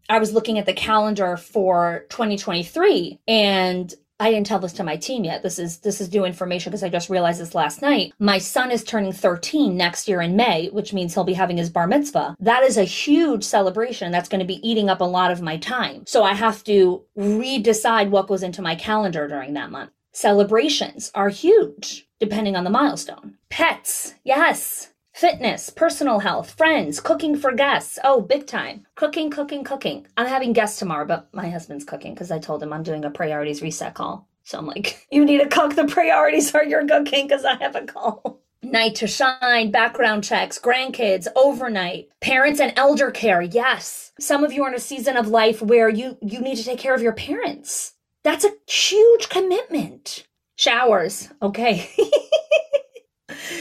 I 0.09 0.19
was 0.19 0.33
looking 0.33 0.59
at 0.59 0.67
the 0.67 0.73
calendar 0.73 1.37
for 1.37 2.07
2023 2.11 3.21
and 3.29 3.95
I 4.21 4.31
didn't 4.31 4.47
tell 4.47 4.59
this 4.59 4.73
to 4.75 4.85
my 4.85 4.97
team 4.97 5.25
yet. 5.25 5.43
This 5.43 5.59
is 5.59 5.79
this 5.79 6.01
is 6.01 6.13
new 6.13 6.25
information 6.25 6.71
because 6.71 6.83
I 6.83 6.89
just 6.89 7.09
realized 7.09 7.41
this 7.41 7.55
last 7.55 7.83
night. 7.83 8.13
My 8.19 8.39
son 8.39 8.73
is 8.73 8.83
turning 8.83 9.13
13 9.13 9.77
next 9.77 10.09
year 10.09 10.21
in 10.21 10.35
May, 10.35 10.69
which 10.71 10.93
means 10.93 11.15
he'll 11.15 11.23
be 11.25 11.35
having 11.35 11.57
his 11.57 11.71
bar 11.71 11.87
mitzvah. 11.87 12.37
That 12.41 12.65
is 12.65 12.77
a 12.77 12.85
huge 12.85 13.45
celebration 13.45 14.11
that's 14.11 14.29
going 14.29 14.41
to 14.41 14.47
be 14.47 14.69
eating 14.69 14.91
up 14.91 15.01
a 15.01 15.05
lot 15.05 15.31
of 15.31 15.41
my 15.41 15.57
time. 15.57 16.05
So 16.07 16.25
I 16.25 16.35
have 16.35 16.65
to 16.65 17.05
redecide 17.17 18.11
what 18.11 18.27
goes 18.27 18.43
into 18.43 18.63
my 18.63 18.75
calendar 18.75 19.29
during 19.29 19.55
that 19.55 19.71
month. 19.71 19.91
Celebrations 20.13 21.13
are 21.15 21.29
huge 21.29 22.09
depending 22.19 22.57
on 22.57 22.65
the 22.65 22.71
milestone. 22.71 23.37
Pets, 23.51 24.15
yes. 24.25 24.93
Fitness, 25.19 25.69
personal 25.69 26.21
health, 26.21 26.53
friends, 26.53 27.01
cooking 27.01 27.37
for 27.37 27.51
guests. 27.51 27.99
Oh, 28.05 28.21
big 28.21 28.47
time. 28.47 28.87
Cooking, 28.95 29.31
cooking, 29.31 29.65
cooking. 29.65 30.07
I'm 30.17 30.29
having 30.29 30.53
guests 30.53 30.79
tomorrow, 30.79 31.07
but 31.07 31.27
my 31.35 31.51
husband's 31.51 31.85
cooking 31.85 32.15
because 32.15 32.31
I 32.31 32.39
told 32.39 32.63
him 32.63 32.73
I'm 32.73 32.85
doing 32.85 33.05
a 33.05 33.11
priorities 33.11 33.61
reset 33.61 33.95
call. 33.95 34.29
So 34.45 34.59
I'm 34.59 34.67
like, 34.69 35.05
you 35.11 35.25
need 35.25 35.39
to 35.41 35.49
cook. 35.49 35.75
The 35.75 35.87
priorities 35.87 36.55
are 36.55 36.63
your 36.63 36.87
cooking 36.87 37.27
because 37.27 37.45
I 37.45 37.57
have 37.57 37.75
a 37.75 37.85
call. 37.85 38.43
Night 38.63 38.95
to 38.95 39.09
shine, 39.09 39.73
background 39.73 40.23
checks, 40.23 40.61
grandkids, 40.61 41.27
overnight, 41.35 42.11
parents 42.21 42.61
and 42.61 42.73
elder 42.77 43.11
care. 43.11 43.43
Yes. 43.43 44.13
Some 44.21 44.45
of 44.45 44.53
you 44.53 44.63
are 44.63 44.69
in 44.69 44.77
a 44.77 44.79
season 44.79 45.17
of 45.17 45.27
life 45.27 45.61
where 45.61 45.89
you, 45.89 46.17
you 46.23 46.41
need 46.41 46.59
to 46.59 46.65
take 46.65 46.79
care 46.79 46.95
of 46.95 47.03
your 47.03 47.13
parents. 47.13 47.95
That's 48.23 48.45
a 48.45 48.53
huge 48.69 49.29
commitment. 49.31 50.29
Showers. 50.55 51.29
Okay. 51.43 51.91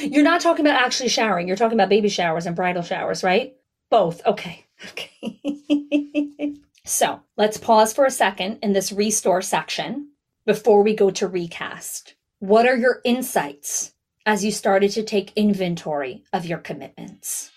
You're 0.01 0.23
not 0.23 0.41
talking 0.41 0.65
about 0.65 0.81
actually 0.81 1.09
showering. 1.09 1.47
You're 1.47 1.57
talking 1.57 1.77
about 1.77 1.89
baby 1.89 2.09
showers 2.09 2.45
and 2.45 2.55
bridal 2.55 2.83
showers, 2.83 3.23
right? 3.23 3.55
Both. 3.89 4.25
Okay. 4.25 4.63
Okay. 4.91 5.41
so 6.85 7.19
let's 7.35 7.57
pause 7.57 7.93
for 7.93 8.05
a 8.05 8.11
second 8.11 8.59
in 8.61 8.73
this 8.73 8.91
restore 8.91 9.41
section 9.41 10.09
before 10.45 10.83
we 10.83 10.95
go 10.95 11.09
to 11.09 11.27
recast. 11.27 12.13
What 12.37 12.67
are 12.67 12.77
your 12.77 13.01
insights 13.03 13.93
as 14.27 14.45
you 14.45 14.51
started 14.51 14.91
to 14.91 15.01
take 15.01 15.33
inventory 15.35 16.23
of 16.31 16.45
your 16.45 16.59
commitments? 16.59 17.49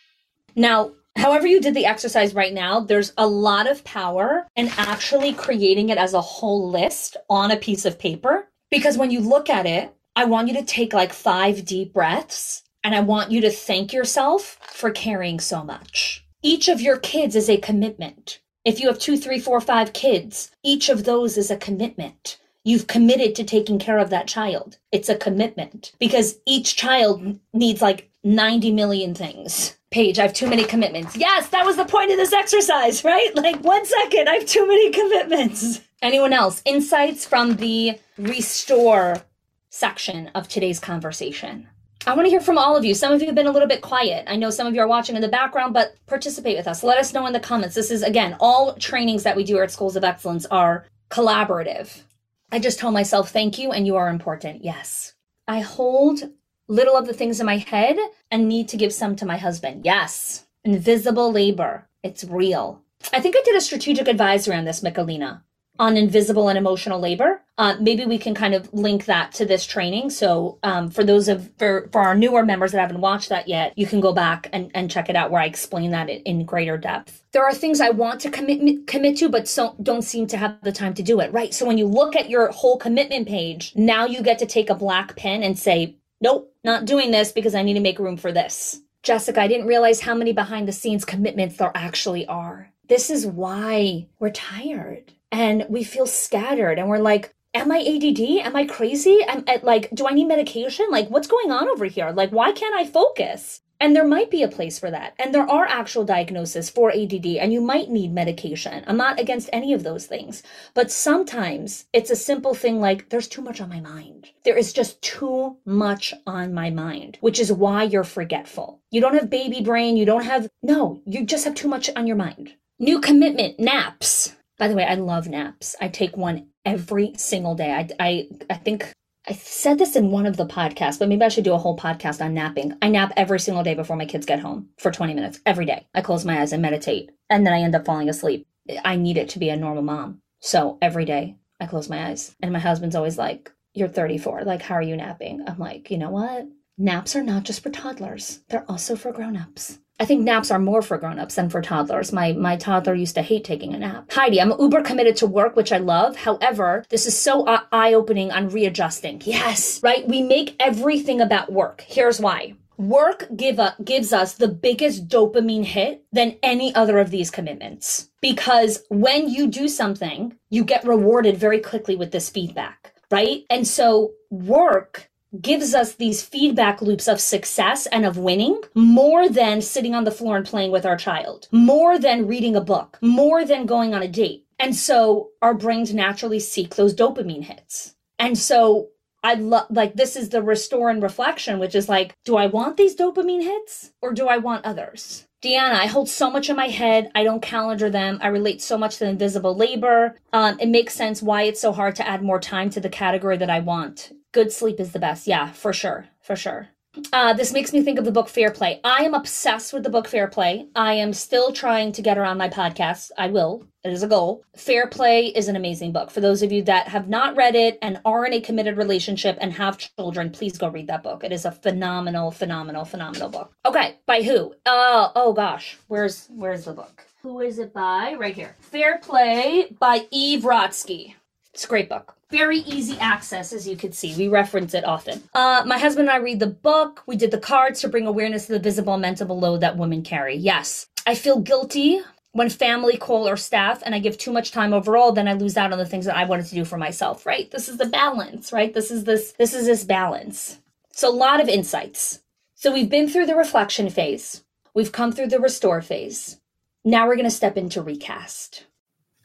Now, 0.57 0.93
however 1.15 1.47
you 1.47 1.61
did 1.61 1.75
the 1.75 1.85
exercise 1.85 2.35
right 2.35 2.55
now, 2.55 2.81
there's 2.81 3.13
a 3.19 3.27
lot 3.27 3.71
of 3.71 3.85
power 3.85 4.47
in 4.57 4.69
actually 4.79 5.35
creating 5.35 5.91
it 5.91 5.99
as 5.99 6.15
a 6.15 6.23
whole 6.23 6.71
list 6.71 7.19
on 7.29 7.51
a 7.51 7.57
piece 7.59 7.85
of 7.85 7.99
paper. 7.99 8.49
Because 8.71 8.97
when 8.97 9.11
you 9.11 9.21
look 9.21 9.51
at 9.51 9.67
it, 9.67 9.95
I 10.17 10.25
want 10.25 10.49
you 10.49 10.55
to 10.55 10.65
take 10.65 10.93
like 10.93 11.13
five 11.13 11.65
deep 11.65 11.93
breaths 11.93 12.63
and 12.83 12.95
I 12.95 13.01
want 13.01 13.31
you 13.31 13.41
to 13.43 13.51
thank 13.51 13.93
yourself 13.93 14.59
for 14.63 14.91
caring 14.91 15.39
so 15.41 15.63
much. 15.63 16.27
Each 16.43 16.69
of 16.69 16.81
your 16.81 16.99
kids 16.99 17.37
is 17.37 17.49
a 17.49 17.59
commitment. 17.59 18.41
If 18.65 18.81
you 18.81 18.89
have 18.89 18.99
two, 18.99 19.17
three, 19.17 19.39
four, 19.39 19.61
five 19.61 19.93
kids, 19.93 20.51
each 20.63 20.89
of 20.89 21.05
those 21.05 21.37
is 21.39 21.51
a 21.51 21.57
commitment. 21.57 22.39
You've 22.65 22.87
committed 22.87 23.35
to 23.37 23.45
taking 23.45 23.79
care 23.79 23.99
of 23.99 24.11
that 24.11 24.27
child. 24.27 24.79
It's 24.93 25.09
a 25.09 25.17
commitment 25.17 25.93
because 25.99 26.39
each 26.45 26.77
child 26.77 27.39
needs 27.55 27.81
like 27.81 28.11
90 28.23 28.73
million 28.73 29.15
things. 29.15 29.79
Paige, 29.91 30.19
I 30.19 30.23
have 30.23 30.35
too 30.35 30.49
many 30.49 30.65
commitments. 30.65 31.17
Yes, 31.17 31.49
that 31.49 31.65
was 31.65 31.77
the 31.77 31.85
point 31.85 32.11
of 32.11 32.17
this 32.17 32.33
exercise, 32.33 33.03
right? 33.05 33.35
Like, 33.35 33.61
one 33.65 33.85
second, 33.87 34.29
I 34.29 34.35
have 34.35 34.47
too 34.47 34.67
many 34.67 34.91
commitments. 34.91 35.81
Anyone 36.03 36.33
else? 36.33 36.63
Insights 36.65 37.27
from 37.27 37.57
the 37.57 37.99
restore 38.17 39.23
section 39.71 40.29
of 40.35 40.49
today's 40.49 40.81
conversation. 40.81 41.69
I 42.07 42.15
want 42.15 42.27
to 42.27 42.31
hear 42.31 42.41
from 42.41 42.59
all 42.59 42.77
of 42.77 42.85
you. 42.85 42.95
Some 42.95 43.13
of 43.13 43.21
you 43.21 43.27
have 43.27 43.35
been 43.35 43.47
a 43.47 43.53
little 43.53 43.69
bit 43.69 43.83
quiet. 43.83 44.25
I 44.27 44.37
know 44.37 44.51
some 44.51 44.67
of 44.67 44.75
you 44.75 44.81
are 44.81 44.89
watching 44.89 45.17
in 45.17 45.23
the 45.23 45.29
background, 45.29 45.75
but 45.75 45.95
participate 46.07 46.57
with 46.57 46.67
us. 46.67 46.83
Let 46.83 46.99
us 46.99 47.13
know 47.13 47.27
in 47.27 47.33
the 47.33 47.41
comments. 47.41 47.75
This 47.75 47.91
is, 47.91 48.03
again, 48.03 48.37
all 48.41 48.75
trainings 48.75 49.23
that 49.23 49.37
we 49.37 49.45
do 49.45 49.59
at 49.59 49.71
Schools 49.71 49.97
of 49.97 50.05
Excellence 50.05 50.47
are 50.47 50.87
collaborative. 51.11 52.03
I 52.51 52.59
just 52.59 52.79
told 52.79 52.95
myself, 52.95 53.31
thank 53.31 53.59
you, 53.59 53.71
and 53.71 53.87
you 53.87 53.97
are 53.97 54.09
important. 54.09 54.65
Yes. 54.65 55.15
I 55.47 55.61
hold 55.61 56.31
little 56.69 56.97
of 56.97 57.07
the 57.07 57.15
things 57.15 57.39
in 57.39 57.47
my 57.47 57.59
head 57.59 57.99
and 58.31 58.49
need 58.49 58.69
to 58.71 58.77
give 58.77 58.93
some 58.93 59.15
to 59.17 59.27
my 59.27 59.37
husband. 59.37 59.85
Yes. 59.85 60.47
Invisible 60.65 61.31
labor. 61.31 61.87
It's 62.03 62.25
real. 62.25 62.83
I 63.13 63.21
think 63.21 63.37
I 63.37 63.43
did 63.45 63.57
a 63.57 63.61
strategic 63.61 64.09
advisory 64.09 64.57
on 64.57 64.65
this, 64.65 64.81
Michalina 64.81 65.43
on 65.81 65.97
invisible 65.97 66.51
and 66.51 66.59
emotional 66.59 67.01
labor. 67.01 67.41
Uh, 67.57 67.75
maybe 67.81 68.05
we 68.05 68.19
can 68.19 68.35
kind 68.35 68.55
of 68.55 68.73
link 68.75 69.07
that 69.07 69.33
to 69.33 69.47
this 69.47 69.65
training. 69.65 70.11
So 70.11 70.59
um, 70.63 70.91
for 70.91 71.03
those 71.03 71.27
of 71.27 71.51
for, 71.59 71.89
for 71.91 72.03
our 72.03 72.15
newer 72.15 72.45
members 72.45 72.73
that 72.73 72.81
haven't 72.81 73.01
watched 73.01 73.31
that 73.31 73.49
yet, 73.49 73.73
you 73.77 73.87
can 73.87 74.01
go 74.01 74.13
back 74.13 74.51
and, 74.53 74.71
and 74.75 74.91
check 74.91 75.09
it 75.09 75.17
out 75.17 75.31
where 75.31 75.41
I 75.41 75.47
explain 75.47 75.91
that 75.93 76.11
in, 76.11 76.21
in 76.23 76.45
greater 76.45 76.77
depth. 76.77 77.25
There 77.33 77.45
are 77.45 77.55
things 77.55 77.81
I 77.81 77.91
want 77.91 78.21
to 78.21 78.31
commit 78.31 78.87
commit 78.87 79.17
to, 79.19 79.31
but 79.31 79.49
so, 79.49 79.75
don't 79.83 80.03
seem 80.03 80.27
to 80.29 80.37
have 80.37 80.59
the 80.63 80.71
time 80.71 80.93
to 80.95 81.03
do 81.03 81.19
it. 81.21 81.33
Right. 81.33 81.55
So 81.55 81.65
when 81.65 81.79
you 81.79 81.87
look 81.87 82.15
at 82.15 82.29
your 82.29 82.49
whole 82.49 82.77
commitment 82.77 83.27
page, 83.27 83.73
now 83.75 84.05
you 84.05 84.23
get 84.23 84.39
to 84.41 84.47
take 84.47 84.69
a 84.69 84.75
black 84.75 85.17
pen 85.17 85.43
and 85.43 85.59
say, 85.59 85.97
"Nope, 86.21 86.55
not 86.63 86.85
doing 86.85 87.11
this 87.11 87.33
because 87.33 87.55
I 87.55 87.63
need 87.63 87.75
to 87.75 87.81
make 87.81 87.99
room 87.99 88.19
for 88.19 88.33
this." 88.33 88.83
Jessica, 89.03 89.41
I 89.41 89.49
didn't 89.49 89.67
realize 89.67 90.01
how 90.03 90.15
many 90.15 90.35
behind 90.35 90.69
the 90.69 90.73
scenes 90.73 91.07
commitments 91.07 91.57
there 91.57 91.73
actually 91.75 92.27
are. 92.27 92.71
This 92.87 93.09
is 93.09 93.27
why 93.27 94.09
we're 94.19 94.31
tired 94.31 95.15
and 95.33 95.67
we 95.69 95.85
feel 95.85 96.07
scattered 96.07 96.79
and 96.79 96.89
we're 96.89 96.99
like, 96.99 97.35
am 97.55 97.73
I 97.73 97.79
ADD? 97.79 98.47
Am 98.47 98.57
I 98.57 98.65
crazy? 98.65 99.21
Am 99.27 99.45
I, 99.49 99.61
like, 99.63 99.91
do 99.93 100.07
I 100.07 100.13
need 100.13 100.29
medication? 100.29 100.87
Like, 100.91 101.09
what's 101.09 101.29
going 101.29 101.51
on 101.51 101.69
over 101.69 101.85
here? 101.85 102.11
Like, 102.11 102.31
why 102.31 102.53
can't 102.53 102.75
I 102.75 102.87
focus? 102.87 103.61
And 103.83 103.97
there 103.97 104.07
might 104.07 104.31
be 104.31 104.43
a 104.43 104.49
place 104.49 104.79
for 104.79 104.91
that. 104.91 105.15
And 105.19 105.35
there 105.35 105.49
are 105.51 105.65
actual 105.65 106.05
diagnoses 106.05 106.69
for 106.69 106.91
ADD, 106.91 107.25
and 107.27 107.51
you 107.51 107.63
might 107.63 107.89
need 107.89 108.13
medication. 108.13 108.85
I'm 108.87 108.99
not 108.99 109.19
against 109.19 109.49
any 109.55 109.73
of 109.73 109.83
those 109.83 110.05
things. 110.05 110.43
But 110.75 110.93
sometimes 110.93 111.87
it's 111.95 112.11
a 112.11 112.17
simple 112.17 112.53
thing 112.53 112.79
like, 112.79 113.09
there's 113.09 113.27
too 113.27 113.41
much 113.41 113.59
on 113.59 113.71
my 113.71 113.81
mind. 113.81 114.29
There 114.45 114.59
is 114.59 114.75
just 114.75 115.01
too 115.01 115.57
much 115.65 116.13
on 116.27 116.53
my 116.53 116.69
mind, 116.69 117.17
which 117.23 117.41
is 117.41 117.51
why 117.51 117.85
you're 117.85 118.05
forgetful. 118.05 118.83
You 118.91 119.01
don't 119.01 119.15
have 119.15 119.31
baby 119.31 119.63
brain. 119.63 119.97
You 119.97 120.05
don't 120.05 120.25
have, 120.25 120.51
no, 120.63 121.01
you 121.07 121.25
just 121.25 121.47
have 121.47 121.55
too 121.55 121.69
much 121.69 121.89
on 121.97 122.07
your 122.07 122.17
mind. 122.17 122.53
New 122.79 123.01
commitment, 123.01 123.59
naps. 123.59 124.37
By 124.61 124.69
the 124.69 124.75
way, 124.75 124.85
I 124.85 124.95
love 124.95 125.27
naps. 125.27 125.75
I 125.81 125.89
take 125.89 126.19
one 126.19 126.49
every 126.67 127.15
single 127.17 127.55
day. 127.55 127.73
I, 127.73 127.89
I, 127.99 128.29
I 128.51 128.55
think 128.57 128.93
I 129.27 129.33
said 129.33 129.79
this 129.79 129.97
in 129.97 130.11
one 130.11 130.27
of 130.27 130.37
the 130.37 130.45
podcasts, 130.45 130.99
but 130.99 131.09
maybe 131.09 131.25
I 131.25 131.29
should 131.29 131.45
do 131.45 131.55
a 131.55 131.59
whole 131.59 131.79
podcast 131.79 132.23
on 132.23 132.35
napping. 132.35 132.75
I 132.83 132.91
nap 132.91 133.11
every 133.17 133.41
single 133.41 133.65
day 133.65 133.73
before 133.73 133.97
my 133.97 134.05
kids 134.05 134.27
get 134.27 134.41
home 134.41 134.69
for 134.77 134.91
20 134.91 135.15
minutes 135.15 135.41
every 135.47 135.65
day. 135.65 135.87
I 135.95 136.03
close 136.03 136.27
my 136.27 136.43
eyes 136.43 136.53
and 136.53 136.61
meditate, 136.61 137.11
and 137.31 137.47
then 137.47 137.55
I 137.55 137.63
end 137.63 137.75
up 137.75 137.87
falling 137.87 138.11
asleep. 138.11 138.47
I 138.85 138.97
need 138.97 139.17
it 139.17 139.31
to 139.31 139.39
be 139.39 139.49
a 139.49 139.57
normal 139.57 139.83
mom. 139.83 140.21
So 140.41 140.77
every 140.83 141.07
day 141.07 141.37
I 141.59 141.65
close 141.65 141.89
my 141.89 142.09
eyes. 142.09 142.37
And 142.43 142.53
my 142.53 142.59
husband's 142.59 142.97
always 142.97 143.17
like, 143.17 143.51
You're 143.73 143.89
34. 143.89 144.45
Like, 144.45 144.61
how 144.61 144.75
are 144.75 144.83
you 144.83 144.95
napping? 144.95 145.43
I'm 145.47 145.59
like, 145.59 145.91
You 145.91 145.97
know 145.97 146.11
what? 146.11 146.47
Naps 146.77 147.17
are 147.17 147.23
not 147.23 147.45
just 147.45 147.63
for 147.63 147.71
toddlers, 147.71 148.41
they're 148.51 148.71
also 148.71 148.95
for 148.95 149.11
grown 149.11 149.39
ups. 149.39 149.79
I 150.01 150.07
think 150.07 150.25
naps 150.25 150.51
are 150.51 150.59
more 150.59 150.81
for 150.81 150.97
grown-ups 150.97 151.35
than 151.35 151.51
for 151.51 151.61
toddlers. 151.61 152.11
My 152.11 152.33
my 152.33 152.57
toddler 152.57 152.95
used 152.95 153.17
to 153.17 153.23
hate 153.23 153.45
taking 153.45 153.75
a 153.75 153.79
nap. 153.79 154.11
Heidi, 154.11 154.41
I'm 154.41 154.59
uber 154.59 154.81
committed 154.81 155.17
to 155.17 155.27
work, 155.27 155.57
which 155.57 155.73
I 155.73 155.77
love. 155.77 156.17
However, 156.17 156.85
this 156.89 157.05
is 157.05 157.17
so 157.17 157.45
eye-opening 157.71 158.33
on 158.33 158.49
readjusting. 158.49 159.21
Yes, 159.27 159.81
right? 159.83 160.09
We 160.09 160.23
make 160.23 160.57
everything 160.59 161.21
about 161.21 161.53
work. 161.53 161.85
Here's 161.87 162.19
why. 162.19 162.55
Work 162.79 163.27
give 163.37 163.59
a, 163.59 163.77
gives 163.85 164.11
us 164.11 164.33
the 164.33 164.49
biggest 164.49 165.07
dopamine 165.07 165.67
hit 165.67 166.03
than 166.13 166.39
any 166.43 166.75
other 166.75 166.99
of 166.99 167.11
these 167.11 167.31
commitments. 167.31 168.09
Because 168.23 168.83
when 168.89 169.29
you 169.29 169.49
do 169.49 169.69
something, 169.69 170.35
you 170.49 170.65
get 170.65 170.87
rewarded 170.87 171.37
very 171.37 171.61
quickly 171.61 171.95
with 171.95 172.11
this 172.11 172.31
feedback, 172.31 172.95
right? 173.11 173.45
And 173.51 173.69
so 173.69 174.13
work 174.31 175.10
gives 175.41 175.75
us 175.75 175.95
these 175.95 176.23
feedback 176.23 176.83
loops 176.83 177.07
of 177.07 177.21
success 177.21 177.87
and 177.87 178.05
of 178.05 178.19
winning 178.19 178.61
more 178.75 179.29
than 179.29 179.63
sitting 179.63 179.95
on 179.95 180.05
the 180.05 180.11
floor 180.11 180.37
and 180.37 180.47
playing 180.47 180.73
with 180.73 180.85
our 180.85 180.97
child, 180.97 181.49
more 181.53 181.99
than 181.99 182.27
reading 182.27 182.57
a 182.57 182.61
book, 182.61 182.99
more 183.01 183.45
than 183.45 183.67
going 183.67 183.95
on 183.95 184.03
a 184.03 184.09
date. 184.09 184.45
And 184.59 184.75
so 184.75 185.31
our 185.41 185.55
brains 185.55 185.95
naturally 185.95 186.41
seek 186.41 186.75
those 186.75 186.95
dopamine 186.95 187.45
hits. 187.45 187.95
And 188.19 188.37
so 188.37 188.89
I 189.23 189.35
love, 189.35 189.67
like, 189.71 189.95
this 189.95 190.17
is 190.17 190.31
the 190.31 190.43
restore 190.43 190.91
and 190.91 191.03
reflection, 191.03 191.59
which 191.59 191.75
is 191.75 191.89
like, 191.89 192.15
do 192.25 192.37
I 192.37 192.47
want 192.47 192.77
these 192.77 192.97
dopamine 192.97 193.43
hits 193.43 193.93
or 194.03 194.13
do 194.13 194.29
I 194.29 194.39
want 194.39 194.65
others? 194.65 195.27
Deanna, 195.43 195.73
I 195.73 195.87
hold 195.87 196.09
so 196.09 196.31
much 196.31 196.51
in 196.51 196.57
my 196.57 196.69
head. 196.69 197.11
I 197.15 197.25
don't 197.25 197.41
calendar 197.41 197.89
them. 197.89 198.19
I 198.21 198.29
relate 198.29 198.61
so 198.61 198.77
much 198.77 198.99
to 198.99 199.09
invisible 199.09 199.57
labor. 199.57 200.17
Um, 200.35 200.59
it 200.61 200.69
makes 200.69 200.95
sense 200.95 201.23
why 201.23 201.43
it's 201.45 201.61
so 201.61 201.73
hard 201.73 201.97
to 201.97 202.07
add 202.07 202.23
more 202.23 202.41
time 202.41 202.69
to 202.71 202.81
the 202.81 202.91
category 202.91 203.39
that 203.39 203.49
I 203.49 203.61
want. 203.61 204.13
Good 204.33 204.53
sleep 204.53 204.79
is 204.79 204.93
the 204.93 204.99
best. 204.99 205.27
Yeah, 205.27 205.51
for 205.53 205.73
sure. 205.73 206.07
For 206.21 206.37
sure. 206.37 206.69
Uh, 207.13 207.33
this 207.33 207.53
makes 207.53 207.73
me 207.73 207.83
think 207.83 207.99
of 207.99 208.05
the 208.05 208.11
book 208.13 208.29
Fair 208.29 208.51
Play. 208.51 208.81
I 208.83 209.05
am 209.05 209.15
obsessed 209.15 209.73
with 209.73 209.85
the 209.85 209.91
book 209.91 210.09
Fair 210.09 210.27
Play. 210.27 210.67
I 210.75 210.95
am 210.95 211.13
still 211.13 211.53
trying 211.53 211.93
to 211.93 212.03
get 212.03 212.17
her 212.17 212.25
on 212.25 212.37
my 212.37 212.49
podcast. 212.49 213.11
I 213.17 213.29
will. 213.29 213.65
It 213.85 213.93
is 213.93 214.03
a 214.03 214.09
goal. 214.09 214.43
Fair 214.57 214.89
Play 214.89 215.29
is 215.29 215.47
an 215.49 215.55
amazing 215.57 215.93
book. 215.93 216.11
For 216.11 216.21
those 216.21 216.43
of 216.43 216.51
you 216.51 216.63
that 216.65 216.89
have 216.89 217.09
not 217.09 217.37
read 217.37 217.55
it 217.55 217.79
and 217.81 218.01
are 218.05 218.27
in 218.27 218.33
a 218.33 218.41
committed 218.41 218.77
relationship 218.77 219.39
and 219.41 219.53
have 219.53 219.79
children, 219.79 220.31
please 220.31 220.59
go 220.59 220.69
read 220.69 220.89
that 220.89 221.05
book. 221.05 221.23
It 221.23 221.33
is 221.33 221.45
a 221.45 221.53
phenomenal, 221.53 222.31
phenomenal, 222.33 222.85
phenomenal 222.85 223.29
book. 223.29 223.53
Okay, 223.65 223.99
by 224.07 224.23
who? 224.23 224.55
Uh, 224.67 225.11
oh 225.15 225.33
gosh, 225.33 225.79
where's 225.87 226.27
where's 226.31 226.65
the 226.65 226.73
book? 226.73 227.07
Who 227.23 227.41
is 227.41 227.59
it 227.59 227.73
by? 227.73 228.15
Right 228.19 228.35
here. 228.35 228.57
Fair 228.61 228.99
Play 228.99 229.77
by 229.79 230.07
Eve 230.11 230.43
Rodsky. 230.43 231.15
It's 231.61 231.67
a 231.67 231.69
great 231.69 231.91
book. 231.91 232.17
Very 232.31 232.61
easy 232.61 232.99
access, 233.01 233.53
as 233.53 233.69
you 233.69 233.77
can 233.77 233.93
see. 233.93 234.17
We 234.17 234.29
reference 234.29 234.73
it 234.73 234.83
often. 234.83 235.23
Uh, 235.35 235.63
my 235.67 235.77
husband 235.77 236.09
and 236.09 236.17
I 236.17 236.17
read 236.17 236.41
the 236.41 236.47
book. 236.47 237.03
We 237.07 237.17
did 237.17 237.33
the 237.33 237.39
cards 237.39 237.83
to 237.83 237.89
bring 237.89 238.07
awareness 238.07 238.47
to 238.47 238.53
the 238.53 238.59
visible 238.59 238.95
and 238.95 239.03
mental 239.03 239.39
load 239.39 239.61
that 239.61 239.77
women 239.77 240.01
carry. 240.03 240.37
Yes. 240.37 240.87
I 241.07 241.15
feel 241.15 241.39
guilty 241.39 242.01
when 242.33 242.49
family 242.49 242.97
call 242.97 243.29
or 243.29 243.37
staff 243.37 243.83
and 243.85 243.95
I 243.95 243.99
give 243.99 244.17
too 244.17 244.33
much 244.33 244.53
time 244.53 244.73
overall, 244.73 245.13
then 245.13 245.29
I 245.29 245.35
lose 245.35 245.59
out 245.59 245.71
on 245.71 245.77
the 245.77 245.85
things 245.85 246.07
that 246.07 246.17
I 246.17 246.25
wanted 246.25 246.47
to 246.47 246.55
do 246.55 246.65
for 246.65 246.79
myself, 246.79 247.27
right? 247.27 247.51
This 247.51 247.69
is 247.69 247.77
the 247.77 247.85
balance, 247.85 248.55
right? 248.55 248.73
This 248.73 248.91
is 248.91 249.05
this 249.05 249.33
this 249.33 249.53
is 249.53 249.67
this 249.67 249.85
balance. 249.85 250.61
So 250.93 251.11
a 251.11 251.13
lot 251.13 251.43
of 251.43 251.49
insights. 251.51 252.23
So 252.55 252.73
we've 252.73 252.89
been 252.89 253.07
through 253.07 253.27
the 253.27 253.37
reflection 253.37 253.91
phase. 253.91 254.45
We've 254.73 254.93
come 254.93 255.13
through 255.13 255.29
the 255.29 255.41
restore 255.41 255.83
phase. 255.83 256.41
Now 256.87 257.07
we're 257.07 257.17
going 257.17 257.25
to 257.25 257.31
step 257.31 257.59
into 257.59 257.83
recast. 257.83 258.65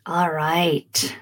All 0.05 0.29
right. 0.29 1.15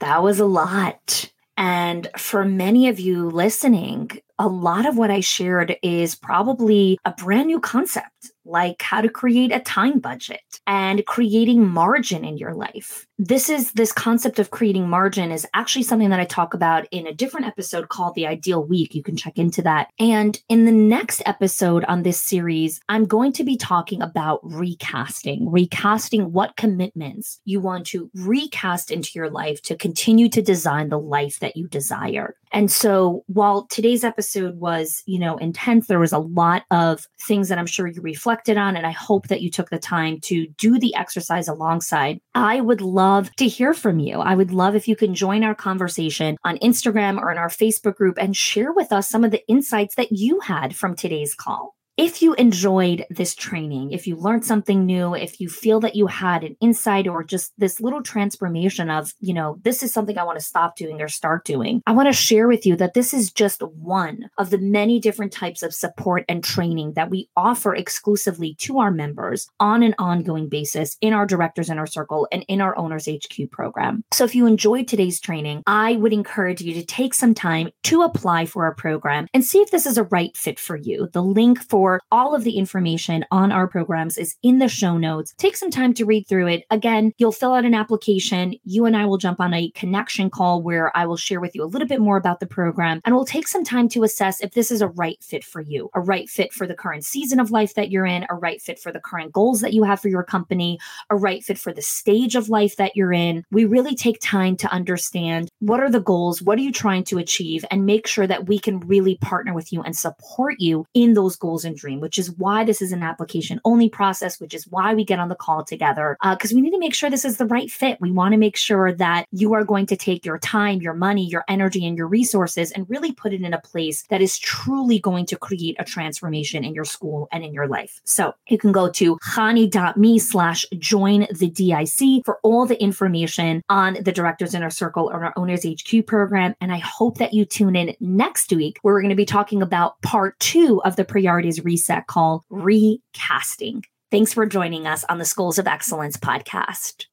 That 0.00 0.22
was 0.22 0.38
a 0.38 0.46
lot. 0.46 1.32
And 1.56 2.08
for 2.16 2.44
many 2.44 2.88
of 2.88 3.00
you 3.00 3.30
listening, 3.30 4.12
a 4.38 4.46
lot 4.46 4.86
of 4.86 4.96
what 4.96 5.10
I 5.10 5.18
shared 5.18 5.76
is 5.82 6.14
probably 6.14 7.00
a 7.04 7.10
brand 7.10 7.48
new 7.48 7.58
concept 7.58 8.30
like 8.44 8.80
how 8.80 9.00
to 9.00 9.08
create 9.08 9.52
a 9.52 9.58
time 9.58 9.98
budget 9.98 10.60
and 10.68 11.04
creating 11.04 11.68
margin 11.68 12.24
in 12.24 12.38
your 12.38 12.54
life. 12.54 13.07
This 13.20 13.50
is 13.50 13.72
this 13.72 13.90
concept 13.90 14.38
of 14.38 14.52
creating 14.52 14.88
margin 14.88 15.32
is 15.32 15.44
actually 15.52 15.82
something 15.82 16.10
that 16.10 16.20
I 16.20 16.24
talk 16.24 16.54
about 16.54 16.86
in 16.92 17.04
a 17.04 17.12
different 17.12 17.46
episode 17.46 17.88
called 17.88 18.14
The 18.14 18.28
Ideal 18.28 18.62
Week. 18.62 18.94
You 18.94 19.02
can 19.02 19.16
check 19.16 19.38
into 19.38 19.60
that. 19.62 19.90
And 19.98 20.40
in 20.48 20.66
the 20.66 20.72
next 20.72 21.20
episode 21.26 21.82
on 21.86 22.04
this 22.04 22.22
series, 22.22 22.80
I'm 22.88 23.06
going 23.06 23.32
to 23.32 23.42
be 23.42 23.56
talking 23.56 24.02
about 24.02 24.38
recasting, 24.44 25.50
recasting 25.50 26.32
what 26.32 26.56
commitments 26.56 27.40
you 27.44 27.58
want 27.58 27.86
to 27.88 28.08
recast 28.14 28.92
into 28.92 29.10
your 29.16 29.30
life 29.30 29.62
to 29.62 29.76
continue 29.76 30.28
to 30.28 30.40
design 30.40 30.88
the 30.88 31.00
life 31.00 31.40
that 31.40 31.56
you 31.56 31.66
desire. 31.66 32.36
And 32.52 32.70
so 32.70 33.24
while 33.26 33.66
today's 33.66 34.04
episode 34.04 34.58
was, 34.58 35.02
you 35.06 35.18
know, 35.18 35.36
intense, 35.38 35.86
there 35.86 35.98
was 35.98 36.12
a 36.12 36.18
lot 36.18 36.62
of 36.70 37.06
things 37.20 37.48
that 37.48 37.58
I'm 37.58 37.66
sure 37.66 37.88
you 37.88 38.00
reflected 38.00 38.56
on. 38.56 38.76
And 38.76 38.86
I 38.86 38.92
hope 38.92 39.26
that 39.26 39.42
you 39.42 39.50
took 39.50 39.68
the 39.68 39.78
time 39.78 40.20
to 40.22 40.46
do 40.56 40.78
the 40.78 40.94
exercise 40.94 41.48
alongside. 41.48 42.20
I 42.34 42.60
would 42.60 42.80
love 42.80 43.07
to 43.36 43.46
hear 43.46 43.74
from 43.74 43.98
you. 43.98 44.20
I 44.20 44.34
would 44.34 44.52
love 44.52 44.74
if 44.74 44.88
you 44.88 44.96
can 44.96 45.14
join 45.14 45.44
our 45.44 45.54
conversation 45.54 46.36
on 46.44 46.58
Instagram 46.58 47.18
or 47.18 47.30
in 47.30 47.38
our 47.38 47.48
Facebook 47.48 47.96
group 47.96 48.18
and 48.18 48.36
share 48.36 48.72
with 48.72 48.92
us 48.92 49.08
some 49.08 49.24
of 49.24 49.30
the 49.30 49.46
insights 49.48 49.94
that 49.94 50.12
you 50.12 50.40
had 50.40 50.76
from 50.76 50.94
today's 50.94 51.34
call. 51.34 51.77
If 51.98 52.22
you 52.22 52.34
enjoyed 52.34 53.04
this 53.10 53.34
training, 53.34 53.90
if 53.90 54.06
you 54.06 54.14
learned 54.14 54.44
something 54.44 54.86
new, 54.86 55.16
if 55.16 55.40
you 55.40 55.48
feel 55.48 55.80
that 55.80 55.96
you 55.96 56.06
had 56.06 56.44
an 56.44 56.56
insight 56.60 57.08
or 57.08 57.24
just 57.24 57.52
this 57.58 57.80
little 57.80 58.04
transformation 58.04 58.88
of, 58.88 59.12
you 59.18 59.34
know, 59.34 59.58
this 59.64 59.82
is 59.82 59.92
something 59.92 60.16
I 60.16 60.22
want 60.22 60.38
to 60.38 60.44
stop 60.44 60.76
doing 60.76 61.02
or 61.02 61.08
start 61.08 61.44
doing, 61.44 61.82
I 61.88 61.92
want 61.92 62.06
to 62.06 62.12
share 62.12 62.46
with 62.46 62.64
you 62.64 62.76
that 62.76 62.94
this 62.94 63.12
is 63.12 63.32
just 63.32 63.64
one 63.64 64.30
of 64.38 64.50
the 64.50 64.58
many 64.58 65.00
different 65.00 65.32
types 65.32 65.64
of 65.64 65.74
support 65.74 66.24
and 66.28 66.44
training 66.44 66.92
that 66.92 67.10
we 67.10 67.30
offer 67.36 67.74
exclusively 67.74 68.54
to 68.60 68.78
our 68.78 68.92
members 68.92 69.48
on 69.58 69.82
an 69.82 69.96
ongoing 69.98 70.48
basis 70.48 70.96
in 71.00 71.12
our 71.12 71.26
Directors 71.26 71.68
Inner 71.68 71.88
Circle 71.88 72.28
and 72.30 72.44
in 72.46 72.60
our 72.60 72.78
Owners 72.78 73.08
HQ 73.08 73.50
program. 73.50 74.04
So 74.12 74.22
if 74.22 74.36
you 74.36 74.46
enjoyed 74.46 74.86
today's 74.86 75.18
training, 75.18 75.64
I 75.66 75.96
would 75.96 76.12
encourage 76.12 76.60
you 76.60 76.74
to 76.74 76.86
take 76.86 77.12
some 77.12 77.34
time 77.34 77.70
to 77.82 78.02
apply 78.02 78.46
for 78.46 78.66
our 78.66 78.74
program 78.76 79.26
and 79.34 79.44
see 79.44 79.58
if 79.58 79.72
this 79.72 79.84
is 79.84 79.98
a 79.98 80.04
right 80.04 80.36
fit 80.36 80.60
for 80.60 80.76
you. 80.76 81.08
The 81.12 81.24
link 81.24 81.60
for 81.60 81.87
all 82.10 82.34
of 82.34 82.44
the 82.44 82.58
information 82.58 83.24
on 83.30 83.52
our 83.52 83.66
programs 83.66 84.16
is 84.16 84.36
in 84.42 84.58
the 84.58 84.68
show 84.68 84.98
notes. 84.98 85.34
Take 85.38 85.56
some 85.56 85.70
time 85.70 85.94
to 85.94 86.04
read 86.04 86.26
through 86.28 86.48
it. 86.48 86.64
Again, 86.70 87.12
you'll 87.18 87.32
fill 87.32 87.54
out 87.54 87.64
an 87.64 87.74
application. 87.74 88.54
You 88.64 88.84
and 88.86 88.96
I 88.96 89.06
will 89.06 89.18
jump 89.18 89.40
on 89.40 89.54
a 89.54 89.70
connection 89.70 90.30
call 90.30 90.62
where 90.62 90.96
I 90.96 91.06
will 91.06 91.16
share 91.16 91.40
with 91.40 91.54
you 91.54 91.62
a 91.62 91.66
little 91.66 91.88
bit 91.88 92.00
more 92.00 92.16
about 92.16 92.40
the 92.40 92.46
program 92.46 93.00
and 93.04 93.14
we'll 93.14 93.24
take 93.24 93.48
some 93.48 93.64
time 93.64 93.88
to 93.90 94.02
assess 94.02 94.40
if 94.40 94.52
this 94.52 94.70
is 94.70 94.82
a 94.82 94.88
right 94.88 95.16
fit 95.22 95.44
for 95.44 95.60
you, 95.60 95.90
a 95.94 96.00
right 96.00 96.28
fit 96.28 96.52
for 96.52 96.66
the 96.66 96.74
current 96.74 97.04
season 97.04 97.40
of 97.40 97.50
life 97.50 97.74
that 97.74 97.90
you're 97.90 98.06
in, 98.06 98.26
a 98.28 98.34
right 98.34 98.60
fit 98.60 98.78
for 98.78 98.92
the 98.92 99.00
current 99.00 99.32
goals 99.32 99.60
that 99.60 99.72
you 99.72 99.82
have 99.84 100.00
for 100.00 100.08
your 100.08 100.24
company, 100.24 100.78
a 101.10 101.16
right 101.16 101.42
fit 101.42 101.58
for 101.58 101.72
the 101.72 101.82
stage 101.82 102.34
of 102.34 102.48
life 102.48 102.76
that 102.76 102.96
you're 102.96 103.12
in. 103.12 103.44
We 103.50 103.64
really 103.64 103.94
take 103.94 104.20
time 104.20 104.56
to 104.58 104.70
understand 104.70 105.48
what 105.60 105.80
are 105.80 105.90
the 105.90 106.00
goals, 106.00 106.42
what 106.42 106.58
are 106.58 106.62
you 106.62 106.72
trying 106.72 107.04
to 107.04 107.18
achieve, 107.18 107.64
and 107.70 107.86
make 107.86 108.06
sure 108.06 108.26
that 108.26 108.46
we 108.46 108.58
can 108.58 108.80
really 108.80 109.16
partner 109.16 109.54
with 109.54 109.72
you 109.72 109.82
and 109.82 109.96
support 109.96 110.56
you 110.58 110.84
in 110.94 111.14
those 111.14 111.36
goals 111.36 111.64
and 111.64 111.77
dream, 111.78 112.00
which 112.00 112.18
is 112.18 112.30
why 112.32 112.64
this 112.64 112.82
is 112.82 112.92
an 112.92 113.02
application 113.02 113.60
only 113.64 113.88
process, 113.88 114.40
which 114.40 114.54
is 114.54 114.66
why 114.68 114.94
we 114.94 115.04
get 115.04 115.18
on 115.18 115.28
the 115.28 115.34
call 115.34 115.64
together. 115.64 116.16
Because 116.22 116.52
uh, 116.52 116.54
we 116.54 116.60
need 116.60 116.72
to 116.72 116.78
make 116.78 116.94
sure 116.94 117.10
this 117.10 117.24
is 117.24 117.36
the 117.36 117.46
right 117.46 117.70
fit. 117.70 118.00
We 118.00 118.10
want 118.10 118.32
to 118.32 118.38
make 118.38 118.56
sure 118.56 118.92
that 118.92 119.26
you 119.32 119.52
are 119.54 119.64
going 119.64 119.86
to 119.86 119.96
take 119.96 120.24
your 120.24 120.38
time, 120.38 120.80
your 120.82 120.94
money, 120.94 121.26
your 121.26 121.44
energy, 121.48 121.86
and 121.86 121.96
your 121.96 122.08
resources 122.08 122.72
and 122.72 122.88
really 122.88 123.12
put 123.12 123.32
it 123.32 123.42
in 123.42 123.54
a 123.54 123.60
place 123.60 124.04
that 124.10 124.20
is 124.20 124.38
truly 124.38 124.98
going 124.98 125.26
to 125.26 125.36
create 125.36 125.76
a 125.78 125.84
transformation 125.84 126.64
in 126.64 126.74
your 126.74 126.84
school 126.84 127.28
and 127.32 127.44
in 127.44 127.52
your 127.52 127.66
life. 127.66 128.00
So 128.04 128.34
you 128.48 128.58
can 128.58 128.72
go 128.72 128.90
to 128.90 129.18
hani.me 129.24 130.18
slash 130.18 130.64
join 130.78 131.26
the 131.30 131.50
DIC 131.50 132.24
for 132.24 132.38
all 132.42 132.66
the 132.66 132.80
information 132.82 133.62
on 133.68 133.98
the 134.02 134.12
Directors 134.12 134.54
Inner 134.54 134.70
Circle 134.70 135.10
or 135.12 135.24
our 135.24 135.32
Owners 135.36 135.64
HQ 135.64 136.06
program. 136.06 136.54
And 136.60 136.72
I 136.72 136.78
hope 136.78 137.18
that 137.18 137.32
you 137.32 137.44
tune 137.44 137.76
in 137.76 137.94
next 138.00 138.52
week 138.52 138.78
where 138.82 138.94
we're 138.94 139.02
going 139.02 139.10
to 139.10 139.16
be 139.16 139.24
talking 139.24 139.62
about 139.62 140.00
part 140.02 140.38
two 140.40 140.82
of 140.84 140.96
the 140.96 141.04
priorities 141.04 141.62
reset 141.68 142.06
call 142.06 142.46
recasting. 142.48 143.84
Thanks 144.10 144.32
for 144.32 144.46
joining 144.46 144.86
us 144.86 145.04
on 145.10 145.18
the 145.18 145.26
Schools 145.26 145.58
of 145.58 145.66
Excellence 145.66 146.16
podcast. 146.16 147.04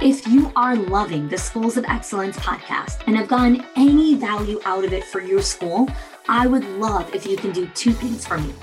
If 0.00 0.28
you 0.28 0.52
are 0.54 0.76
loving 0.76 1.28
the 1.28 1.36
Schools 1.36 1.76
of 1.76 1.84
Excellence 1.86 2.36
podcast 2.36 3.02
and 3.08 3.16
have 3.16 3.26
gotten 3.26 3.66
any 3.74 4.14
value 4.14 4.60
out 4.64 4.84
of 4.84 4.92
it 4.92 5.02
for 5.02 5.20
your 5.20 5.42
school, 5.42 5.88
I 6.28 6.46
would 6.46 6.64
love 6.78 7.12
if 7.12 7.26
you 7.26 7.36
can 7.36 7.50
do 7.50 7.66
two 7.74 7.90
things 7.90 8.24
for 8.24 8.38
me. 8.38 8.54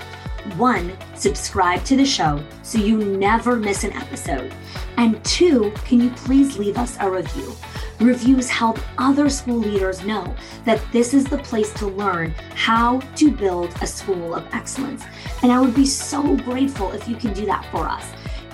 One, 0.56 0.96
subscribe 1.14 1.84
to 1.84 1.96
the 1.96 2.06
show 2.06 2.42
so 2.62 2.78
you 2.78 2.96
never 2.96 3.54
miss 3.54 3.84
an 3.84 3.92
episode. 3.92 4.54
And 4.96 5.22
two, 5.26 5.72
can 5.84 6.00
you 6.00 6.08
please 6.10 6.56
leave 6.56 6.78
us 6.78 6.96
a 7.00 7.10
review? 7.10 7.54
Reviews 8.00 8.48
help 8.48 8.78
other 8.96 9.28
school 9.28 9.56
leaders 9.56 10.04
know 10.04 10.34
that 10.64 10.80
this 10.92 11.14
is 11.14 11.24
the 11.24 11.38
place 11.38 11.72
to 11.74 11.88
learn 11.88 12.30
how 12.54 13.00
to 13.16 13.32
build 13.32 13.74
a 13.82 13.86
school 13.88 14.36
of 14.36 14.46
excellence. 14.54 15.04
And 15.42 15.50
I 15.50 15.60
would 15.60 15.74
be 15.74 15.86
so 15.86 16.36
grateful 16.36 16.92
if 16.92 17.08
you 17.08 17.16
can 17.16 17.32
do 17.32 17.44
that 17.46 17.66
for 17.72 17.88
us. 17.88 18.06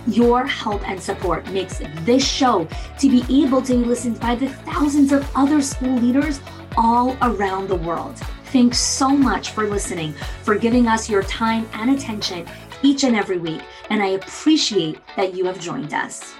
Your 0.06 0.46
help 0.46 0.88
and 0.88 1.00
support 1.00 1.46
makes 1.50 1.82
this 2.00 2.26
show 2.26 2.66
to 2.98 3.08
be 3.10 3.44
able 3.44 3.60
to 3.62 3.74
be 3.74 3.84
listened 3.84 4.18
by 4.18 4.34
the 4.34 4.48
thousands 4.48 5.12
of 5.12 5.30
other 5.34 5.60
school 5.60 5.94
leaders 5.96 6.40
all 6.76 7.16
around 7.20 7.68
the 7.68 7.76
world. 7.76 8.16
Thanks 8.46 8.78
so 8.78 9.10
much 9.10 9.50
for 9.50 9.68
listening, 9.68 10.14
for 10.42 10.54
giving 10.54 10.86
us 10.86 11.10
your 11.10 11.22
time 11.24 11.68
and 11.74 11.90
attention 11.90 12.46
each 12.82 13.04
and 13.04 13.16
every 13.16 13.38
week. 13.38 13.62
And 13.90 14.02
I 14.02 14.08
appreciate 14.08 15.00
that 15.16 15.34
you 15.34 15.44
have 15.44 15.58
joined 15.58 15.92
us. 15.92 16.34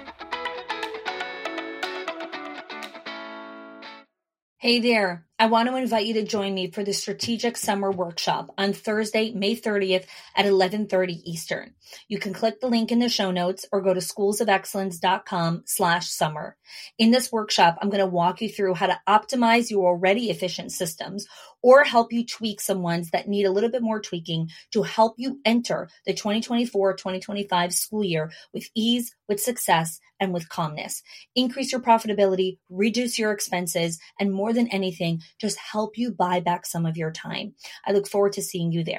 Hey 4.65 4.79
there. 4.79 5.27
I 5.37 5.45
want 5.45 5.69
to 5.69 5.75
invite 5.75 6.07
you 6.07 6.15
to 6.15 6.23
join 6.23 6.55
me 6.55 6.71
for 6.71 6.83
the 6.83 6.91
Strategic 6.91 7.55
Summer 7.55 7.91
Workshop 7.91 8.51
on 8.57 8.73
Thursday, 8.73 9.31
May 9.31 9.55
30th 9.55 10.07
at 10.35 10.47
11:30 10.47 11.21
Eastern. 11.23 11.75
You 12.07 12.19
can 12.19 12.33
click 12.33 12.59
the 12.59 12.67
link 12.67 12.91
in 12.91 12.99
the 12.99 13.09
show 13.09 13.31
notes 13.31 13.65
or 13.71 13.81
go 13.81 13.93
to 13.93 13.99
schoolsofexcellence.com 13.99 15.63
slash 15.65 16.09
summer. 16.09 16.57
In 16.97 17.11
this 17.11 17.31
workshop, 17.31 17.77
I'm 17.81 17.89
going 17.89 17.99
to 17.99 18.05
walk 18.05 18.41
you 18.41 18.49
through 18.49 18.75
how 18.75 18.87
to 18.87 18.99
optimize 19.07 19.69
your 19.69 19.87
already 19.87 20.29
efficient 20.29 20.71
systems 20.71 21.27
or 21.61 21.83
help 21.83 22.13
you 22.13 22.23
tweak 22.23 22.61
some 22.61 22.83
ones 22.83 23.09
that 23.09 23.27
need 23.27 23.45
a 23.45 23.51
little 23.51 23.71
bit 23.71 23.81
more 23.81 23.99
tweaking 23.99 24.49
to 24.71 24.83
help 24.83 25.15
you 25.17 25.39
enter 25.45 25.89
the 26.05 26.13
2024-2025 26.13 27.73
school 27.73 28.03
year 28.03 28.31
with 28.53 28.69
ease, 28.75 29.15
with 29.27 29.39
success, 29.39 29.99
and 30.19 30.33
with 30.33 30.47
calmness. 30.47 31.01
Increase 31.35 31.71
your 31.71 31.81
profitability, 31.81 32.59
reduce 32.69 33.19
your 33.19 33.31
expenses, 33.31 33.99
and 34.19 34.31
more 34.31 34.53
than 34.53 34.67
anything, 34.69 35.21
just 35.39 35.57
help 35.57 35.97
you 35.97 36.11
buy 36.11 36.39
back 36.39 36.65
some 36.65 36.85
of 36.85 36.97
your 36.97 37.11
time. 37.11 37.53
I 37.85 37.91
look 37.91 38.07
forward 38.07 38.33
to 38.33 38.41
seeing 38.41 38.71
you 38.71 38.83
there. 38.83 38.93